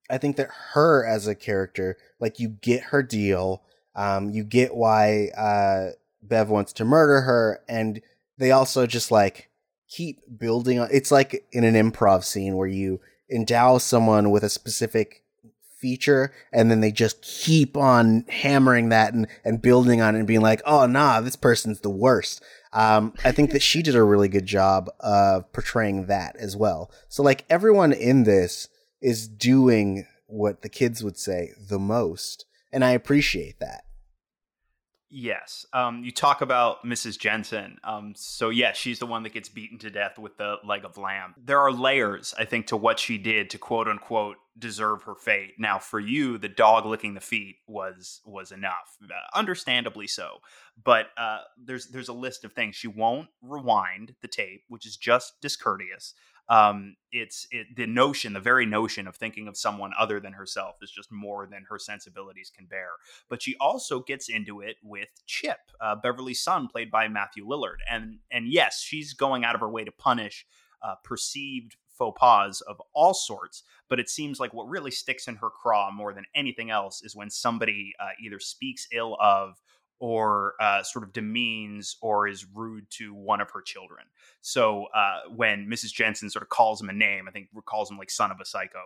I 0.09 0.17
think 0.17 0.37
that 0.37 0.49
her 0.73 1.05
as 1.05 1.27
a 1.27 1.35
character, 1.35 1.97
like 2.19 2.39
you 2.39 2.47
get 2.49 2.85
her 2.85 3.03
deal, 3.03 3.61
um, 3.95 4.31
you 4.31 4.43
get 4.43 4.73
why 4.73 5.27
uh, 5.37 5.91
Bev 6.23 6.49
wants 6.49 6.73
to 6.73 6.83
murder 6.83 7.21
her, 7.21 7.61
and 7.69 8.01
they 8.39 8.49
also 8.49 8.87
just 8.87 9.11
like 9.11 9.51
keep 9.87 10.17
building 10.35 10.79
on. 10.79 10.89
It's 10.91 11.11
like 11.11 11.45
in 11.51 11.63
an 11.63 11.75
improv 11.75 12.23
scene 12.23 12.55
where 12.55 12.67
you 12.67 13.01
endow 13.29 13.77
someone 13.77 14.31
with 14.31 14.41
a 14.43 14.49
specific 14.49 15.20
feature 15.81 16.31
and 16.53 16.69
then 16.69 16.79
they 16.79 16.91
just 16.91 17.21
keep 17.21 17.75
on 17.75 18.23
hammering 18.29 18.89
that 18.89 19.13
and, 19.13 19.27
and 19.43 19.61
building 19.61 20.01
on 20.01 20.15
it 20.15 20.19
and 20.19 20.27
being 20.27 20.41
like, 20.41 20.61
oh 20.65 20.85
nah, 20.85 21.19
this 21.19 21.35
person's 21.35 21.81
the 21.81 21.89
worst. 21.89 22.41
Um, 22.71 23.13
I 23.25 23.33
think 23.33 23.51
that 23.51 23.61
she 23.61 23.81
did 23.81 23.95
a 23.95 24.03
really 24.03 24.29
good 24.29 24.45
job 24.45 24.89
of 25.01 25.51
portraying 25.51 26.05
that 26.05 26.37
as 26.37 26.55
well. 26.55 26.89
So 27.09 27.23
like 27.23 27.43
everyone 27.49 27.91
in 27.91 28.23
this 28.23 28.69
is 29.01 29.27
doing 29.27 30.05
what 30.31 30.61
the 30.61 30.69
kids 30.69 31.03
would 31.03 31.17
say 31.17 31.51
the 31.59 31.79
most 31.79 32.45
and 32.71 32.85
i 32.85 32.91
appreciate 32.91 33.59
that 33.59 33.83
Yes. 35.13 35.65
Um, 35.73 36.05
you 36.05 36.11
talk 36.11 36.39
about 36.39 36.85
Mrs. 36.85 37.19
Jensen. 37.19 37.77
Um, 37.83 38.13
so 38.15 38.49
yeah, 38.49 38.71
she's 38.71 38.99
the 38.99 39.05
one 39.05 39.23
that 39.23 39.33
gets 39.33 39.49
beaten 39.49 39.77
to 39.79 39.89
death 39.89 40.17
with 40.17 40.37
the 40.37 40.55
leg 40.63 40.85
of 40.85 40.97
lamb. 40.97 41.35
There 41.37 41.59
are 41.59 41.71
layers, 41.71 42.33
I 42.39 42.45
think, 42.45 42.67
to 42.67 42.77
what 42.77 42.97
she 42.97 43.17
did 43.17 43.49
to 43.49 43.57
quote 43.57 43.89
unquote 43.89 44.37
deserve 44.57 45.03
her 45.03 45.15
fate. 45.15 45.55
Now, 45.59 45.79
for 45.79 45.99
you, 45.99 46.37
the 46.37 46.47
dog 46.47 46.85
licking 46.85 47.13
the 47.13 47.19
feet 47.19 47.57
was 47.67 48.21
was 48.25 48.53
enough, 48.53 48.97
uh, 49.03 49.37
understandably 49.37 50.07
so. 50.07 50.37
But 50.81 51.07
uh, 51.17 51.39
there's 51.61 51.87
there's 51.87 52.09
a 52.09 52.13
list 52.13 52.45
of 52.45 52.53
things 52.53 52.77
she 52.77 52.87
won't 52.87 53.27
rewind 53.41 54.15
the 54.21 54.29
tape, 54.29 54.63
which 54.69 54.85
is 54.85 54.95
just 54.95 55.41
discourteous 55.41 56.13
um, 56.51 56.97
it's 57.13 57.47
it, 57.49 57.67
the 57.77 57.87
notion, 57.87 58.33
the 58.33 58.41
very 58.41 58.65
notion 58.65 59.07
of 59.07 59.15
thinking 59.15 59.47
of 59.47 59.55
someone 59.55 59.93
other 59.97 60.19
than 60.19 60.33
herself 60.33 60.75
is 60.81 60.91
just 60.91 61.09
more 61.09 61.47
than 61.47 61.65
her 61.69 61.79
sensibilities 61.79 62.51
can 62.53 62.65
bear. 62.65 62.89
But 63.29 63.41
she 63.41 63.55
also 63.61 64.01
gets 64.01 64.27
into 64.27 64.59
it 64.59 64.75
with 64.83 65.07
Chip, 65.25 65.59
uh, 65.79 65.95
Beverly's 65.95 66.43
son, 66.43 66.67
played 66.67 66.91
by 66.91 67.07
Matthew 67.07 67.47
Lillard, 67.47 67.77
and 67.89 68.19
and 68.29 68.49
yes, 68.49 68.81
she's 68.81 69.13
going 69.13 69.45
out 69.45 69.55
of 69.55 69.61
her 69.61 69.69
way 69.69 69.85
to 69.85 69.93
punish 69.93 70.45
uh, 70.83 70.95
perceived 71.05 71.77
faux 71.97 72.19
pas 72.19 72.59
of 72.59 72.81
all 72.93 73.13
sorts. 73.13 73.63
But 73.87 74.01
it 74.01 74.09
seems 74.09 74.41
like 74.41 74.53
what 74.53 74.67
really 74.67 74.91
sticks 74.91 75.29
in 75.29 75.37
her 75.37 75.49
craw 75.49 75.89
more 75.89 76.13
than 76.13 76.25
anything 76.35 76.69
else 76.69 77.01
is 77.01 77.15
when 77.15 77.29
somebody 77.29 77.93
uh, 77.97 78.09
either 78.21 78.39
speaks 78.39 78.87
ill 78.91 79.15
of 79.21 79.61
or 80.01 80.55
uh, 80.59 80.81
sort 80.81 81.03
of 81.03 81.13
demeans 81.13 81.95
or 82.01 82.27
is 82.27 82.45
rude 82.55 82.89
to 82.89 83.13
one 83.13 83.39
of 83.39 83.51
her 83.51 83.61
children. 83.61 84.03
So 84.41 84.87
uh, 84.95 85.29
when 85.33 85.67
Mrs. 85.67 85.93
Jensen 85.93 86.31
sort 86.31 86.41
of 86.41 86.49
calls 86.49 86.81
him 86.81 86.89
a 86.89 86.93
name, 86.93 87.27
I 87.27 87.31
think 87.31 87.49
calls 87.65 87.89
him 87.89 87.99
like 87.99 88.09
son 88.09 88.31
of 88.31 88.39
a 88.41 88.45
psycho. 88.45 88.79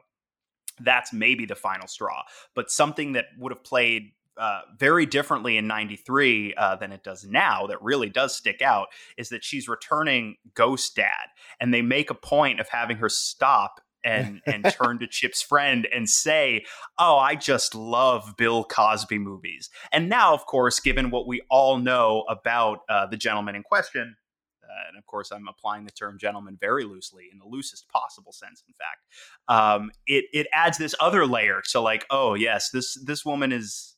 That's 0.81 1.13
maybe 1.13 1.45
the 1.45 1.55
final 1.55 1.87
straw, 1.87 2.23
but 2.53 2.69
something 2.69 3.13
that 3.13 3.27
would 3.39 3.53
have 3.53 3.63
played 3.63 4.11
uh, 4.35 4.63
very 4.77 5.05
differently 5.05 5.55
in 5.55 5.67
93 5.67 6.53
uh, 6.55 6.75
than 6.75 6.91
it 6.91 7.01
does 7.01 7.23
now 7.23 7.65
that 7.67 7.81
really 7.81 8.09
does 8.09 8.35
stick 8.35 8.61
out 8.61 8.87
is 9.17 9.29
that 9.29 9.45
she's 9.45 9.69
returning 9.69 10.35
ghost 10.53 10.97
dad 10.97 11.27
and 11.61 11.73
they 11.73 11.81
make 11.81 12.09
a 12.09 12.15
point 12.15 12.59
of 12.59 12.67
having 12.67 12.97
her 12.97 13.07
stop 13.07 13.79
and 14.05 14.41
and 14.45 14.63
turn 14.71 14.99
to 14.99 15.07
Chip's 15.07 15.41
friend 15.41 15.87
and 15.93 16.07
say, 16.07 16.63
"Oh, 16.97 17.17
I 17.17 17.35
just 17.35 17.75
love 17.75 18.35
Bill 18.37 18.63
Cosby 18.63 19.19
movies." 19.19 19.69
And 19.91 20.07
now, 20.07 20.33
of 20.33 20.45
course, 20.45 20.79
given 20.79 21.11
what 21.11 21.27
we 21.27 21.41
all 21.49 21.77
know 21.77 22.23
about 22.29 22.79
uh, 22.87 23.07
the 23.07 23.17
gentleman 23.17 23.55
in 23.55 23.63
question, 23.63 24.15
uh, 24.63 24.87
and 24.87 24.97
of 24.97 25.05
course, 25.05 25.31
I'm 25.31 25.47
applying 25.49 25.83
the 25.83 25.91
term 25.91 26.17
"gentleman" 26.19 26.57
very 26.61 26.85
loosely, 26.85 27.25
in 27.31 27.39
the 27.39 27.47
loosest 27.47 27.89
possible 27.89 28.31
sense. 28.31 28.63
In 28.67 28.73
fact, 28.75 29.01
um, 29.47 29.91
it 30.07 30.25
it 30.31 30.47
adds 30.53 30.77
this 30.77 30.95
other 30.99 31.25
layer. 31.25 31.61
So, 31.65 31.83
like, 31.83 32.05
oh 32.09 32.35
yes, 32.35 32.69
this 32.69 32.97
this 33.03 33.25
woman 33.25 33.51
is 33.51 33.95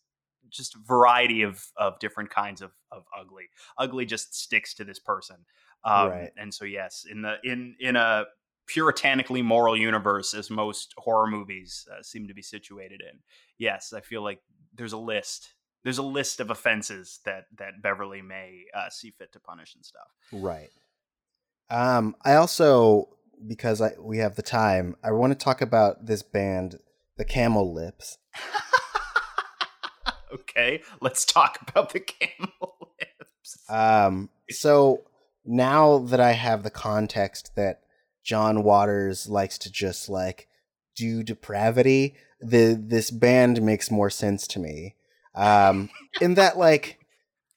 just 0.50 0.76
a 0.76 0.80
variety 0.88 1.42
of 1.42 1.66
of 1.76 2.00
different 2.00 2.30
kinds 2.30 2.62
of 2.62 2.72
of 2.92 3.04
ugly. 3.20 3.50
Ugly 3.78 4.06
just 4.06 4.34
sticks 4.34 4.74
to 4.76 4.86
this 4.86 5.00
person. 5.00 5.38
Um, 5.84 6.10
right. 6.10 6.32
And 6.38 6.54
so, 6.54 6.66
yes, 6.66 7.06
in 7.10 7.22
the 7.22 7.36
in 7.44 7.76
in 7.80 7.96
a 7.96 8.26
puritanically 8.68 9.42
moral 9.42 9.76
universe 9.76 10.34
as 10.34 10.50
most 10.50 10.94
horror 10.98 11.28
movies 11.28 11.88
uh, 11.92 12.04
seem 12.04 12.28
to 12.28 12.34
be 12.34 12.42
situated 12.42 13.02
in. 13.02 13.20
Yes, 13.58 13.94
I 13.94 14.02
feel 14.02 14.22
like 14.22 14.42
there's 14.76 14.94
a 14.94 14.98
list. 14.98 15.54
There's 15.84 15.98
a 15.98 16.04
list 16.04 16.40
of 16.40 16.50
offenses 16.50 17.20
that 17.26 17.46
that 17.58 17.82
Beverly 17.82 18.22
may 18.22 18.64
uh, 18.74 18.90
see 18.90 19.12
fit 19.12 19.32
to 19.34 19.40
punish 19.40 19.76
and 19.76 19.86
stuff. 19.86 20.08
Right. 20.32 20.70
Um, 21.70 22.16
I 22.24 22.36
also 22.36 23.10
because 23.46 23.82
I 23.82 23.92
we 24.00 24.18
have 24.18 24.36
the 24.36 24.42
time, 24.42 24.96
I 25.04 25.12
want 25.12 25.32
to 25.32 25.44
talk 25.44 25.62
about 25.62 26.06
this 26.06 26.24
band, 26.24 26.80
the 27.18 27.26
Camel 27.26 27.74
Lips. 27.74 28.18
okay, 30.34 30.82
let's 31.02 31.26
talk 31.26 31.60
about 31.68 31.94
the 31.94 32.00
Camel 32.00 32.78
Lips. 33.00 33.58
Um, 33.70 34.30
so 34.50 35.04
now 35.46 36.00
that 36.00 36.20
I 36.20 36.34
have 36.34 36.64
the 36.64 36.70
context 36.70 37.56
that 37.56 37.82
John 38.28 38.62
Waters 38.62 39.30
likes 39.30 39.58
to 39.60 39.72
just 39.72 40.10
like 40.10 40.50
do 40.98 41.24
depravity, 41.24 42.16
the 42.42 42.78
this 42.80 43.10
band 43.10 43.62
makes 43.62 43.90
more 43.90 44.10
sense 44.10 44.46
to 44.48 44.60
me. 44.60 44.96
Um, 45.34 45.90
in 46.22 46.34
that 46.34 46.58
like, 46.58 47.00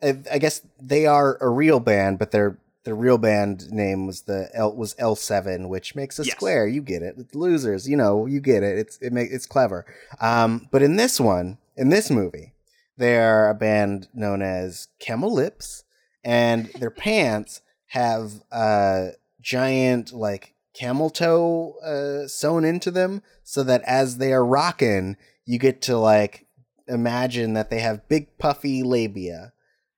I, 0.01 0.18
I 0.31 0.39
guess 0.39 0.62
they 0.81 1.07
are 1.07 1.39
a 1.41 1.49
real 1.49 1.81
band, 1.81 2.21
but 2.21 2.31
their 2.31 2.57
their 2.85 2.95
real 2.95 3.18
band 3.18 3.73
name 3.73 4.07
was 4.07 4.23
the 4.23 4.49
L 4.55 4.73
was 4.73 4.95
L 4.97 5.16
seven, 5.16 5.68
which 5.68 5.97
makes 5.97 6.21
a 6.21 6.25
yes. 6.25 6.37
square. 6.37 6.68
You 6.68 6.83
get 6.83 7.03
it, 7.03 7.16
it's 7.18 7.35
losers. 7.35 7.89
You 7.89 7.97
know, 7.97 8.27
you 8.27 8.39
get 8.39 8.62
it. 8.62 8.79
It's 8.79 8.97
it 8.99 9.12
make 9.12 9.33
it's 9.33 9.47
clever. 9.47 9.85
Um, 10.21 10.68
but 10.71 10.83
in 10.83 10.95
this 10.95 11.18
one, 11.18 11.59
in 11.77 11.89
this 11.89 12.11
movie, 12.11 12.53
they're 12.97 13.51
a 13.51 13.55
band 13.55 14.07
known 14.14 14.41
as 14.41 14.87
Camel 15.01 15.35
Lips, 15.35 15.83
and 16.23 16.66
their 16.79 16.91
pants 16.93 17.61
have 17.87 18.45
uh 18.53 19.09
giant 19.41 20.12
like 20.12 20.55
camel 20.81 21.11
toe 21.11 21.74
uh, 21.85 22.26
sewn 22.26 22.64
into 22.64 22.91
them 22.91 23.22
so 23.45 23.62
that 23.62 23.83
as 23.83 24.16
they 24.16 24.33
are 24.33 24.45
rocking, 24.45 25.16
you 25.45 25.59
get 25.59 25.83
to 25.83 25.99
like 25.99 26.47
imagine 26.89 27.53
that 27.53 27.68
they 27.68 27.81
have 27.81 28.09
big 28.09 28.39
puffy 28.39 28.83
labia, 28.83 29.53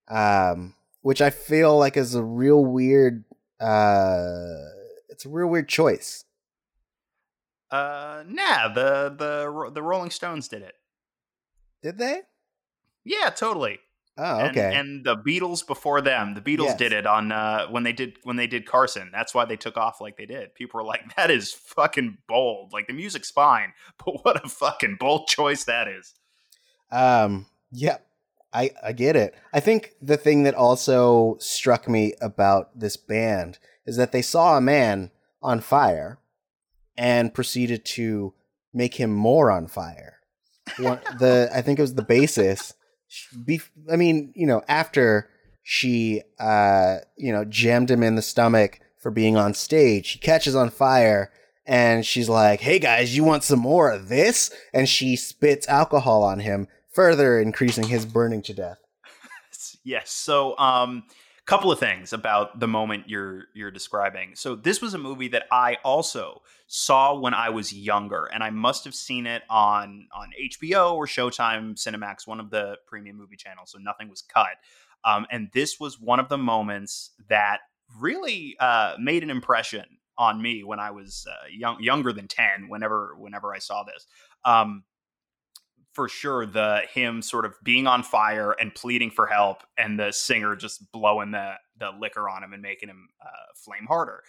um, 0.09 0.75
which 1.01 1.23
I 1.23 1.31
feel 1.31 1.79
like 1.79 1.97
is 1.97 2.17
a 2.17 2.25
real 2.25 2.65
weird. 2.65 3.25
Uh, 3.61 4.59
it's 5.09 5.25
a 5.25 5.29
real 5.29 5.47
weird 5.47 5.69
choice. 5.69 6.25
Uh, 7.71 8.25
nah, 8.27 8.69
the 8.69 9.15
the 9.17 9.71
the 9.73 9.83
Rolling 9.83 10.11
Stones 10.11 10.49
did 10.49 10.63
it. 10.63 10.75
Did 11.83 11.99
they? 11.99 12.23
Yeah, 13.05 13.31
totally. 13.31 13.79
Oh, 14.19 14.47
okay. 14.47 14.75
And, 14.75 14.77
and, 14.77 15.05
the 15.05 15.17
Beatles 15.17 15.67
before 15.67 16.03
them, 16.03 16.35
the 16.35 16.43
Beatles 16.43 16.67
yes. 16.67 16.77
did 16.77 16.93
it 16.93 17.07
on 17.07 17.33
uh, 17.33 17.67
when 17.69 17.83
they 17.83 17.95
did 17.95 18.19
when 18.25 18.37
they 18.37 18.47
did 18.47 18.67
Carson. 18.67 19.11
That's 19.11 19.33
why 19.33 19.47
they 19.47 19.57
took 19.57 19.79
off 19.79 20.03
like 20.03 20.19
they 20.19 20.27
did. 20.27 20.55
People 20.55 20.79
were 20.79 20.87
like, 20.87 21.17
"That 21.17 21.31
is 21.31 21.53
fucking 21.53 22.19
bold." 22.29 22.73
Like 22.75 22.89
the 22.89 22.93
music's 22.93 23.31
fine, 23.31 23.73
but 24.05 24.25
what 24.25 24.45
a 24.45 24.49
fucking 24.49 24.97
bold 25.01 25.29
choice 25.29 25.65
that 25.65 25.89
is. 25.89 26.15
Um. 26.91 27.47
Yeah, 27.71 27.99
I 28.53 28.73
I 28.83 28.93
get 28.93 29.17
it. 29.17 29.35
I 29.53 29.61
think 29.61 29.95
the 30.03 30.19
thing 30.19 30.43
that 30.43 30.55
also 30.55 31.37
struck 31.41 31.89
me 31.89 32.13
about 32.21 32.79
this 32.79 32.99
band 32.99 33.59
is 33.87 33.97
that 33.97 34.13
they 34.13 34.23
saw 34.23 34.59
a 34.59 34.61
man 34.61 35.11
on 35.43 35.61
fire 35.61 36.19
and 36.99 37.33
proceeded 37.33 37.85
to 37.85 38.35
make 38.75 38.97
him 38.97 39.11
more 39.11 39.51
on 39.51 39.69
fire. 39.69 40.19
One, 40.79 41.01
the 41.19 41.51
I 41.55 41.63
think 41.63 41.79
it 41.79 41.83
was 41.83 41.95
the 41.95 42.03
basis 42.03 42.75
I 43.91 43.97
mean, 43.97 44.33
you 44.35 44.47
know, 44.47 44.63
after 44.69 45.29
she, 45.63 46.23
uh, 46.39 46.99
you 47.17 47.33
know, 47.33 47.45
jammed 47.45 47.91
him 47.91 48.03
in 48.03 48.17
the 48.17 48.23
stomach 48.23 48.81
for 48.99 49.11
being 49.11 49.37
on 49.37 49.55
stage, 49.55 50.11
he 50.11 50.19
catches 50.19 50.57
on 50.57 50.71
fire 50.71 51.31
and 51.67 52.05
she's 52.05 52.29
like, 52.29 52.61
"Hey 52.61 52.79
guys, 52.79 53.17
you 53.17 53.25
want 53.25 53.45
some 53.45 53.61
more 53.61 53.91
of 53.91 54.09
this?" 54.09 54.51
And 54.73 54.89
she 54.89 55.17
spits 55.17 55.69
alcohol 55.69 56.23
on 56.23 56.41
him, 56.41 56.69
further 56.91 57.39
increasing 57.39 57.89
his 57.89 58.05
burning 58.05 58.43
to 58.43 58.55
death. 58.55 58.79
yes. 59.85 60.11
So, 60.11 60.59
um, 60.59 61.05
couple 61.45 61.73
of 61.73 61.79
things 61.79 62.13
about 62.13 62.61
the 62.61 62.69
moment 62.69 63.09
you're 63.09 63.45
you're 63.55 63.71
describing. 63.71 64.35
So 64.35 64.55
this 64.55 64.81
was 64.81 64.95
a 64.95 64.99
movie 64.99 65.29
that 65.29 65.45
I 65.51 65.79
also 65.85 66.43
saw 66.69 67.19
when 67.19 67.35
I 67.35 67.51
was 67.51 67.73
younger, 67.73 68.27
and 68.33 68.45
I 68.45 68.51
must 68.51 68.85
have 68.85 68.95
seen 68.95 69.27
it 69.27 69.43
on 69.51 70.07
on 70.15 70.31
HBO 70.41 70.95
or 70.95 71.07
Showtime, 71.07 71.75
Cinemax, 71.75 72.27
one 72.27 72.41
of 72.41 72.51
the 72.51 72.77
premium 72.87 73.17
movie 73.17 73.37
channels. 73.37 73.73
So 73.73 73.79
nothing 73.79 74.09
was 74.09 74.23
cut. 74.23 74.57
Um, 75.05 75.27
and 75.31 75.49
this 75.53 75.81
was 75.81 76.01
one 76.01 76.21
of 76.21 76.29
the 76.29 76.39
moments 76.39 77.11
that 77.29 77.59
really 77.99 78.57
uh, 78.61 78.95
made 79.01 79.25
an 79.25 79.31
impression 79.31 79.85
on 80.17 80.41
me 80.41 80.63
when 80.63 80.79
I 80.79 80.93
was 80.93 81.27
uh, 81.29 81.47
young, 81.51 81.83
younger 81.83 82.13
than 82.13 82.29
ten. 82.29 82.69
Whenever 82.69 83.17
whenever 83.19 83.53
I 83.53 83.59
saw 83.59 83.83
this. 83.83 84.07
Um, 84.45 84.85
for 85.93 86.09
sure 86.09 86.47
the 86.47 86.81
him 86.93 87.23
sort 87.23 87.45
of 87.45 87.55
being 87.63 87.87
on 87.87 88.03
fire 88.03 88.53
and 88.53 88.75
pleading 88.75 89.11
for 89.11 89.27
help 89.27 89.63
and 89.77 89.99
the 89.99 90.11
singer 90.11 90.57
just 90.57 90.91
blowing 90.93 91.31
the 91.31 91.55
the 91.79 91.91
liquor 92.01 92.29
on 92.29 92.43
him 92.43 92.53
and 92.53 92.63
making 92.63 92.89
him 92.89 93.09
uh, 93.21 93.53
flame 93.55 93.87
harder 93.87 94.23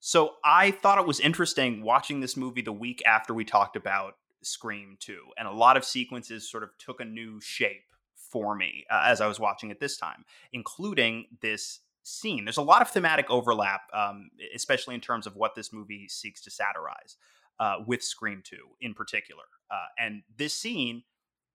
so 0.00 0.34
i 0.44 0.70
thought 0.70 0.98
it 0.98 1.06
was 1.06 1.20
interesting 1.20 1.82
watching 1.82 2.20
this 2.20 2.36
movie 2.36 2.62
the 2.62 2.72
week 2.72 3.02
after 3.06 3.34
we 3.34 3.44
talked 3.44 3.76
about 3.76 4.16
scream 4.42 4.96
2 5.00 5.18
and 5.38 5.46
a 5.46 5.52
lot 5.52 5.76
of 5.76 5.84
sequences 5.84 6.50
sort 6.50 6.62
of 6.62 6.70
took 6.78 7.00
a 7.00 7.04
new 7.04 7.40
shape 7.40 7.84
for 8.14 8.54
me 8.54 8.84
uh, 8.90 9.04
as 9.06 9.20
i 9.20 9.26
was 9.26 9.38
watching 9.38 9.70
it 9.70 9.80
this 9.80 9.96
time 9.96 10.24
including 10.52 11.26
this 11.40 11.80
scene 12.04 12.44
there's 12.44 12.56
a 12.56 12.62
lot 12.62 12.82
of 12.82 12.90
thematic 12.90 13.26
overlap 13.30 13.82
um, 13.94 14.30
especially 14.54 14.94
in 14.94 15.00
terms 15.00 15.26
of 15.26 15.36
what 15.36 15.54
this 15.54 15.72
movie 15.72 16.08
seeks 16.08 16.40
to 16.40 16.50
satirize 16.50 17.16
uh, 17.62 17.76
with 17.86 18.02
Scream 18.02 18.42
2 18.44 18.56
in 18.80 18.92
particular. 18.94 19.44
Uh, 19.72 19.86
and 19.98 20.22
this 20.36 20.54
scene 20.54 21.02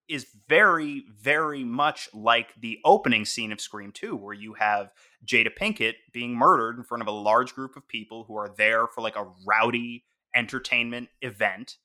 is 0.10 0.26
very, 0.48 1.04
very 1.20 1.64
much 1.64 2.10
like 2.14 2.54
the 2.60 2.80
opening 2.86 3.26
scene 3.26 3.52
of 3.52 3.60
Scream 3.60 3.92
2, 3.92 4.16
where 4.16 4.34
you 4.34 4.54
have 4.54 4.92
Jada 5.26 5.50
Pinkett 5.56 5.96
being 6.14 6.34
murdered 6.34 6.78
in 6.78 6.84
front 6.84 7.02
of 7.02 7.08
a 7.08 7.12
large 7.12 7.54
group 7.54 7.76
of 7.76 7.88
people 7.88 8.24
who 8.24 8.36
are 8.38 8.54
there 8.58 8.88
for 8.88 9.02
like 9.02 9.18
a 9.18 9.28
rowdy 9.46 10.06
entertainment 10.34 11.10
event. 11.22 11.78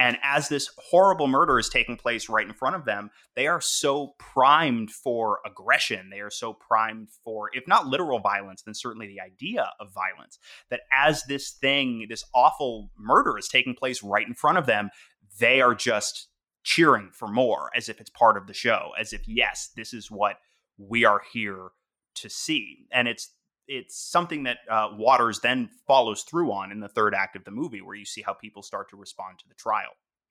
And 0.00 0.16
as 0.22 0.48
this 0.48 0.70
horrible 0.90 1.26
murder 1.26 1.58
is 1.58 1.68
taking 1.68 1.96
place 1.96 2.28
right 2.28 2.46
in 2.46 2.54
front 2.54 2.76
of 2.76 2.84
them, 2.84 3.10
they 3.34 3.48
are 3.48 3.60
so 3.60 4.14
primed 4.18 4.92
for 4.92 5.40
aggression. 5.44 6.08
They 6.10 6.20
are 6.20 6.30
so 6.30 6.52
primed 6.52 7.08
for, 7.24 7.50
if 7.52 7.66
not 7.66 7.88
literal 7.88 8.20
violence, 8.20 8.62
then 8.62 8.74
certainly 8.74 9.08
the 9.08 9.20
idea 9.20 9.72
of 9.80 9.92
violence. 9.92 10.38
That 10.70 10.82
as 10.92 11.24
this 11.24 11.50
thing, 11.50 12.06
this 12.08 12.24
awful 12.32 12.92
murder 12.96 13.36
is 13.38 13.48
taking 13.48 13.74
place 13.74 14.00
right 14.00 14.26
in 14.26 14.34
front 14.34 14.58
of 14.58 14.66
them, 14.66 14.90
they 15.38 15.60
are 15.60 15.74
just 15.74 16.28
cheering 16.62 17.10
for 17.12 17.28
more 17.28 17.70
as 17.74 17.88
if 17.88 18.00
it's 18.00 18.10
part 18.10 18.36
of 18.36 18.46
the 18.46 18.54
show, 18.54 18.90
as 18.98 19.12
if, 19.12 19.26
yes, 19.26 19.70
this 19.76 19.94
is 19.94 20.10
what 20.10 20.36
we 20.76 21.04
are 21.04 21.22
here 21.32 21.68
to 22.16 22.28
see. 22.28 22.86
And 22.92 23.08
it's 23.08 23.30
it's 23.70 24.00
something 24.00 24.44
that 24.44 24.58
uh, 24.70 24.88
Waters 24.92 25.40
then 25.40 25.68
follows 25.86 26.22
through 26.22 26.50
on 26.52 26.72
in 26.72 26.80
the 26.80 26.88
third 26.88 27.14
act 27.14 27.36
of 27.36 27.44
the 27.44 27.50
movie, 27.50 27.82
where 27.82 27.94
you 27.94 28.06
see 28.06 28.22
how 28.22 28.32
people 28.32 28.62
start 28.62 28.88
to 28.90 28.96
respond 28.96 29.38
to 29.40 29.48
the 29.48 29.54
trial. 29.54 29.90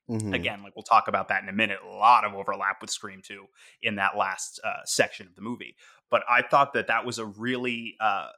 Mm-hmm. 0.09 0.33
Again, 0.33 0.63
like 0.63 0.75
we'll 0.75 0.83
talk 0.83 1.07
about 1.07 1.27
that 1.27 1.43
in 1.43 1.49
a 1.49 1.53
minute. 1.53 1.77
A 1.85 1.95
lot 1.95 2.25
of 2.25 2.33
overlap 2.33 2.81
with 2.81 2.89
Scream 2.89 3.21
2 3.23 3.45
in 3.83 3.95
that 3.95 4.17
last 4.17 4.59
uh, 4.63 4.83
section 4.85 5.27
of 5.27 5.35
the 5.35 5.41
movie. 5.41 5.75
But 6.09 6.23
I 6.29 6.41
thought 6.41 6.73
that 6.73 6.87
that 6.87 7.05
was 7.05 7.19
a 7.19 7.25
really 7.25 7.95
uh, 7.99 8.29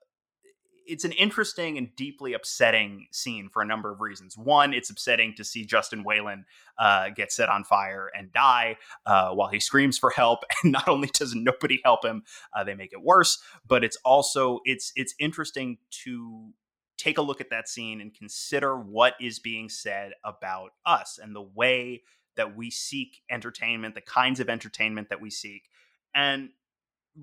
it's 0.90 1.04
an 1.04 1.12
interesting 1.14 1.78
and 1.78 1.96
deeply 1.96 2.34
upsetting 2.34 3.08
scene 3.12 3.48
for 3.48 3.62
a 3.62 3.66
number 3.66 3.92
of 3.92 4.02
reasons. 4.02 4.38
One, 4.38 4.74
it's 4.74 4.90
upsetting 4.90 5.36
to 5.36 5.44
see 5.44 5.64
Justin 5.64 6.04
Whalin 6.04 6.46
uh, 6.80 7.10
get 7.10 7.32
set 7.32 7.48
on 7.48 7.64
fire 7.64 8.10
and 8.18 8.34
die 8.34 8.78
uh, 9.06 9.30
while 9.32 9.50
he 9.50 9.60
screams 9.60 9.98
for 9.98 10.10
help. 10.10 10.44
And 10.64 10.74
not 10.74 10.90
only 10.90 11.08
does 11.08 11.36
nobody 11.36 11.80
help 11.86 12.04
him, 12.04 12.24
uh, 12.54 12.66
they 12.66 12.74
make 12.74 12.92
it 12.92 13.02
worse. 13.02 13.38
But 13.66 13.84
it's 13.84 13.98
also 14.04 14.60
it's 14.66 14.92
it's 14.96 15.14
interesting 15.20 15.78
to 16.04 16.50
take 16.98 17.18
a 17.18 17.22
look 17.22 17.40
at 17.40 17.50
that 17.52 17.70
scene 17.70 18.02
and 18.02 18.14
consider 18.14 18.78
what 18.78 19.14
is 19.22 19.40
being 19.40 19.70
said 19.70 20.12
about 20.26 20.72
us 20.86 21.18
and 21.22 21.34
the 21.34 21.42
way 21.42 22.04
that 22.36 22.58
we 22.58 22.70
seek 22.70 23.22
entertainment, 23.32 23.96
the 23.96 24.02
kinds 24.02 24.42
of 24.42 24.50
entertainment 24.50 25.10
that 25.10 25.22
we 25.22 25.30
seek, 25.30 25.70
and 26.14 26.50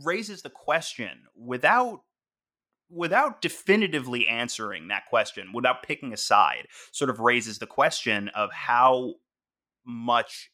raises 0.03 0.43
the 0.43 0.51
question 0.51 1.25
without 1.37 2.03
without 2.91 3.41
definitively 3.41 4.29
answering 4.29 4.89
that 4.89 5.07
question, 5.07 5.53
without 5.53 5.83
picking 5.83 6.13
a 6.13 6.17
side, 6.17 6.69
sort 6.93 7.11
of 7.11 7.21
raises 7.21 7.59
the 7.59 7.67
question 7.67 8.29
of 8.29 8.53
how 8.53 9.15
much 9.85 10.51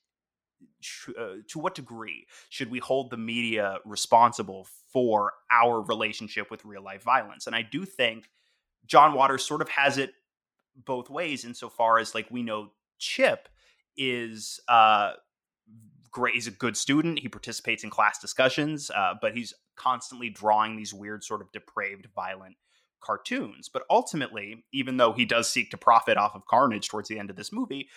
uh, 1.18 1.36
to 1.48 1.58
what 1.58 1.74
degree 1.74 2.26
should 2.48 2.70
we 2.70 2.78
hold 2.78 3.10
the 3.10 3.16
media 3.16 3.78
responsible 3.84 4.66
for 4.92 5.32
our 5.50 5.80
relationship 5.82 6.50
with 6.50 6.64
real 6.64 6.82
life 6.82 7.02
violence? 7.02 7.46
And 7.46 7.56
I 7.56 7.62
do 7.62 7.84
think 7.84 8.28
John 8.86 9.14
Waters 9.14 9.44
sort 9.44 9.62
of 9.62 9.68
has 9.70 9.98
it 9.98 10.12
both 10.76 11.10
ways 11.10 11.44
insofar 11.44 11.98
as 11.98 12.14
like 12.14 12.30
we 12.30 12.42
know 12.42 12.70
Chip 12.98 13.48
is 13.96 14.60
uh 14.68 15.12
great 16.12 16.34
he's 16.34 16.46
a 16.46 16.52
good 16.52 16.76
student 16.76 17.18
he 17.18 17.28
participates 17.28 17.84
in 17.84 17.90
class 17.90 18.18
discussions 18.18 18.90
uh, 18.90 19.14
but 19.20 19.36
he's 19.36 19.54
constantly 19.76 20.30
drawing 20.30 20.76
these 20.76 20.94
weird, 20.94 21.24
sort 21.24 21.40
of 21.40 21.50
depraved, 21.52 22.06
violent 22.14 22.56
cartoons. 23.00 23.68
But 23.68 23.82
ultimately, 23.90 24.64
even 24.72 24.96
though 24.96 25.12
he 25.12 25.24
does 25.24 25.48
seek 25.48 25.70
to 25.70 25.76
profit 25.76 26.16
off 26.16 26.34
of 26.34 26.46
carnage 26.46 26.88
towards 26.88 27.08
the 27.08 27.18
end 27.18 27.30
of 27.30 27.36
this 27.36 27.52
movie, 27.52 27.88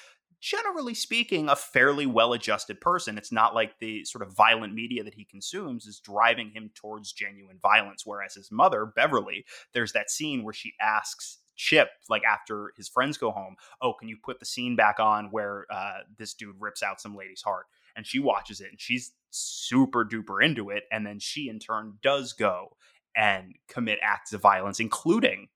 generally 0.42 0.94
speaking, 0.94 1.50
a 1.50 1.56
fairly 1.56 2.06
well 2.06 2.34
adjusted 2.34 2.82
person. 2.82 3.18
It's 3.18 3.32
not 3.32 3.56
like 3.56 3.80
the 3.80 4.04
sort 4.06 4.22
of 4.22 4.36
violent 4.36 4.74
media 4.74 5.04
that 5.04 5.14
he 5.14 5.26
consumes 5.26 5.86
is 5.86 6.00
driving 6.00 6.52
him 6.52 6.72
towards 6.76 7.14
genuine 7.14 7.60
violence. 7.62 8.04
Whereas 8.06 8.36
his 8.36 8.52
mother, 8.52 8.86
Beverly, 8.86 9.46
there's 9.74 9.94
that 9.94 10.10
scene 10.10 10.44
where 10.44 10.54
she 10.54 10.74
asks 10.82 11.40
Chip, 11.58 11.88
like 12.10 12.24
after 12.26 12.74
his 12.76 12.90
friends 12.90 13.18
go 13.18 13.32
home, 13.32 13.56
oh, 13.82 13.94
can 13.94 14.10
you 14.10 14.18
put 14.22 14.40
the 14.40 14.46
scene 14.46 14.76
back 14.76 15.00
on 15.00 15.30
where 15.32 15.66
uh, 15.72 16.00
this 16.18 16.34
dude 16.34 16.58
rips 16.60 16.84
out 16.84 17.00
some 17.00 17.16
lady's 17.16 17.42
heart? 17.42 17.66
And 17.96 18.06
she 18.06 18.20
watches 18.20 18.62
it 18.62 18.68
and 18.72 18.80
she's 18.80 19.14
super 19.30 20.06
duper 20.06 20.44
into 20.44 20.70
it. 20.70 20.84
And 20.92 21.06
then 21.06 21.20
she, 21.20 21.50
in 21.50 21.60
turn, 21.60 21.98
does 22.02 22.34
go 22.34 22.78
and 23.16 23.56
commit 23.68 24.00
acts 24.02 24.34
of 24.34 24.42
violence, 24.42 24.80
including 24.80 25.48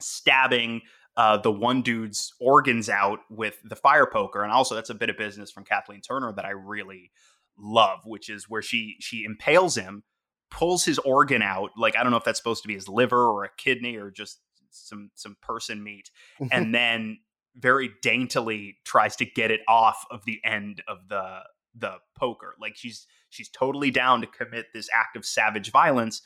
stabbing 0.00 0.82
uh, 1.16 1.36
the 1.36 1.50
one 1.50 1.82
dude's 1.82 2.32
organs 2.40 2.88
out 2.88 3.20
with 3.30 3.58
the 3.64 3.76
fire 3.76 4.06
poker. 4.06 4.42
And 4.42 4.52
also, 4.52 4.74
that's 4.74 4.90
a 4.90 4.94
bit 4.94 5.10
of 5.10 5.16
business 5.16 5.50
from 5.50 5.64
Kathleen 5.64 6.00
Turner 6.00 6.32
that 6.32 6.44
I 6.44 6.50
really 6.50 7.10
love, 7.56 8.00
which 8.04 8.28
is 8.28 8.48
where 8.48 8.62
she 8.62 8.96
she 9.00 9.24
impales 9.24 9.76
him, 9.76 10.02
pulls 10.50 10.84
his 10.84 10.98
organ 10.98 11.42
out. 11.42 11.70
Like 11.76 11.96
I 11.96 12.02
don't 12.02 12.10
know 12.10 12.18
if 12.18 12.24
that's 12.24 12.38
supposed 12.38 12.62
to 12.62 12.68
be 12.68 12.74
his 12.74 12.88
liver 12.88 13.26
or 13.26 13.44
a 13.44 13.50
kidney 13.56 13.96
or 13.96 14.10
just 14.10 14.40
some 14.70 15.10
some 15.14 15.36
person 15.40 15.82
meat, 15.82 16.10
and 16.50 16.74
then 16.74 17.18
very 17.56 17.90
daintily 18.02 18.76
tries 18.84 19.14
to 19.16 19.24
get 19.24 19.50
it 19.52 19.60
off 19.68 20.04
of 20.10 20.24
the 20.24 20.40
end 20.44 20.82
of 20.88 20.98
the 21.08 21.40
the 21.74 21.96
poker. 22.16 22.54
Like 22.60 22.76
she's 22.76 23.06
she's 23.30 23.48
totally 23.48 23.90
down 23.90 24.20
to 24.20 24.26
commit 24.26 24.66
this 24.72 24.88
act 24.94 25.16
of 25.16 25.24
savage 25.24 25.70
violence, 25.70 26.22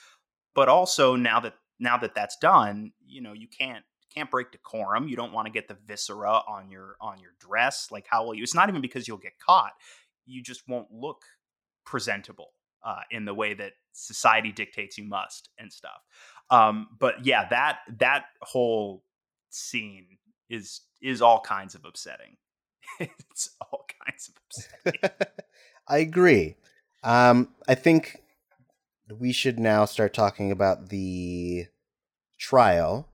but 0.55 0.69
also 0.69 1.17
now 1.17 1.41
that 1.41 1.55
now 1.79 1.97
that 1.99 2.15
that's 2.15 2.37
done, 2.37 2.93
you 3.07 3.21
know, 3.21 3.33
you 3.33 3.49
can't 3.49 3.85
can't 4.15 4.31
break 4.31 4.51
decorum. 4.53 5.09
You 5.09 5.17
don't 5.17 5.33
want 5.33 5.47
to 5.47 5.53
get 5.53 5.69
the 5.69 5.77
viscera 5.87 6.43
on 6.49 6.71
your 6.71 6.97
on 7.01 7.21
your 7.21 7.33
dress. 7.41 7.89
Like 7.91 8.07
how 8.09 8.25
will 8.25 8.35
you? 8.35 8.43
It's 8.43 8.55
not 8.55 8.69
even 8.69 8.81
because 8.81 9.07
you'll 9.07 9.19
get 9.19 9.39
caught. 9.39 9.73
You 10.27 10.43
just 10.43 10.69
won't 10.69 10.91
look 10.91 11.23
presentable 11.85 12.53
uh, 12.85 13.01
in 13.11 13.25
the 13.25 13.35
way 13.35 13.55
that 13.55 13.73
society 13.93 14.53
dictates 14.53 14.99
you 14.99 15.05
must 15.05 15.49
and 15.59 15.73
stuff. 15.73 16.03
Um, 16.51 16.89
but 16.99 17.25
yeah, 17.25 17.49
that 17.49 17.79
that 17.99 18.27
whole 18.43 19.05
scene 19.51 20.19
is 20.49 20.83
is 21.03 21.23
all 21.23 21.41
kinds 21.41 21.75
of 21.75 21.85
upsetting. 21.85 22.37
it's 23.01 23.51
all 23.61 23.87
kinds 24.07 24.29
of 24.29 24.35
upsetting. 24.45 25.11
I 25.89 25.99
agree. 25.99 26.57
Um, 27.03 27.49
I 27.67 27.75
think 27.75 28.19
we 29.19 29.33
should 29.33 29.59
now 29.59 29.85
start 29.85 30.13
talking 30.13 30.51
about 30.51 30.89
the 30.89 31.67
trial. 32.39 33.09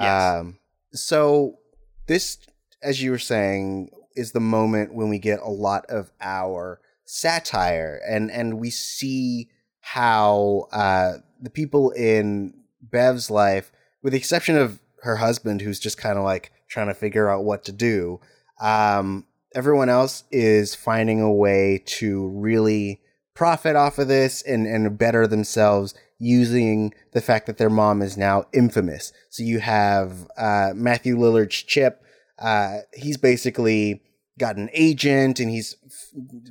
Yes. 0.00 0.40
Um, 0.40 0.58
so 0.92 1.58
this, 2.06 2.38
as 2.82 3.02
you 3.02 3.10
were 3.10 3.18
saying, 3.18 3.90
is 4.16 4.32
the 4.32 4.40
moment 4.40 4.94
when 4.94 5.08
we 5.08 5.18
get 5.18 5.40
a 5.40 5.50
lot 5.50 5.86
of 5.86 6.10
our 6.20 6.80
satire, 7.04 8.00
and 8.08 8.30
and 8.30 8.58
we 8.58 8.70
see 8.70 9.50
how 9.80 10.68
uh, 10.72 11.14
the 11.40 11.50
people 11.50 11.90
in 11.90 12.54
Bev's 12.80 13.30
life, 13.30 13.72
with 14.02 14.12
the 14.12 14.18
exception 14.18 14.56
of 14.56 14.80
her 15.02 15.16
husband, 15.16 15.60
who's 15.60 15.80
just 15.80 15.98
kind 15.98 16.18
of 16.18 16.24
like 16.24 16.52
trying 16.68 16.88
to 16.88 16.94
figure 16.94 17.28
out 17.28 17.44
what 17.44 17.64
to 17.64 17.72
do, 17.72 18.20
um, 18.64 19.26
everyone 19.54 19.90
else 19.90 20.24
is 20.30 20.74
finding 20.74 21.20
a 21.20 21.30
way 21.30 21.82
to 21.84 22.28
really 22.28 23.02
profit 23.34 23.76
off 23.76 23.98
of 23.98 24.08
this 24.08 24.40
and, 24.42 24.66
and 24.66 24.96
better 24.96 25.26
themselves 25.26 25.94
using 26.18 26.94
the 27.12 27.20
fact 27.20 27.46
that 27.46 27.58
their 27.58 27.68
mom 27.68 28.00
is 28.00 28.16
now 28.16 28.46
infamous. 28.54 29.12
So 29.28 29.42
you 29.42 29.58
have 29.58 30.26
uh, 30.38 30.70
Matthew 30.74 31.16
Lillard's 31.16 31.62
Chip. 31.62 32.02
Uh, 32.38 32.78
he's 32.94 33.18
basically 33.18 34.02
got 34.38 34.56
an 34.56 34.70
agent 34.72 35.40
and 35.40 35.50
he's 35.50 35.76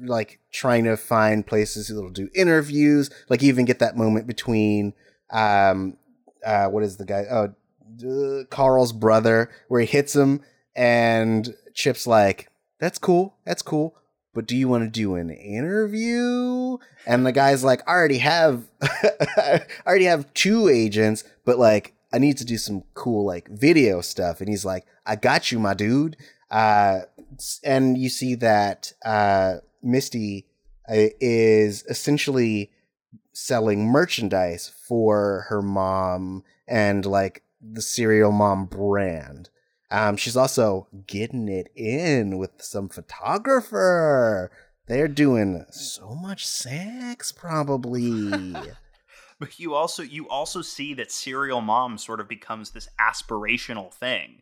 like 0.02 0.40
trying 0.52 0.84
to 0.84 0.96
find 0.96 1.48
places 1.48 1.88
that'll 1.88 2.12
do 2.12 2.30
interviews. 2.36 3.10
Like 3.28 3.42
even 3.42 3.66
get 3.66 3.80
that 3.80 3.98
moment 3.98 4.28
between 4.28 4.94
um, 5.32 5.98
uh, 6.46 6.68
what 6.68 6.84
is 6.84 6.98
the 6.98 7.06
guy? 7.06 7.26
Oh, 7.32 7.56
uh, 8.08 8.44
Carl's 8.52 8.94
brother 8.94 9.50
where 9.68 9.82
he 9.82 9.88
hits 9.88 10.16
him 10.16 10.42
and 10.76 11.56
Chip's 11.74 12.08
like, 12.08 12.50
that's 12.80 12.98
cool. 12.98 13.36
That's 13.46 13.62
cool. 13.62 13.96
But 14.34 14.48
do 14.48 14.58
you 14.58 14.68
want 14.68 14.84
to 14.84 14.90
do 14.90 15.16
an 15.16 15.30
interview? 15.30 16.78
And 17.06 17.26
the 17.26 17.32
guy's 17.32 17.64
like, 17.64 17.88
I 17.88 17.92
already 17.92 18.18
have, 18.18 18.64
I 18.82 19.62
already 19.86 20.06
have 20.06 20.34
two 20.34 20.70
agents, 20.70 21.24
but 21.46 21.60
like, 21.60 21.94
I 22.12 22.20
need 22.20 22.38
to 22.38 22.46
do 22.46 22.58
some 22.58 22.84
cool 22.94 23.26
like 23.26 23.48
video 23.50 24.02
stuff. 24.02 24.40
And 24.40 24.50
he's 24.50 24.66
like, 24.66 24.86
I 25.06 25.16
got 25.16 25.52
you, 25.52 25.60
my 25.60 25.74
dude. 25.74 26.18
Uh, 26.50 27.02
and 27.64 27.98
you 27.98 28.10
see 28.10 28.36
that 28.36 28.94
uh, 29.04 29.58
Misty 29.82 30.46
uh, 30.88 31.10
is 31.20 31.84
essentially 31.90 32.72
selling 33.34 33.88
merchandise 33.88 34.72
for 34.88 35.46
her 35.50 35.62
mom 35.62 36.44
and 36.68 37.06
like 37.06 37.44
the 37.62 37.82
serial 37.82 38.32
mom 38.32 38.66
brand. 38.66 39.50
Um, 39.94 40.18
she's 40.18 40.36
also 40.36 40.88
getting 41.06 41.48
it 41.48 41.70
in 41.76 42.40
with 42.40 42.64
some 42.64 42.90
photographer. 42.90 44.50
They're 44.88 45.08
doing 45.08 45.68
so 45.70 46.16
much 46.16 46.48
sex, 46.48 47.32
probably. 47.32 48.32
but 49.40 49.60
you 49.60 49.76
also 49.76 50.02
you 50.02 50.28
also 50.28 50.64
see 50.64 50.96
that 50.96 51.12
serial 51.12 51.62
mom 51.62 52.00
sort 52.00 52.20
of 52.20 52.28
becomes 52.28 52.72
this 52.72 52.90
aspirational 53.00 53.94
thing. 53.94 54.42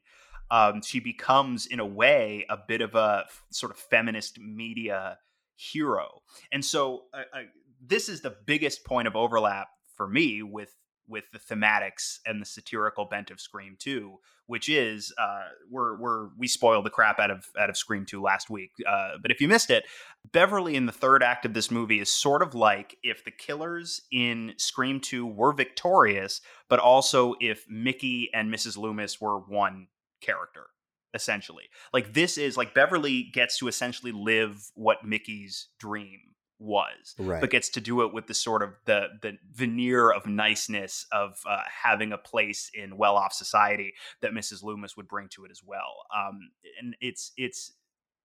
Um, 0.50 0.82
she 0.82 1.02
becomes, 1.02 1.66
in 1.66 1.82
a 1.82 1.86
way, 1.86 2.46
a 2.50 2.58
bit 2.58 2.80
of 2.80 2.96
a 2.96 3.26
f- 3.26 3.44
sort 3.50 3.74
of 3.74 3.78
feminist 3.78 4.40
media 4.40 5.18
hero, 5.58 6.22
and 6.54 6.64
so 6.64 7.04
uh, 7.14 7.24
uh, 7.34 7.42
this 7.86 8.08
is 8.08 8.22
the 8.22 8.38
biggest 8.46 8.86
point 8.86 9.10
of 9.10 9.18
overlap 9.18 9.68
for 9.98 10.08
me 10.08 10.44
with 10.44 10.74
with 11.08 11.26
the 11.32 11.40
thematics 11.40 12.20
and 12.26 12.42
the 12.42 12.46
satirical 12.46 13.06
bent 13.06 13.32
of 13.32 13.40
Scream 13.40 13.76
2, 13.80 14.18
which 14.48 14.70
is 14.70 15.14
uh, 15.20 15.44
we're 15.70 15.98
we're 15.98 16.30
we 16.38 16.48
spoiled 16.48 16.86
the 16.86 16.90
crap 16.90 17.20
out 17.20 17.32
of 17.32 17.46
out 17.60 17.70
of 17.70 17.78
Scream 17.78 18.06
2 18.06 18.22
last 18.22 18.50
week. 18.50 18.72
Uh, 18.88 19.12
but 19.22 19.32
if 19.32 19.42
you 19.42 19.48
missed 19.48 19.70
it, 19.70 19.86
Beverly 20.32 20.76
in 20.76 20.86
the 20.86 20.92
third 20.92 21.24
act 21.24 21.46
of 21.46 21.54
this 21.54 21.72
movie 21.72 22.00
is 22.00 22.10
sort 22.10 22.42
of 22.42 22.56
like 22.56 22.98
if 23.04 23.24
the 23.24 23.32
killers 23.32 24.02
in 24.12 24.54
Scream 24.58 25.00
2 25.00 25.26
were 25.26 25.54
victorious, 25.54 26.42
but 26.70 26.80
also 26.80 27.36
if 27.40 27.66
Mickey 27.70 28.30
and 28.34 28.54
Mrs. 28.54 28.78
Loomis 28.78 29.20
were 29.20 29.40
one 29.40 29.88
character 30.22 30.68
essentially. 31.14 31.66
Like 31.94 32.14
this 32.14 32.38
is 32.38 32.56
like 32.56 32.74
Beverly 32.74 33.24
gets 33.24 33.58
to 33.60 33.68
essentially 33.68 34.12
live 34.12 34.72
what 34.76 35.06
Mickey's 35.06 35.68
dream 35.78 36.20
was, 36.62 37.16
Right. 37.18 37.42
but 37.42 37.50
gets 37.50 37.70
to 37.70 37.82
do 37.82 38.02
it 38.04 38.14
with 38.14 38.28
the 38.28 38.34
sort 38.34 38.62
of 38.62 38.74
the 38.86 39.08
the 39.22 39.38
veneer 39.52 40.12
of 40.12 40.26
niceness 40.28 41.06
of 41.12 41.40
uh, 41.50 41.64
having 41.84 42.14
a 42.14 42.18
place 42.18 42.70
in 42.74 42.98
well 42.98 43.18
off 43.18 43.34
society 43.34 43.94
that 44.22 44.32
Mrs. 44.32 44.64
Loomis 44.64 44.96
would 44.96 45.08
bring 45.08 45.28
to 45.30 45.44
it 45.46 45.52
as 45.52 45.62
well. 45.66 46.06
Um, 46.16 46.52
and 46.80 46.96
it's 47.02 47.32
it's 47.36 47.74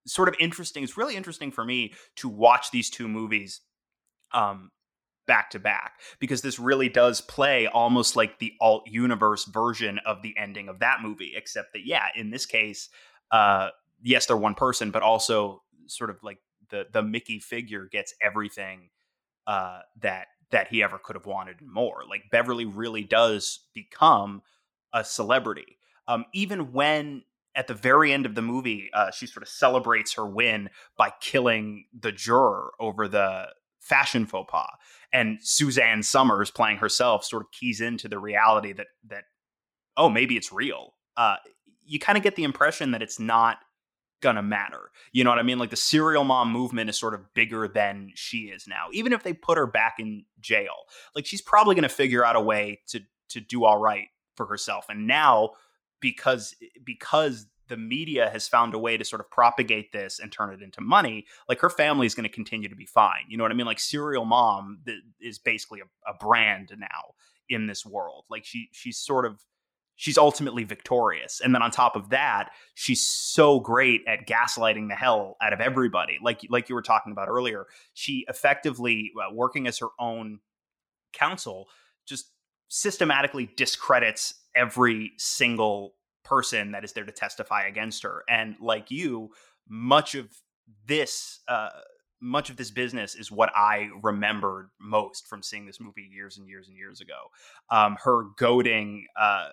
sort 0.06 0.28
of 0.28 0.34
interesting. 0.38 0.84
It's 0.84 0.96
really 0.96 1.16
interesting 1.16 1.50
for 1.50 1.64
me 1.64 1.94
to 2.16 2.28
watch 2.28 2.70
these 2.70 2.90
two 2.90 3.08
movies. 3.08 3.62
Um, 4.32 4.70
back 5.26 5.50
to 5.50 5.58
back 5.58 5.94
because 6.20 6.40
this 6.42 6.60
really 6.60 6.88
does 6.88 7.20
play 7.20 7.66
almost 7.66 8.14
like 8.14 8.38
the 8.38 8.52
alt 8.60 8.84
universe 8.86 9.44
version 9.44 9.98
of 10.06 10.22
the 10.22 10.32
ending 10.38 10.68
of 10.68 10.78
that 10.78 10.98
movie 11.02 11.32
except 11.34 11.72
that 11.72 11.84
yeah 11.84 12.04
in 12.14 12.30
this 12.30 12.46
case 12.46 12.88
uh 13.32 13.70
yes 14.04 14.26
they're 14.26 14.36
one 14.36 14.54
person 14.54 14.92
but 14.92 15.02
also 15.02 15.64
sort 15.88 16.10
of 16.10 16.16
like 16.22 16.38
the 16.70 16.86
the 16.92 17.02
mickey 17.02 17.38
figure 17.38 17.86
gets 17.90 18.14
everything 18.22 18.90
uh 19.46 19.80
that 20.00 20.26
that 20.50 20.68
he 20.68 20.82
ever 20.82 20.98
could 20.98 21.16
have 21.16 21.26
wanted 21.26 21.60
and 21.60 21.70
more 21.70 22.02
like 22.08 22.22
beverly 22.30 22.64
really 22.64 23.04
does 23.04 23.66
become 23.74 24.42
a 24.92 25.04
celebrity 25.04 25.78
um 26.08 26.24
even 26.32 26.72
when 26.72 27.22
at 27.54 27.66
the 27.66 27.74
very 27.74 28.12
end 28.12 28.26
of 28.26 28.34
the 28.34 28.42
movie 28.42 28.90
uh 28.94 29.10
she 29.10 29.26
sort 29.26 29.42
of 29.42 29.48
celebrates 29.48 30.14
her 30.14 30.26
win 30.26 30.68
by 30.96 31.12
killing 31.20 31.84
the 31.98 32.12
juror 32.12 32.72
over 32.80 33.08
the 33.08 33.46
fashion 33.80 34.26
faux 34.26 34.50
pas 34.50 34.70
and 35.12 35.38
Suzanne 35.40 36.02
Somers 36.02 36.50
playing 36.50 36.78
herself 36.78 37.24
sort 37.24 37.42
of 37.42 37.50
keys 37.50 37.80
into 37.80 38.08
the 38.08 38.18
reality 38.18 38.72
that 38.72 38.88
that 39.08 39.24
oh 39.96 40.08
maybe 40.08 40.36
it's 40.36 40.52
real. 40.52 40.94
Uh, 41.16 41.36
you 41.84 41.98
kind 41.98 42.18
of 42.18 42.24
get 42.24 42.36
the 42.36 42.44
impression 42.44 42.90
that 42.90 43.02
it's 43.02 43.18
not 43.18 43.58
gonna 44.20 44.42
matter. 44.42 44.90
You 45.12 45.24
know 45.24 45.30
what 45.30 45.38
I 45.38 45.42
mean? 45.42 45.58
Like 45.58 45.70
the 45.70 45.76
serial 45.76 46.24
mom 46.24 46.52
movement 46.52 46.90
is 46.90 46.98
sort 46.98 47.14
of 47.14 47.32
bigger 47.34 47.68
than 47.68 48.12
she 48.14 48.44
is 48.44 48.66
now. 48.66 48.86
Even 48.92 49.12
if 49.12 49.22
they 49.22 49.32
put 49.32 49.58
her 49.58 49.66
back 49.66 49.96
in 49.98 50.24
jail, 50.40 50.74
like 51.14 51.26
she's 51.26 51.42
probably 51.42 51.74
gonna 51.74 51.88
figure 51.88 52.24
out 52.24 52.36
a 52.36 52.40
way 52.40 52.80
to 52.88 53.00
to 53.28 53.40
do 53.40 53.64
all 53.64 53.78
right 53.78 54.08
for 54.34 54.46
herself. 54.46 54.86
And 54.88 55.06
now 55.06 55.50
because 56.00 56.54
because 56.84 57.46
the 57.68 57.76
media 57.76 58.30
has 58.30 58.46
found 58.46 58.74
a 58.74 58.78
way 58.78 58.96
to 58.96 59.04
sort 59.04 59.20
of 59.20 59.30
propagate 59.30 59.92
this 59.92 60.20
and 60.20 60.30
turn 60.30 60.52
it 60.52 60.62
into 60.62 60.80
money, 60.80 61.26
like 61.48 61.60
her 61.60 61.70
family 61.70 62.06
is 62.06 62.14
going 62.14 62.28
to 62.28 62.32
continue 62.32 62.68
to 62.68 62.76
be 62.76 62.86
fine. 62.86 63.24
You 63.28 63.36
know 63.36 63.44
what 63.44 63.50
I 63.50 63.54
mean? 63.54 63.66
Like 63.66 63.80
serial 63.80 64.24
mom 64.24 64.80
is 65.20 65.38
basically 65.38 65.80
a, 65.80 66.10
a 66.10 66.14
brand 66.14 66.72
now 66.78 67.14
in 67.48 67.66
this 67.66 67.84
world. 67.84 68.24
Like 68.30 68.44
she 68.44 68.68
she's 68.72 68.98
sort 68.98 69.26
of 69.26 69.44
she's 69.96 70.18
ultimately 70.18 70.62
victorious. 70.62 71.40
And 71.40 71.54
then 71.54 71.62
on 71.62 71.70
top 71.70 71.96
of 71.96 72.10
that, 72.10 72.50
she's 72.74 73.04
so 73.04 73.58
great 73.58 74.02
at 74.06 74.26
gaslighting 74.26 74.88
the 74.88 74.94
hell 74.94 75.36
out 75.42 75.52
of 75.52 75.60
everybody. 75.60 76.18
Like 76.22 76.42
like 76.48 76.68
you 76.68 76.74
were 76.74 76.82
talking 76.82 77.12
about 77.12 77.28
earlier, 77.28 77.66
she 77.94 78.24
effectively 78.28 79.12
uh, 79.18 79.34
working 79.34 79.66
as 79.66 79.78
her 79.78 79.88
own 79.98 80.38
counsel 81.12 81.66
just 82.06 82.30
systematically 82.68 83.50
discredits 83.56 84.34
every 84.54 85.12
single 85.16 85.94
person 86.24 86.72
that 86.72 86.84
is 86.84 86.92
there 86.92 87.04
to 87.04 87.12
testify 87.12 87.66
against 87.66 88.02
her. 88.02 88.22
And 88.28 88.56
like 88.60 88.90
you, 88.90 89.30
much 89.68 90.14
of 90.14 90.28
this 90.86 91.40
uh 91.48 91.70
much 92.20 92.50
of 92.50 92.56
this 92.56 92.70
business 92.70 93.14
is 93.14 93.30
what 93.30 93.50
I 93.54 93.88
remembered 94.02 94.70
most 94.80 95.26
from 95.26 95.42
seeing 95.42 95.66
this 95.66 95.80
movie 95.80 96.08
years 96.10 96.38
and 96.38 96.48
years 96.48 96.68
and 96.68 96.76
years 96.76 97.00
ago. 97.00 97.30
Um, 97.70 97.96
her 98.02 98.24
goading 98.38 99.06
uh, 99.20 99.50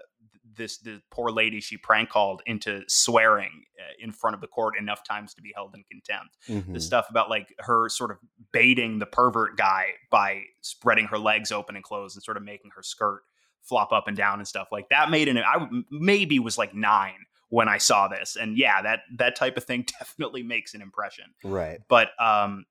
this 0.56 0.78
the 0.78 1.02
poor 1.12 1.32
lady 1.32 1.60
she 1.60 1.78
prank 1.78 2.10
called 2.10 2.42
into 2.46 2.82
swearing 2.88 3.64
uh, 3.80 3.94
in 4.00 4.12
front 4.12 4.36
of 4.36 4.42
the 4.42 4.48
court 4.48 4.78
enough 4.78 5.04
times 5.04 5.34
to 5.34 5.42
be 5.42 5.52
held 5.56 5.74
in 5.76 5.84
contempt. 5.90 6.38
Mhm. 6.48 6.74
The 6.74 6.80
stuff 6.80 7.10
about 7.10 7.30
like 7.30 7.54
her 7.60 7.90
sort 7.90 8.12
of 8.12 8.18
baiting 8.52 9.00
the 9.00 9.06
pervert 9.06 9.58
guy 9.58 9.88
by 10.12 10.44
spreading 10.62 11.06
her 11.06 11.18
legs 11.18 11.52
open 11.52 11.76
and 11.76 11.84
closed 11.84 12.16
and 12.16 12.24
sort 12.24 12.38
of 12.38 12.44
making 12.44 12.72
her 12.76 12.84
skirt 12.84 13.24
flop 13.62 13.92
up 13.92 14.08
and 14.08 14.18
down 14.18 14.40
and 14.40 14.48
stuff 14.48 14.68
like 14.72 14.90
that 14.90 15.10
made 15.10 15.28
an 15.28 15.38
I 15.38 15.68
maybe 15.90 16.40
was 16.40 16.58
like 16.58 16.76
nine 16.76 17.26
when 17.50 17.68
I 17.68 17.78
saw 17.78 18.08
this, 18.08 18.36
and 18.40 18.58
yeah, 18.58 18.82
that 18.82 19.02
that 19.18 19.36
type 19.36 19.58
of 19.58 19.64
thing 19.64 19.86
definitely 20.00 20.44
makes 20.44 20.74
an 20.74 20.82
impression. 20.82 21.26
Right. 21.44 21.80
but 21.88 22.10
um 22.20 22.66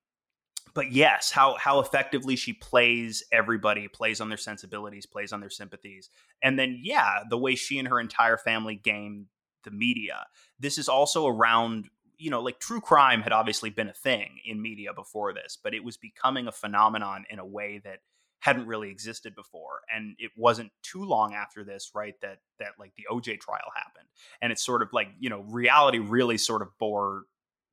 but 0.73 0.91
yes 0.91 1.29
how 1.29 1.55
how 1.57 1.79
effectively 1.79 2.35
she 2.35 2.53
plays 2.53 3.23
everybody 3.31 3.87
plays 3.87 4.19
on 4.19 4.29
their 4.29 4.37
sensibilities 4.37 5.05
plays 5.05 5.31
on 5.31 5.39
their 5.39 5.49
sympathies. 5.49 6.09
And 6.41 6.57
then 6.57 6.79
yeah 6.81 7.19
the 7.29 7.37
way 7.37 7.55
she 7.55 7.79
and 7.79 7.87
her 7.87 7.99
entire 7.99 8.37
family 8.37 8.75
game 8.75 9.27
the 9.63 9.71
media. 9.71 10.25
This 10.59 10.77
is 10.77 10.89
also 10.89 11.27
around 11.27 11.89
you 12.17 12.29
know 12.29 12.41
like 12.41 12.59
true 12.59 12.81
crime 12.81 13.21
had 13.21 13.33
obviously 13.33 13.69
been 13.69 13.89
a 13.89 13.93
thing 13.93 14.39
in 14.45 14.61
media 14.61 14.93
before 14.93 15.33
this 15.33 15.57
but 15.61 15.73
it 15.73 15.83
was 15.83 15.97
becoming 15.97 16.47
a 16.47 16.51
phenomenon 16.51 17.25
in 17.29 17.39
a 17.39 17.45
way 17.45 17.81
that 17.83 17.99
hadn't 18.43 18.67
really 18.67 18.89
existed 18.89 19.33
before 19.35 19.79
and 19.93 20.15
it 20.19 20.29
wasn't 20.35 20.69
too 20.81 21.03
long 21.05 21.33
after 21.33 21.63
this 21.63 21.91
right 21.95 22.15
that 22.21 22.39
that 22.59 22.71
like 22.77 22.91
the 22.95 23.05
OJ 23.09 23.39
trial 23.39 23.71
happened 23.73 24.07
and 24.41 24.51
it's 24.51 24.63
sort 24.63 24.81
of 24.81 24.89
like 24.91 25.07
you 25.17 25.29
know 25.29 25.41
reality 25.43 25.99
really 25.99 26.37
sort 26.37 26.61
of 26.61 26.67
bore 26.77 27.23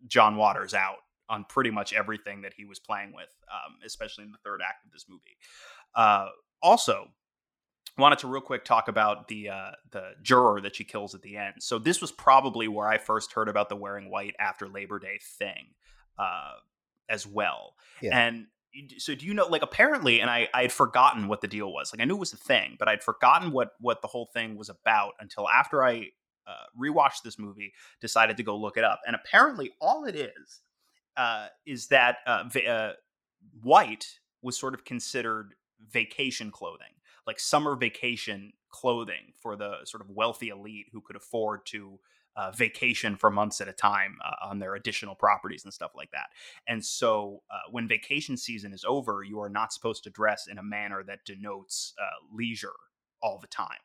John 0.06 0.36
Waters 0.36 0.74
out 0.74 0.98
on 1.28 1.44
pretty 1.44 1.70
much 1.70 1.92
everything 1.92 2.42
that 2.42 2.52
he 2.54 2.64
was 2.64 2.78
playing 2.78 3.12
with, 3.14 3.28
um, 3.50 3.76
especially 3.84 4.24
in 4.24 4.32
the 4.32 4.38
third 4.44 4.60
act 4.66 4.84
of 4.84 4.92
this 4.92 5.06
movie. 5.08 5.36
Uh, 5.94 6.28
also, 6.62 7.06
wanted 7.98 8.18
to 8.18 8.26
real 8.26 8.40
quick 8.40 8.64
talk 8.64 8.88
about 8.88 9.28
the 9.28 9.48
uh, 9.48 9.70
the 9.90 10.12
juror 10.22 10.60
that 10.60 10.76
she 10.76 10.84
kills 10.84 11.14
at 11.14 11.22
the 11.22 11.36
end. 11.36 11.54
So 11.60 11.78
this 11.78 12.00
was 12.00 12.10
probably 12.12 12.68
where 12.68 12.88
I 12.88 12.98
first 12.98 13.32
heard 13.32 13.48
about 13.48 13.68
the 13.68 13.76
wearing 13.76 14.10
white 14.10 14.34
after 14.38 14.68
Labor 14.68 14.98
Day 14.98 15.18
thing, 15.38 15.74
uh, 16.18 16.54
as 17.08 17.26
well. 17.26 17.74
Yeah. 18.00 18.18
And 18.18 18.46
so 18.98 19.14
do 19.14 19.26
you 19.26 19.34
know 19.34 19.46
like 19.46 19.62
apparently 19.62 20.20
and 20.20 20.30
I 20.30 20.48
I 20.54 20.62
had 20.62 20.72
forgotten 20.72 21.28
what 21.28 21.40
the 21.40 21.48
deal 21.48 21.72
was. 21.72 21.92
Like 21.92 22.00
I 22.00 22.04
knew 22.04 22.16
it 22.16 22.20
was 22.20 22.32
a 22.32 22.36
thing, 22.38 22.76
but 22.78 22.88
I'd 22.88 23.02
forgotten 23.02 23.52
what 23.52 23.72
what 23.80 24.02
the 24.02 24.08
whole 24.08 24.30
thing 24.32 24.56
was 24.56 24.68
about 24.68 25.12
until 25.20 25.48
after 25.48 25.84
I 25.84 26.08
uh, 26.46 26.64
rewatched 26.80 27.22
this 27.24 27.38
movie, 27.38 27.72
decided 28.00 28.36
to 28.36 28.42
go 28.42 28.56
look 28.56 28.76
it 28.76 28.84
up. 28.84 29.00
And 29.06 29.14
apparently 29.14 29.72
all 29.80 30.04
it 30.04 30.16
is 30.16 30.60
uh, 31.16 31.48
is 31.66 31.88
that 31.88 32.18
uh, 32.26 32.44
va- 32.50 32.68
uh, 32.68 32.92
white 33.62 34.06
was 34.42 34.58
sort 34.58 34.74
of 34.74 34.84
considered 34.84 35.54
vacation 35.88 36.50
clothing, 36.50 36.94
like 37.26 37.38
summer 37.38 37.76
vacation 37.76 38.52
clothing 38.70 39.32
for 39.40 39.56
the 39.56 39.78
sort 39.84 40.00
of 40.00 40.10
wealthy 40.10 40.48
elite 40.48 40.86
who 40.92 41.00
could 41.00 41.16
afford 41.16 41.66
to 41.66 41.98
uh, 42.36 42.50
vacation 42.52 43.16
for 43.16 43.30
months 43.30 43.60
at 43.60 43.68
a 43.68 43.72
time 43.72 44.16
uh, 44.24 44.46
on 44.48 44.58
their 44.58 44.74
additional 44.74 45.14
properties 45.14 45.64
and 45.64 45.72
stuff 45.72 45.92
like 45.94 46.10
that. 46.12 46.28
And 46.66 46.84
so 46.84 47.42
uh, 47.50 47.70
when 47.70 47.88
vacation 47.88 48.36
season 48.36 48.72
is 48.72 48.84
over, 48.86 49.22
you 49.22 49.40
are 49.40 49.48
not 49.48 49.72
supposed 49.72 50.04
to 50.04 50.10
dress 50.10 50.46
in 50.50 50.58
a 50.58 50.62
manner 50.62 51.02
that 51.06 51.24
denotes 51.24 51.94
uh, 52.00 52.34
leisure 52.34 52.72
all 53.22 53.38
the 53.38 53.48
time. 53.48 53.78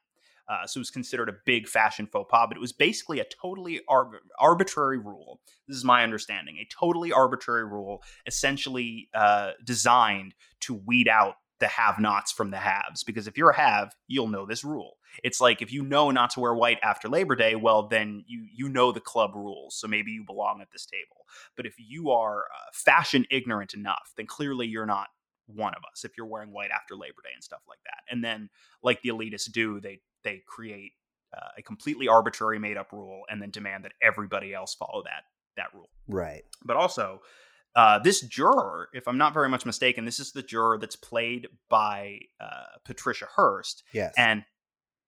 Uh, 0.48 0.68
so 0.68 0.78
it 0.78 0.82
was 0.82 0.92
considered 0.92 1.28
a 1.28 1.36
big 1.46 1.68
fashion 1.68 2.06
faux 2.06 2.30
pas, 2.30 2.46
but 2.48 2.56
it 2.56 2.62
was 2.62 2.72
basically 2.72 3.20
a 3.20 3.26
totally 3.26 3.82
arb- 3.90 4.20
arbitrary 4.40 5.00
rule. 5.00 5.40
This 5.68 5.78
is 5.78 5.84
my 5.84 6.04
understanding. 6.04 6.58
A 6.58 6.68
totally 6.72 7.12
arbitrary 7.12 7.66
rule, 7.66 8.04
essentially 8.28 9.10
uh, 9.16 9.52
designed 9.64 10.36
to 10.62 10.76
weed 10.76 11.08
out 11.08 11.38
the 11.66 11.70
have 11.70 11.98
nots 11.98 12.32
from 12.32 12.52
the 12.52 12.58
haves. 12.58 13.04
Because 13.04 13.28
if 13.28 13.38
you're 13.38 13.50
a 13.50 13.56
have, 13.56 13.96
you'll 14.08 14.28
know 14.28 14.46
this 14.46 14.64
rule. 14.64 14.98
It's 15.24 15.42
like 15.42 15.64
if 15.64 15.74
you 15.74 15.82
know 15.82 16.12
not 16.12 16.30
to 16.32 16.40
wear 16.40 16.54
white 16.54 16.78
after 16.84 17.10
Labor 17.10 17.36
Day, 17.36 17.56
well, 17.56 17.88
then 17.88 18.24
you 18.28 18.46
you 18.54 18.70
know 18.70 18.92
the 18.92 19.00
club 19.00 19.32
rules. 19.34 19.76
So 19.76 19.88
maybe 19.88 20.12
you 20.12 20.24
belong 20.24 20.62
at 20.62 20.72
this 20.72 20.86
table. 20.86 21.26
But 21.58 21.66
if 21.66 21.74
you 21.80 22.12
are 22.12 22.42
uh, 22.42 22.70
fashion 22.72 23.26
ignorant 23.32 23.74
enough, 23.74 24.14
then 24.16 24.28
clearly 24.28 24.68
you're 24.68 24.86
not 24.86 25.08
one 25.48 25.74
of 25.74 25.82
us. 25.92 26.06
If 26.06 26.12
you're 26.18 26.28
wearing 26.28 26.52
white 26.52 26.70
after 26.70 26.96
Labor 26.96 27.22
Day 27.24 27.32
and 27.34 27.44
stuff 27.44 27.62
like 27.68 27.80
that, 27.86 28.14
and 28.14 28.24
then 28.24 28.50
like 28.84 29.02
the 29.02 29.10
elitists 29.10 29.52
do, 29.52 29.80
they 29.80 30.02
they 30.24 30.44
create 30.46 30.92
uh, 31.36 31.50
a 31.58 31.64
completely 31.64 32.08
arbitrary 32.08 32.60
made 32.60 32.78
up 32.78 32.92
rule 32.92 33.24
and 33.28 33.42
then 33.42 33.50
demand 33.50 33.86
that 33.86 33.94
everybody 34.04 34.54
else 34.54 34.76
follow 34.76 35.02
that 35.04 35.24
that 35.58 35.74
rule. 35.74 35.90
Right. 36.08 36.44
But 36.64 36.78
also, 36.78 37.22
uh, 37.76 38.00
this 38.00 38.22
juror, 38.22 38.90
if 38.94 39.08
I'm 39.08 39.18
not 39.18 39.34
very 39.34 39.50
much 39.50 39.66
mistaken, 39.66 40.06
this 40.06 40.20
is 40.20 40.32
the 40.32 40.42
juror 40.44 40.78
that's 40.78 40.96
played 40.96 41.48
by 41.70 42.20
uh, 42.40 42.64
Patricia 42.86 43.26
Hearst, 43.36 43.84
Yes. 43.94 44.14
and 44.18 44.44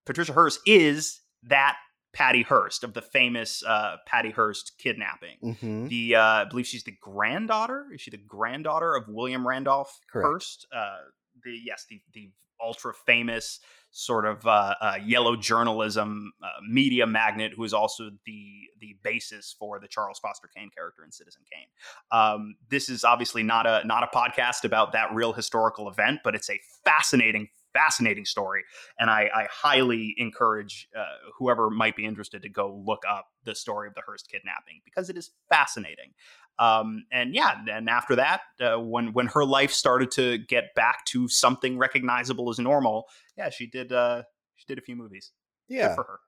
Patricia 0.06 0.34
Hearst 0.34 0.60
is 0.66 1.22
that 1.44 1.78
Patty 2.14 2.42
Hearst 2.42 2.84
of 2.84 2.94
the 2.94 3.02
famous 3.02 3.64
uh, 3.64 3.98
Patty 4.08 4.32
Hearst 4.32 4.74
kidnapping. 4.80 5.56
hmm 5.62 5.88
The 5.88 6.16
uh, 6.16 6.22
I 6.22 6.46
believe 6.46 6.66
she's 6.66 6.84
the 6.84 6.96
granddaughter. 7.00 7.86
Is 7.94 8.02
she 8.02 8.10
the 8.12 8.18
granddaughter 8.18 8.96
of 8.96 9.08
William 9.08 9.48
Randolph 9.48 10.00
Correct. 10.12 10.26
Hearst? 10.26 10.68
Uh, 10.76 10.98
the 11.44 11.52
yes, 11.64 11.86
the 11.90 12.02
the 12.14 12.32
ultra 12.60 12.94
famous 13.06 13.60
sort 13.92 14.26
of 14.26 14.46
uh, 14.46 14.76
uh, 14.80 14.96
yellow 15.04 15.36
journalism 15.36 16.32
uh, 16.44 16.48
media 16.70 17.08
magnet 17.08 17.54
who 17.56 17.64
is 17.64 17.74
also 17.74 18.10
the 18.26 18.54
the 18.80 18.96
basis 19.04 19.56
for 19.58 19.80
the 19.80 19.88
Charles 19.88 20.20
Foster 20.20 20.50
Kane 20.56 20.70
character 20.70 21.04
in 21.04 21.12
Citizen 21.12 21.42
Kane. 21.52 21.68
Um, 22.12 22.56
this 22.70 22.90
is 22.90 23.04
obviously 23.04 23.44
not 23.44 23.66
a 23.66 23.86
not 23.86 24.04
a 24.04 24.16
podcast 24.16 24.64
about 24.64 24.92
that 24.94 25.14
real 25.14 25.34
historical 25.34 25.90
event, 25.90 26.20
but 26.24 26.36
it's 26.36 26.50
a 26.50 26.60
fascinating 26.86 27.50
fascinating 27.74 28.26
story, 28.26 28.64
and 28.98 29.10
I, 29.10 29.30
I 29.34 29.48
highly 29.52 30.16
encourage 30.18 30.88
uh, 30.98 31.04
whoever 31.38 31.70
might 31.70 31.96
be 31.96 32.06
interested 32.06 32.42
to 32.42 32.50
go 32.50 32.82
look 32.86 33.04
up 33.08 33.28
the 33.44 33.54
story 33.54 33.88
of 33.88 33.94
the 33.94 34.02
Hearst 34.06 34.30
kidnapping 34.30 34.82
because 34.84 35.10
it 35.10 35.18
is 35.18 35.32
fascinating. 35.50 36.14
Um, 36.60 37.06
and 37.12 37.36
yeah, 37.36 37.56
and 37.70 37.90
after 37.90 38.16
that, 38.16 38.42
uh, 38.60 38.78
when 38.80 39.14
when 39.14 39.28
her 39.28 39.46
life 39.46 39.72
started 39.72 40.12
to 40.12 40.38
get 40.40 40.74
back 40.76 41.06
to 41.06 41.28
something 41.28 41.78
recognizable 41.78 42.50
as 42.50 42.58
normal, 42.60 43.06
yeah, 43.38 43.50
she 43.50 43.68
did 43.68 43.92
uh, 43.92 44.24
she 44.56 44.66
did 44.68 44.78
a 44.78 44.82
few 44.82 44.96
movies. 44.96 45.32
Yeah, 45.68 45.90
Good 45.90 45.96
for 45.96 46.04
her. 46.04 46.20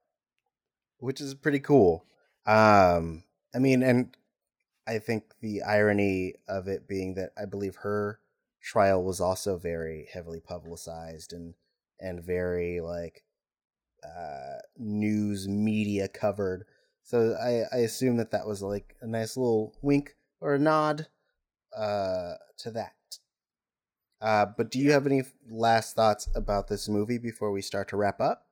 which 0.99 1.19
is 1.21 1.33
pretty 1.33 1.59
cool. 1.59 2.05
Um, 2.45 3.23
I 3.55 3.59
mean, 3.59 3.81
and 3.83 4.15
I 4.87 4.99
think 4.99 5.23
the 5.41 5.63
irony 5.63 6.35
of 6.47 6.67
it 6.67 6.87
being 6.87 7.13
that 7.15 7.31
I 7.39 7.45
believe 7.45 7.77
her 7.77 8.19
trial 8.61 9.03
was 9.03 9.21
also 9.21 9.57
very 9.57 10.07
heavily 10.13 10.39
publicized 10.41 11.31
and 11.33 11.53
and 11.99 12.23
very 12.23 12.81
like 12.81 13.23
uh 14.03 14.57
news 14.77 15.47
media 15.47 16.07
covered 16.07 16.65
so 17.03 17.35
i 17.41 17.63
i 17.75 17.79
assume 17.81 18.17
that 18.17 18.31
that 18.31 18.45
was 18.47 18.61
like 18.61 18.95
a 19.01 19.07
nice 19.07 19.35
little 19.37 19.73
wink 19.81 20.15
or 20.41 20.55
a 20.55 20.59
nod 20.59 21.07
uh 21.75 22.35
to 22.57 22.71
that. 22.71 22.95
Uh 24.21 24.45
but 24.57 24.71
do 24.71 24.79
you 24.79 24.91
have 24.91 25.05
any 25.05 25.23
last 25.49 25.95
thoughts 25.95 26.27
about 26.35 26.67
this 26.67 26.89
movie 26.89 27.17
before 27.17 27.51
we 27.51 27.61
start 27.61 27.87
to 27.89 27.97
wrap 27.97 28.19
up? 28.19 28.45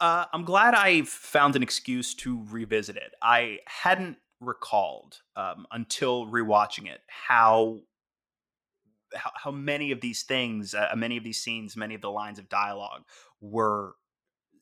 Uh, 0.00 0.24
I'm 0.32 0.44
glad 0.44 0.74
I 0.74 1.02
found 1.02 1.54
an 1.54 1.62
excuse 1.62 2.12
to 2.16 2.44
revisit 2.50 2.96
it. 2.96 3.14
I 3.22 3.60
hadn't 3.66 4.16
recalled 4.40 5.20
um, 5.36 5.64
until 5.70 6.26
rewatching 6.26 6.90
it 6.90 7.02
how 7.06 7.82
how, 9.14 9.30
how 9.34 9.50
many 9.50 9.92
of 9.92 10.00
these 10.00 10.22
things, 10.22 10.74
uh, 10.74 10.92
many 10.96 11.16
of 11.16 11.22
these 11.22 11.40
scenes, 11.42 11.76
many 11.76 11.94
of 11.94 12.00
the 12.00 12.10
lines 12.10 12.38
of 12.38 12.48
dialogue 12.48 13.02
were 13.40 13.94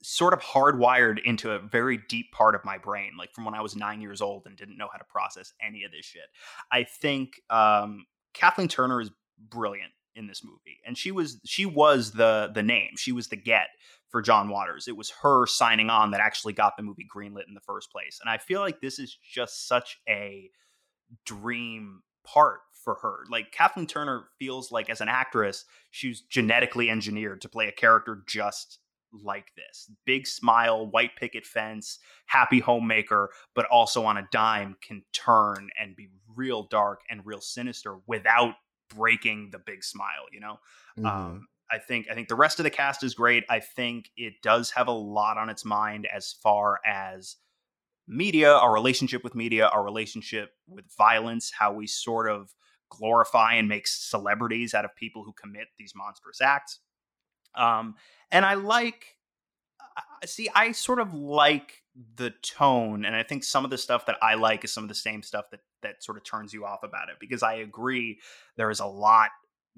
sort 0.02 0.32
of 0.32 0.40
hardwired 0.40 1.22
into 1.24 1.52
a 1.52 1.58
very 1.58 1.98
deep 2.08 2.32
part 2.32 2.54
of 2.54 2.64
my 2.64 2.78
brain, 2.78 3.12
like 3.18 3.32
from 3.32 3.44
when 3.44 3.54
I 3.54 3.60
was 3.60 3.76
nine 3.76 4.00
years 4.00 4.20
old 4.20 4.44
and 4.46 4.56
didn't 4.56 4.78
know 4.78 4.88
how 4.90 4.98
to 4.98 5.04
process 5.04 5.52
any 5.62 5.84
of 5.84 5.92
this 5.92 6.06
shit. 6.06 6.22
I 6.72 6.84
think 6.84 7.40
um, 7.50 8.06
Kathleen 8.32 8.68
Turner 8.68 9.00
is 9.00 9.10
brilliant 9.38 9.92
in 10.14 10.26
this 10.26 10.42
movie, 10.42 10.80
and 10.86 10.96
she 10.96 11.10
was 11.10 11.40
she 11.44 11.66
was 11.66 12.12
the 12.12 12.50
the 12.54 12.62
name, 12.62 12.90
she 12.96 13.12
was 13.12 13.28
the 13.28 13.36
get 13.36 13.68
for 14.08 14.22
John 14.22 14.48
Waters. 14.48 14.88
It 14.88 14.96
was 14.96 15.12
her 15.22 15.46
signing 15.46 15.90
on 15.90 16.10
that 16.10 16.20
actually 16.20 16.52
got 16.52 16.76
the 16.76 16.82
movie 16.82 17.06
greenlit 17.14 17.48
in 17.48 17.54
the 17.54 17.60
first 17.60 17.92
place, 17.92 18.18
and 18.20 18.30
I 18.30 18.38
feel 18.38 18.60
like 18.60 18.80
this 18.80 18.98
is 18.98 19.16
just 19.22 19.68
such 19.68 19.98
a 20.08 20.50
dream 21.24 22.02
part 22.24 22.60
for 22.84 22.96
her. 23.02 23.24
Like 23.30 23.52
Kathleen 23.52 23.86
Turner 23.86 24.24
feels 24.38 24.72
like 24.72 24.88
as 24.88 25.00
an 25.00 25.08
actress, 25.08 25.64
she's 25.90 26.22
genetically 26.22 26.90
engineered 26.90 27.40
to 27.42 27.48
play 27.48 27.68
a 27.68 27.72
character 27.72 28.22
just 28.26 28.78
like 29.12 29.54
this. 29.56 29.90
Big 30.04 30.26
smile, 30.26 30.86
white 30.86 31.16
picket 31.16 31.46
fence, 31.46 31.98
happy 32.26 32.60
homemaker, 32.60 33.30
but 33.54 33.66
also 33.66 34.04
on 34.04 34.16
a 34.16 34.28
dime 34.32 34.76
can 34.80 35.04
turn 35.12 35.70
and 35.78 35.96
be 35.96 36.08
real 36.28 36.64
dark 36.64 37.02
and 37.10 37.24
real 37.26 37.40
sinister 37.40 37.98
without 38.06 38.54
breaking 38.88 39.50
the 39.50 39.58
big 39.58 39.84
smile, 39.84 40.26
you 40.32 40.40
know? 40.40 40.58
Mhm. 40.96 41.40
Um, 41.40 41.48
I 41.72 41.78
think 41.78 42.08
I 42.10 42.14
think 42.14 42.28
the 42.28 42.34
rest 42.34 42.58
of 42.58 42.64
the 42.64 42.70
cast 42.70 43.02
is 43.04 43.14
great. 43.14 43.44
I 43.48 43.60
think 43.60 44.10
it 44.16 44.34
does 44.42 44.70
have 44.72 44.88
a 44.88 44.92
lot 44.92 45.38
on 45.38 45.48
its 45.48 45.64
mind 45.64 46.06
as 46.06 46.32
far 46.32 46.80
as 46.84 47.36
media, 48.06 48.52
our 48.52 48.72
relationship 48.72 49.22
with 49.24 49.34
media, 49.34 49.68
our 49.68 49.84
relationship 49.84 50.54
with 50.66 50.86
violence, 50.96 51.52
how 51.52 51.72
we 51.72 51.86
sort 51.86 52.28
of 52.28 52.54
glorify 52.90 53.54
and 53.54 53.68
make 53.68 53.86
celebrities 53.86 54.74
out 54.74 54.84
of 54.84 54.94
people 54.96 55.24
who 55.24 55.32
commit 55.34 55.68
these 55.78 55.94
monstrous 55.94 56.40
acts. 56.40 56.80
Um, 57.54 57.96
and 58.30 58.44
I 58.44 58.54
like, 58.54 59.16
see, 60.24 60.48
I 60.54 60.72
sort 60.72 61.00
of 61.00 61.14
like 61.14 61.82
the 62.16 62.30
tone, 62.42 63.04
and 63.04 63.14
I 63.14 63.22
think 63.22 63.44
some 63.44 63.64
of 63.64 63.70
the 63.70 63.78
stuff 63.78 64.06
that 64.06 64.16
I 64.22 64.34
like 64.34 64.64
is 64.64 64.72
some 64.72 64.84
of 64.84 64.88
the 64.88 64.94
same 64.94 65.22
stuff 65.22 65.46
that 65.50 65.60
that 65.82 66.02
sort 66.02 66.18
of 66.18 66.24
turns 66.24 66.52
you 66.52 66.64
off 66.64 66.82
about 66.82 67.08
it 67.08 67.16
because 67.18 67.42
I 67.42 67.54
agree 67.54 68.20
there 68.56 68.70
is 68.70 68.80
a 68.80 68.86
lot 68.86 69.30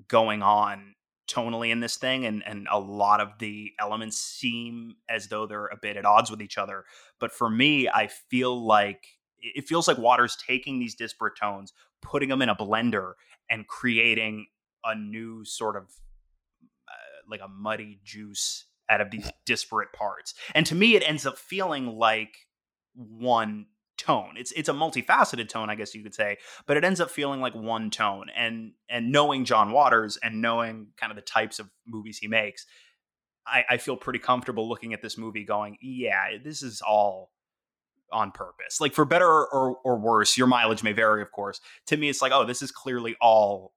going 0.09 0.43
on 0.43 0.95
tonally 1.31 1.71
in 1.71 1.81
this 1.81 1.97
thing 1.97 2.27
and 2.27 2.43
and 2.47 2.67
a 2.71 2.79
lot 2.79 3.21
of 3.21 3.29
the 3.39 3.73
elements 3.79 4.19
seem 4.19 4.97
as 5.09 5.29
though 5.29 5.47
they're 5.47 5.67
a 5.67 5.79
bit 5.81 5.97
at 5.97 6.05
odds 6.05 6.31
with 6.31 6.43
each 6.43 6.59
other 6.59 6.85
but 7.21 7.31
for 7.33 7.49
me 7.49 7.89
i 7.89 8.09
feel 8.29 8.67
like 8.67 9.07
it 9.39 9.67
feels 9.67 9.87
like 9.87 9.97
water's 9.99 10.37
taking 10.37 10.79
these 10.79 10.97
disparate 10.97 11.35
tones 11.41 11.73
putting 12.03 12.29
them 12.29 12.43
in 12.43 12.49
a 12.49 12.57
blender 12.57 13.13
and 13.49 13.69
creating 13.69 14.47
a 14.85 14.95
new 14.97 15.45
sort 15.45 15.77
of 15.77 15.85
like 17.29 17.41
a 17.41 17.49
muddy 17.49 18.01
juice 18.05 18.67
out 18.89 19.01
of 19.01 19.11
these 19.11 19.31
disparate 19.47 19.93
parts. 19.93 20.35
And 20.55 20.67
to 20.67 20.75
me 20.75 20.97
it 20.97 21.03
ends 21.07 21.27
up 21.27 21.39
feeling 21.39 21.87
like 21.99 22.35
one 22.95 23.67
tone. 23.97 24.35
It's 24.37 24.53
it's 24.53 24.69
a 24.69 24.73
multifaceted 24.73 25.49
tone 25.49 25.71
i 25.71 25.75
guess 25.75 25.95
you 25.95 26.03
could 26.03 26.15
say 26.15 26.39
but 26.67 26.77
it 26.77 26.85
ends 26.85 27.01
up 27.01 27.11
feeling 27.11 27.41
like 27.41 27.55
one 27.55 27.91
tone. 27.91 28.27
And 28.35 28.73
and 28.89 29.13
knowing 29.13 29.45
john 29.45 29.73
waters 29.73 30.19
and 30.23 30.43
knowing 30.43 30.89
kind 30.97 31.11
of 31.11 31.17
the 31.17 31.23
types 31.23 31.59
of 31.59 31.71
movies 31.87 32.19
he 32.19 32.29
makes 32.29 32.67
i 33.47 33.65
i 33.71 33.77
feel 33.77 33.97
pretty 33.97 34.19
comfortable 34.19 34.69
looking 34.69 34.93
at 34.93 35.03
this 35.03 35.17
movie 35.17 35.45
going 35.45 35.77
yeah 35.81 36.37
this 36.43 36.63
is 36.63 36.81
all 36.81 37.31
on 38.13 38.31
purpose. 38.31 38.81
Like 38.81 38.93
for 38.93 39.05
better 39.05 39.27
or 39.27 39.77
or 39.85 39.99
worse 39.99 40.37
your 40.37 40.47
mileage 40.47 40.83
may 40.83 40.93
vary 40.93 41.23
of 41.23 41.33
course. 41.33 41.61
To 41.87 41.97
me 41.97 42.09
it's 42.09 42.23
like 42.23 42.33
oh 42.33 42.45
this 42.45 42.63
is 42.63 42.71
clearly 42.71 43.17
all 43.21 43.73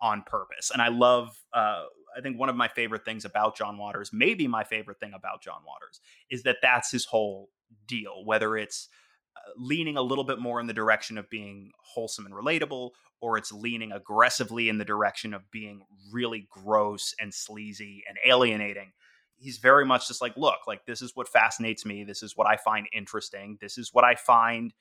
on 0.00 0.22
purpose. 0.26 0.70
And 0.72 0.82
i 0.82 0.88
love 0.88 1.36
uh 1.52 1.84
I 2.16 2.20
think 2.20 2.38
one 2.38 2.48
of 2.48 2.56
my 2.56 2.68
favorite 2.68 3.04
things 3.04 3.24
about 3.24 3.56
John 3.56 3.76
Waters, 3.78 4.10
maybe 4.12 4.46
my 4.46 4.64
favorite 4.64 4.98
thing 5.00 5.12
about 5.14 5.42
John 5.42 5.60
Waters, 5.66 6.00
is 6.30 6.42
that 6.44 6.58
that's 6.62 6.90
his 6.90 7.04
whole 7.04 7.50
deal. 7.86 8.24
Whether 8.24 8.56
it's 8.56 8.88
uh, 9.36 9.50
leaning 9.56 9.96
a 9.96 10.02
little 10.02 10.24
bit 10.24 10.38
more 10.38 10.60
in 10.60 10.66
the 10.66 10.72
direction 10.72 11.18
of 11.18 11.28
being 11.28 11.72
wholesome 11.78 12.26
and 12.26 12.34
relatable, 12.34 12.90
or 13.20 13.38
it's 13.38 13.52
leaning 13.52 13.92
aggressively 13.92 14.68
in 14.68 14.78
the 14.78 14.84
direction 14.84 15.34
of 15.34 15.50
being 15.50 15.82
really 16.12 16.46
gross 16.50 17.14
and 17.20 17.32
sleazy 17.32 18.04
and 18.08 18.18
alienating. 18.26 18.92
He's 19.38 19.58
very 19.58 19.84
much 19.84 20.08
just 20.08 20.22
like, 20.22 20.36
look, 20.36 20.66
like 20.66 20.86
this 20.86 21.02
is 21.02 21.12
what 21.14 21.28
fascinates 21.28 21.84
me. 21.84 22.04
This 22.04 22.22
is 22.22 22.36
what 22.36 22.46
I 22.46 22.56
find 22.56 22.86
interesting. 22.92 23.58
This 23.60 23.76
is 23.76 23.90
what 23.92 24.04
I 24.04 24.14
find, 24.14 24.72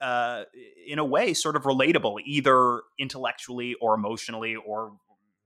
uh, 0.00 0.44
in 0.86 0.98
a 0.98 1.04
way, 1.04 1.34
sort 1.34 1.56
of 1.56 1.64
relatable, 1.64 2.20
either 2.24 2.82
intellectually 2.98 3.74
or 3.80 3.94
emotionally, 3.94 4.54
or 4.54 4.92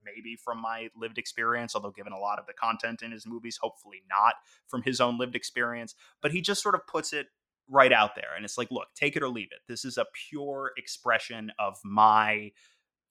maybe 0.05 0.37
from 0.37 0.61
my 0.61 0.89
lived 0.97 1.19
experience. 1.19 1.75
Although, 1.75 1.91
given 1.91 2.13
a 2.13 2.19
lot 2.19 2.39
of 2.39 2.47
the 2.47 2.53
content 2.53 3.03
in 3.03 3.13
his 3.13 3.27
movies, 3.27 3.59
hopefully 3.61 4.03
not 4.09 4.35
from 4.67 4.83
his 4.83 5.01
own 5.01 5.19
lived 5.19 5.37
experience. 5.37 5.95
But 6.21 6.33
he 6.33 6.41
just 6.41 6.63
sort 6.63 6.75
of 6.75 6.87
puts 6.87 7.13
it 7.13 7.27
right 7.69 7.93
out 7.93 8.15
there. 8.15 8.35
And 8.37 8.45
it's 8.45 8.59
like, 8.59 8.71
look, 8.71 8.89
take 8.95 9.17
it 9.17 9.23
or 9.23 9.29
leave 9.29 9.49
it. 9.53 9.61
This 9.69 9.85
is 9.85 9.97
a 9.97 10.07
pure 10.29 10.73
expression 10.77 11.53
of 11.59 11.79
my 11.85 12.51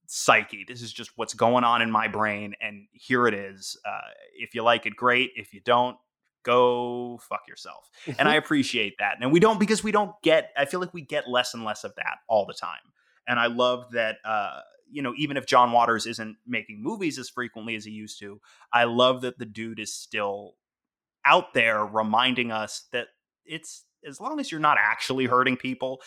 psyche. 0.08 0.66
This 0.68 0.82
is 0.82 0.92
just 0.92 1.12
what's 1.16 1.34
going 1.34 1.64
on 1.64 1.82
in 1.82 1.89
my 1.89 2.08
brain. 2.08 2.54
And 2.62 2.88
here 2.92 3.28
it 3.28 3.34
is. 3.34 3.80
Uh, 3.86 4.10
if 4.38 4.54
you 4.54 4.62
like 4.62 4.86
it, 4.86 4.96
great. 4.96 5.32
If 5.36 5.54
you 5.54 5.62
don't, 5.62 5.96
go 6.44 7.20
fuck 7.30 7.42
yourself. 7.48 7.89
And 8.20 8.28
I 8.28 8.36
appreciate 8.36 8.96
that. 9.00 9.18
And 9.22 9.32
we 9.32 9.39
don't, 9.39 9.60
because 9.60 9.84
we 9.84 9.92
don't 9.92 10.12
get, 10.22 10.50
I 10.58 10.66
feel 10.66 10.80
like 10.80 10.94
we 10.94 11.02
get 11.02 11.30
less 11.30 11.54
and 11.54 11.64
less 11.64 11.84
of 11.84 11.96
that 11.96 12.18
all 12.28 12.46
the 12.46 12.54
time. 12.54 12.80
And 13.28 13.39
I 13.39 13.48
love 13.48 13.92
that, 13.92 14.18
uh, 14.26 14.60
you 14.92 15.02
know, 15.02 15.14
even 15.18 15.38
if 15.38 15.46
John 15.46 15.72
Waters 15.72 16.06
isn't 16.06 16.38
making 16.46 16.84
movies 16.84 17.18
as 17.18 17.30
frequently 17.30 17.76
as 17.76 17.86
he 17.86 17.92
used 17.92 18.20
to, 18.20 18.39
I 18.74 18.84
love 18.84 19.22
that 19.22 19.39
the 19.39 19.46
dude 19.46 19.80
is 19.80 19.94
still 19.94 20.56
out 21.26 21.54
there 21.54 21.86
reminding 21.86 22.52
us 22.52 22.88
that 22.92 23.08
it's 23.46 23.86
as 24.08 24.20
long 24.20 24.39
as 24.39 24.52
you're 24.52 24.60
not 24.60 24.78
actually 24.80 25.26
hurting 25.26 25.58
people, 25.58 26.02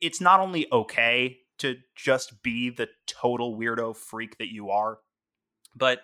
it's 0.00 0.20
not 0.20 0.40
only 0.40 0.66
okay 0.72 1.38
to 1.58 1.76
just 1.94 2.42
be 2.42 2.70
the 2.70 2.88
total 3.06 3.56
weirdo 3.56 3.96
freak 3.96 4.36
that 4.38 4.52
you 4.52 4.70
are, 4.70 4.98
but 5.74 6.00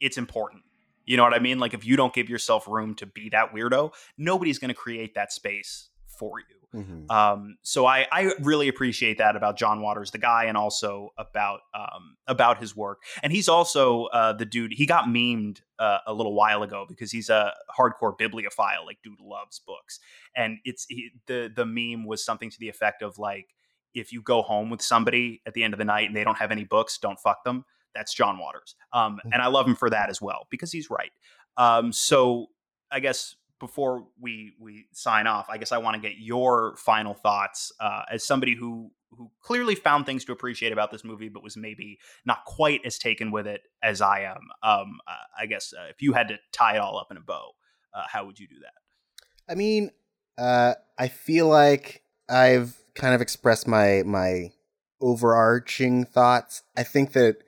it's 0.00 0.18
important. 0.18 0.62
You 1.04 1.16
know 1.16 1.22
what 1.22 1.34
I 1.34 1.38
mean? 1.38 1.58
Like 1.58 1.74
if 1.74 1.86
you 1.86 1.96
don't 1.96 2.12
give 2.12 2.28
yourself 2.28 2.66
room 2.66 2.94
to 2.96 3.06
be 3.06 3.28
that 3.30 3.52
weirdo, 3.52 3.92
nobody's 4.16 4.58
going 4.58 4.68
to 4.68 4.74
create 4.74 5.14
that 5.14 5.32
space 5.32 5.88
for 6.18 6.40
you. 6.40 6.58
Mhm. 6.74 7.10
Um, 7.10 7.56
so 7.62 7.86
I, 7.86 8.06
I 8.12 8.34
really 8.40 8.68
appreciate 8.68 9.16
that 9.18 9.36
about 9.36 9.56
John 9.56 9.80
Waters, 9.80 10.10
the 10.10 10.18
guy, 10.18 10.44
and 10.44 10.56
also 10.56 11.14
about 11.16 11.60
um, 11.72 12.16
about 12.26 12.58
his 12.60 12.76
work. 12.76 12.98
And 13.22 13.32
he's 13.32 13.48
also 13.48 14.04
uh, 14.06 14.34
the 14.34 14.44
dude. 14.44 14.74
He 14.74 14.84
got 14.84 15.04
memed 15.04 15.62
uh, 15.78 16.00
a 16.06 16.12
little 16.12 16.34
while 16.34 16.62
ago 16.62 16.84
because 16.86 17.10
he's 17.10 17.30
a 17.30 17.54
hardcore 17.76 18.16
bibliophile. 18.18 18.84
Like, 18.84 18.98
dude 19.02 19.18
loves 19.18 19.60
books, 19.60 19.98
and 20.36 20.58
it's 20.64 20.84
he, 20.90 21.10
the 21.26 21.50
the 21.54 21.64
meme 21.64 22.04
was 22.04 22.22
something 22.22 22.50
to 22.50 22.58
the 22.60 22.68
effect 22.68 23.00
of 23.00 23.18
like, 23.18 23.54
if 23.94 24.12
you 24.12 24.20
go 24.20 24.42
home 24.42 24.68
with 24.68 24.82
somebody 24.82 25.40
at 25.46 25.54
the 25.54 25.64
end 25.64 25.72
of 25.72 25.78
the 25.78 25.86
night 25.86 26.08
and 26.08 26.14
they 26.14 26.24
don't 26.24 26.36
have 26.36 26.52
any 26.52 26.64
books, 26.64 26.98
don't 26.98 27.18
fuck 27.18 27.44
them. 27.44 27.64
That's 27.94 28.12
John 28.12 28.38
Waters, 28.38 28.76
um, 28.92 29.20
and 29.32 29.40
I 29.40 29.46
love 29.46 29.66
him 29.66 29.74
for 29.74 29.88
that 29.88 30.10
as 30.10 30.20
well 30.20 30.46
because 30.50 30.70
he's 30.70 30.90
right. 30.90 31.12
Um, 31.56 31.92
so 31.92 32.48
I 32.90 33.00
guess 33.00 33.36
before 33.60 34.06
we 34.20 34.54
we 34.60 34.86
sign 34.92 35.26
off, 35.26 35.48
I 35.48 35.58
guess 35.58 35.72
I 35.72 35.78
want 35.78 35.94
to 35.94 36.00
get 36.00 36.18
your 36.18 36.76
final 36.76 37.14
thoughts 37.14 37.72
uh, 37.80 38.02
as 38.10 38.24
somebody 38.24 38.54
who 38.54 38.90
who 39.10 39.30
clearly 39.40 39.74
found 39.74 40.06
things 40.06 40.24
to 40.26 40.32
appreciate 40.32 40.72
about 40.72 40.90
this 40.90 41.04
movie, 41.04 41.28
but 41.28 41.42
was 41.42 41.56
maybe 41.56 41.98
not 42.26 42.44
quite 42.44 42.82
as 42.84 42.98
taken 42.98 43.30
with 43.30 43.46
it 43.46 43.62
as 43.82 44.00
I 44.00 44.20
am. 44.20 44.48
Um, 44.62 44.98
uh, 45.06 45.12
I 45.38 45.46
guess 45.46 45.72
uh, 45.72 45.88
if 45.88 46.02
you 46.02 46.12
had 46.12 46.28
to 46.28 46.38
tie 46.52 46.74
it 46.74 46.78
all 46.78 46.98
up 46.98 47.10
in 47.10 47.16
a 47.16 47.20
bow, 47.20 47.52
uh, 47.94 48.02
how 48.06 48.26
would 48.26 48.38
you 48.38 48.46
do 48.46 48.56
that? 48.60 49.50
I 49.50 49.54
mean, 49.54 49.90
uh, 50.36 50.74
I 50.98 51.08
feel 51.08 51.48
like 51.48 52.02
I've 52.28 52.76
kind 52.94 53.14
of 53.14 53.20
expressed 53.20 53.66
my 53.66 54.02
my 54.04 54.52
overarching 55.00 56.04
thoughts. 56.04 56.62
I 56.76 56.82
think 56.82 57.12
that 57.12 57.38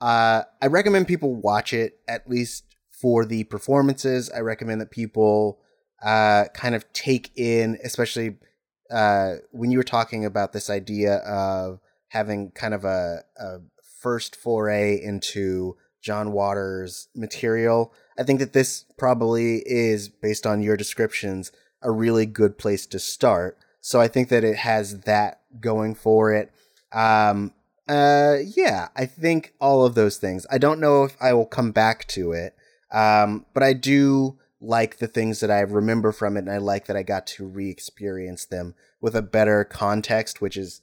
uh, 0.00 0.42
I 0.60 0.66
recommend 0.66 1.08
people 1.08 1.34
watch 1.34 1.72
it 1.72 1.98
at 2.08 2.28
least 2.28 2.64
for 3.02 3.24
the 3.26 3.42
performances. 3.44 4.30
I 4.30 4.38
recommend 4.40 4.80
that 4.80 4.92
people 4.92 5.58
uh, 6.02 6.44
kind 6.54 6.76
of 6.76 6.90
take 6.92 7.32
in, 7.36 7.76
especially 7.82 8.36
uh, 8.90 9.34
when 9.50 9.72
you 9.72 9.78
were 9.78 9.84
talking 9.84 10.24
about 10.24 10.52
this 10.52 10.70
idea 10.70 11.16
of 11.16 11.80
having 12.08 12.52
kind 12.52 12.74
of 12.74 12.84
a, 12.84 13.24
a 13.36 13.58
first 13.98 14.36
foray 14.36 15.02
into 15.02 15.76
John 16.00 16.32
Waters 16.32 17.08
material. 17.14 17.92
I 18.18 18.22
think 18.22 18.38
that 18.38 18.52
this 18.52 18.84
probably 18.96 19.62
is, 19.66 20.08
based 20.08 20.46
on 20.46 20.62
your 20.62 20.76
descriptions, 20.76 21.50
a 21.82 21.90
really 21.90 22.26
good 22.26 22.56
place 22.56 22.86
to 22.86 22.98
start. 22.98 23.58
So 23.80 24.00
I 24.00 24.06
think 24.08 24.28
that 24.28 24.44
it 24.44 24.56
has 24.58 25.00
that 25.00 25.40
going 25.60 25.96
for 25.96 26.32
it. 26.32 26.52
Um, 26.92 27.52
uh, 27.88 28.36
yeah, 28.44 28.88
I 28.94 29.06
think 29.06 29.54
all 29.60 29.84
of 29.84 29.94
those 29.94 30.18
things. 30.18 30.46
I 30.50 30.58
don't 30.58 30.80
know 30.80 31.02
if 31.04 31.16
I 31.20 31.32
will 31.32 31.46
come 31.46 31.72
back 31.72 32.06
to 32.08 32.32
it, 32.32 32.54
um, 32.92 33.46
but 33.54 33.62
I 33.62 33.72
do 33.72 34.38
like 34.60 34.98
the 34.98 35.08
things 35.08 35.40
that 35.40 35.50
I 35.50 35.60
remember 35.60 36.12
from 36.12 36.36
it, 36.36 36.40
and 36.40 36.50
I 36.50 36.58
like 36.58 36.86
that 36.86 36.96
I 36.96 37.02
got 37.02 37.26
to 37.28 37.46
re-experience 37.46 38.44
them 38.44 38.74
with 39.00 39.16
a 39.16 39.22
better 39.22 39.64
context, 39.64 40.40
which 40.40 40.56
is 40.56 40.82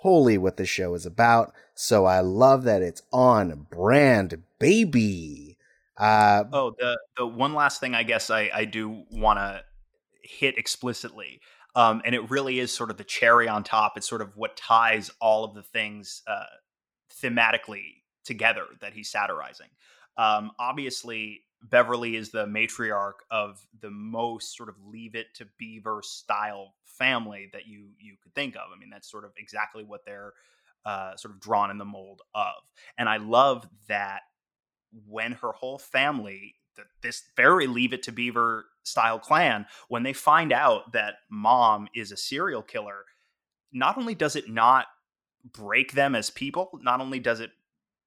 wholly 0.00 0.36
what 0.38 0.56
the 0.56 0.66
show 0.66 0.94
is 0.94 1.06
about. 1.06 1.52
So 1.74 2.04
I 2.04 2.20
love 2.20 2.64
that 2.64 2.82
it's 2.82 3.02
on 3.12 3.66
brand, 3.70 4.42
baby. 4.58 5.56
Uh, 5.96 6.44
oh, 6.52 6.74
the 6.78 6.98
the 7.16 7.26
one 7.26 7.54
last 7.54 7.80
thing 7.80 7.94
I 7.94 8.02
guess 8.02 8.30
I 8.30 8.50
I 8.54 8.64
do 8.66 9.04
want 9.10 9.38
to 9.38 9.62
hit 10.22 10.58
explicitly 10.58 11.40
um, 11.78 12.02
and 12.04 12.12
it 12.12 12.28
really 12.28 12.58
is 12.58 12.72
sort 12.72 12.90
of 12.90 12.96
the 12.96 13.04
cherry 13.04 13.46
on 13.46 13.62
top. 13.62 13.96
It's 13.96 14.08
sort 14.08 14.20
of 14.20 14.36
what 14.36 14.56
ties 14.56 15.12
all 15.20 15.44
of 15.44 15.54
the 15.54 15.62
things 15.62 16.22
uh, 16.26 16.44
thematically 17.22 18.02
together 18.24 18.64
that 18.80 18.94
he's 18.94 19.08
satirizing. 19.08 19.68
Um, 20.18 20.50
obviously, 20.58 21.44
Beverly 21.62 22.16
is 22.16 22.30
the 22.30 22.46
matriarch 22.46 23.20
of 23.30 23.64
the 23.80 23.90
most 23.90 24.56
sort 24.56 24.68
of 24.68 24.74
leave 24.84 25.14
it 25.14 25.34
to 25.34 25.46
Beaver 25.58 26.00
style 26.02 26.74
family 26.84 27.48
that 27.52 27.66
you 27.66 27.88
you 27.98 28.16
could 28.22 28.34
think 28.34 28.56
of. 28.56 28.62
I 28.74 28.78
mean, 28.78 28.90
that's 28.90 29.10
sort 29.10 29.24
of 29.24 29.32
exactly 29.38 29.84
what 29.84 30.04
they're 30.04 30.34
uh, 30.84 31.16
sort 31.16 31.34
of 31.34 31.40
drawn 31.40 31.70
in 31.70 31.78
the 31.78 31.84
mold 31.84 32.22
of. 32.34 32.54
And 32.96 33.08
I 33.08 33.16
love 33.16 33.68
that 33.88 34.22
when 35.06 35.32
her 35.32 35.52
whole 35.52 35.78
family 35.78 36.54
this 37.02 37.24
very 37.36 37.66
leave 37.66 37.92
it 37.92 38.04
to 38.04 38.12
beaver 38.12 38.66
style 38.84 39.18
clan 39.18 39.66
when 39.88 40.04
they 40.04 40.12
find 40.12 40.52
out 40.52 40.92
that 40.92 41.14
mom 41.28 41.88
is 41.94 42.12
a 42.12 42.16
serial 42.16 42.62
killer 42.62 43.04
not 43.72 43.98
only 43.98 44.14
does 44.14 44.36
it 44.36 44.48
not 44.48 44.86
break 45.52 45.92
them 45.92 46.14
as 46.14 46.30
people 46.30 46.70
not 46.82 47.00
only 47.00 47.18
does 47.18 47.40
it 47.40 47.50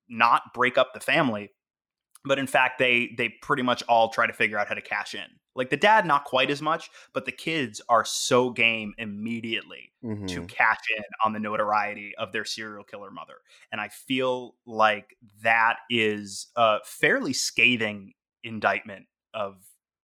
not 0.07 0.53
break 0.53 0.77
up 0.77 0.93
the 0.93 1.01
family 1.01 1.51
but 2.25 2.39
in 2.39 2.47
fact 2.47 2.79
they 2.79 3.13
they 3.17 3.29
pretty 3.29 3.63
much 3.63 3.83
all 3.83 4.09
try 4.09 4.27
to 4.27 4.33
figure 4.33 4.57
out 4.57 4.67
how 4.67 4.75
to 4.75 4.81
cash 4.81 5.13
in 5.13 5.25
like 5.55 5.69
the 5.69 5.77
dad 5.77 6.05
not 6.05 6.23
quite 6.23 6.49
as 6.49 6.61
much 6.61 6.89
but 7.13 7.25
the 7.25 7.31
kids 7.31 7.81
are 7.89 8.05
so 8.05 8.49
game 8.49 8.93
immediately 8.97 9.91
mm-hmm. 10.03 10.25
to 10.25 10.45
cash 10.45 10.79
in 10.97 11.03
on 11.25 11.33
the 11.33 11.39
notoriety 11.39 12.13
of 12.17 12.31
their 12.31 12.45
serial 12.45 12.83
killer 12.83 13.11
mother 13.11 13.37
and 13.71 13.81
i 13.81 13.87
feel 13.87 14.55
like 14.65 15.15
that 15.43 15.77
is 15.89 16.47
a 16.55 16.77
fairly 16.83 17.33
scathing 17.33 18.13
indictment 18.43 19.05
of 19.33 19.57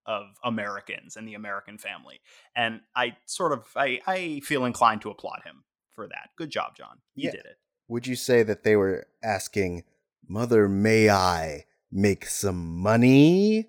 of 0.07 0.39
Americans 0.43 1.17
and 1.17 1.27
the 1.27 1.33
American 1.33 1.77
family. 1.77 2.21
And 2.55 2.79
I 2.95 3.17
sort 3.25 3.51
of 3.51 3.65
I, 3.75 3.99
I 4.07 4.39
feel 4.43 4.65
inclined 4.65 5.01
to 5.01 5.09
applaud 5.09 5.41
him 5.43 5.65
for 5.91 6.07
that. 6.07 6.29
Good 6.37 6.49
job, 6.49 6.75
John. 6.75 6.99
You 7.13 7.25
yeah. 7.25 7.31
did 7.31 7.45
it. 7.45 7.57
Would 7.89 8.07
you 8.07 8.15
say 8.15 8.43
that 8.43 8.63
they 8.63 8.75
were 8.75 9.07
asking, 9.23 9.83
Mother, 10.27 10.67
may 10.67 11.09
I 11.09 11.65
make 11.91 12.25
some 12.25 12.77
money? 12.77 13.67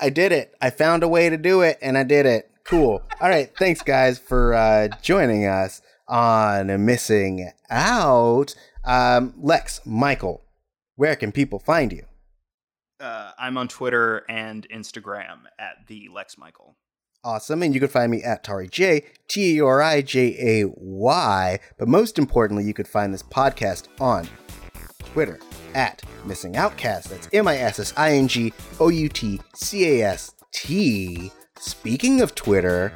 I 0.00 0.10
did 0.12 0.32
it. 0.32 0.54
I 0.60 0.70
found 0.70 1.02
a 1.02 1.08
way 1.08 1.28
to 1.28 1.36
do 1.36 1.62
it 1.62 1.78
and 1.82 1.98
I 1.98 2.04
did 2.04 2.26
it. 2.26 2.50
Cool. 2.64 3.02
All 3.20 3.28
right. 3.28 3.50
Thanks, 3.58 3.82
guys, 3.82 4.18
for 4.18 4.54
uh, 4.54 4.88
joining 5.02 5.46
us 5.46 5.82
on 6.06 6.84
Missing 6.84 7.50
Out. 7.68 8.54
Um, 8.84 9.34
Lex, 9.38 9.80
Michael, 9.84 10.42
where 10.96 11.16
can 11.16 11.32
people 11.32 11.58
find 11.58 11.92
you? 11.92 12.04
Uh, 13.00 13.32
I'm 13.38 13.56
on 13.56 13.66
Twitter 13.66 14.24
and 14.28 14.68
Instagram 14.68 15.44
at 15.58 15.86
the 15.88 16.08
Lex 16.14 16.36
Michael. 16.38 16.76
Awesome. 17.24 17.62
And 17.62 17.74
you 17.74 17.80
can 17.80 17.88
find 17.88 18.10
me 18.10 18.22
at 18.22 18.44
Tari 18.44 18.68
J, 18.68 19.04
T 19.28 19.58
A 19.58 19.64
R 19.64 19.82
I 19.82 20.00
J 20.02 20.36
A 20.62 20.64
Y. 20.76 21.58
But 21.78 21.88
most 21.88 22.18
importantly, 22.18 22.64
you 22.64 22.74
could 22.74 22.88
find 22.88 23.12
this 23.12 23.22
podcast 23.22 23.88
on 24.00 24.28
Twitter 25.12 25.38
at 25.74 26.02
Missing 26.24 26.56
Outcast. 26.56 27.10
That's 27.10 27.28
M 27.32 27.48
I 27.48 27.56
S 27.58 27.78
S 27.78 27.92
I 27.96 28.12
N 28.12 28.28
G 28.28 28.52
O 28.78 28.88
U 28.88 29.08
T 29.08 29.40
C 29.54 30.00
A 30.00 30.08
S 30.08 30.34
T. 30.52 31.30
Speaking 31.58 32.20
of 32.20 32.34
Twitter, 32.34 32.92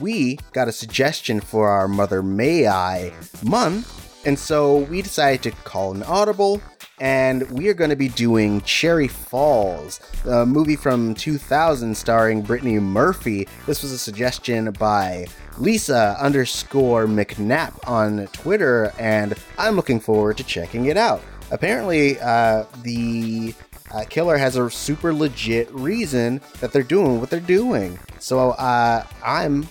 we 0.00 0.38
got 0.52 0.68
a 0.68 0.72
suggestion 0.72 1.40
for 1.40 1.68
our 1.68 1.88
Mother 1.88 2.22
May 2.22 2.66
I 2.66 3.12
month. 3.42 4.02
And 4.26 4.38
so 4.38 4.78
we 4.78 5.02
decided 5.02 5.42
to 5.44 5.50
call 5.62 5.94
an 5.94 6.02
audible 6.02 6.60
and 6.98 7.48
we 7.50 7.68
are 7.68 7.74
going 7.74 7.90
to 7.90 7.96
be 7.96 8.08
doing 8.08 8.62
Cherry 8.62 9.08
Falls, 9.08 10.00
a 10.24 10.46
movie 10.46 10.76
from 10.76 11.14
2000 11.14 11.94
starring 11.96 12.42
Brittany 12.42 12.78
Murphy. 12.78 13.46
This 13.66 13.82
was 13.82 13.92
a 13.92 13.98
suggestion 13.98 14.72
by 14.72 15.26
Lisa 15.58 16.16
underscore 16.20 17.06
McNapp 17.06 17.72
on 17.88 18.26
Twitter, 18.28 18.92
and 18.98 19.34
I'm 19.58 19.76
looking 19.76 20.00
forward 20.00 20.36
to 20.38 20.44
checking 20.44 20.86
it 20.86 20.96
out. 20.96 21.22
Apparently, 21.50 22.18
uh, 22.20 22.64
the 22.82 23.54
uh, 23.92 24.04
killer 24.08 24.36
has 24.36 24.56
a 24.56 24.70
super 24.70 25.14
legit 25.14 25.72
reason 25.72 26.40
that 26.60 26.72
they're 26.72 26.82
doing 26.82 27.20
what 27.20 27.30
they're 27.30 27.40
doing. 27.40 27.98
So 28.18 28.50
uh, 28.52 29.06
I'm 29.24 29.68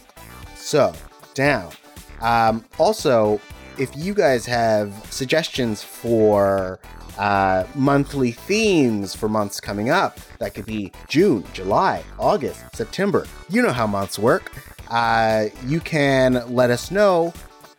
so 0.55 0.93
down. 1.33 1.71
Um, 2.21 2.65
also, 2.79 3.39
if 3.77 3.95
you 3.95 4.13
guys 4.13 4.45
have 4.45 4.93
suggestions 5.11 5.83
for 5.83 6.79
uh, 7.17 7.65
monthly 7.75 8.31
themes 8.31 9.15
for 9.15 9.29
months 9.29 9.59
coming 9.59 9.89
up. 9.89 10.19
That 10.39 10.53
could 10.53 10.65
be 10.65 10.91
June, 11.07 11.45
July, 11.53 12.03
August, 12.19 12.61
September. 12.75 13.25
You 13.49 13.61
know 13.61 13.71
how 13.71 13.87
months 13.87 14.19
work. 14.19 14.51
Uh, 14.89 15.45
you 15.65 15.79
can 15.79 16.43
let 16.53 16.69
us 16.69 16.91
know. 16.91 17.33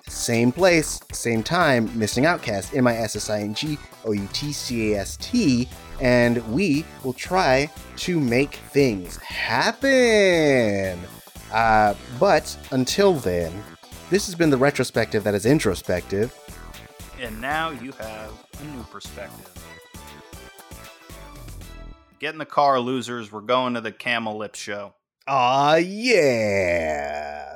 Same 0.08 0.52
place, 0.52 1.00
same 1.12 1.42
time, 1.42 1.90
Missing 1.98 2.26
Outcast, 2.26 2.74
M 2.74 2.86
I 2.86 2.96
S 2.96 3.16
S 3.16 3.28
I 3.28 3.40
N 3.40 3.54
G 3.54 3.76
O 4.04 4.12
U 4.12 4.28
T 4.32 4.52
C 4.52 4.92
A 4.92 5.00
S 5.00 5.16
T, 5.16 5.68
and 6.00 6.46
we 6.52 6.84
will 7.02 7.12
try 7.12 7.68
to 7.96 8.20
make 8.20 8.54
things 8.54 9.16
happen. 9.16 11.00
Uh, 11.52 11.94
but 12.20 12.56
until 12.70 13.14
then, 13.14 13.52
this 14.10 14.26
has 14.26 14.36
been 14.36 14.50
the 14.50 14.56
retrospective 14.56 15.24
that 15.24 15.34
is 15.34 15.44
introspective. 15.44 16.32
And 17.20 17.40
now 17.40 17.70
you 17.70 17.90
have 17.92 18.32
a 18.60 18.64
new 18.76 18.84
perspective. 18.84 19.50
Get 22.20 22.32
in 22.32 22.38
the 22.38 22.46
car, 22.46 22.78
losers. 22.78 23.32
We're 23.32 23.40
going 23.40 23.74
to 23.74 23.80
the 23.80 23.92
Camel 23.92 24.38
Lip 24.38 24.54
Show. 24.54 24.94
Aw, 25.28 25.76
yeah. 25.78 27.55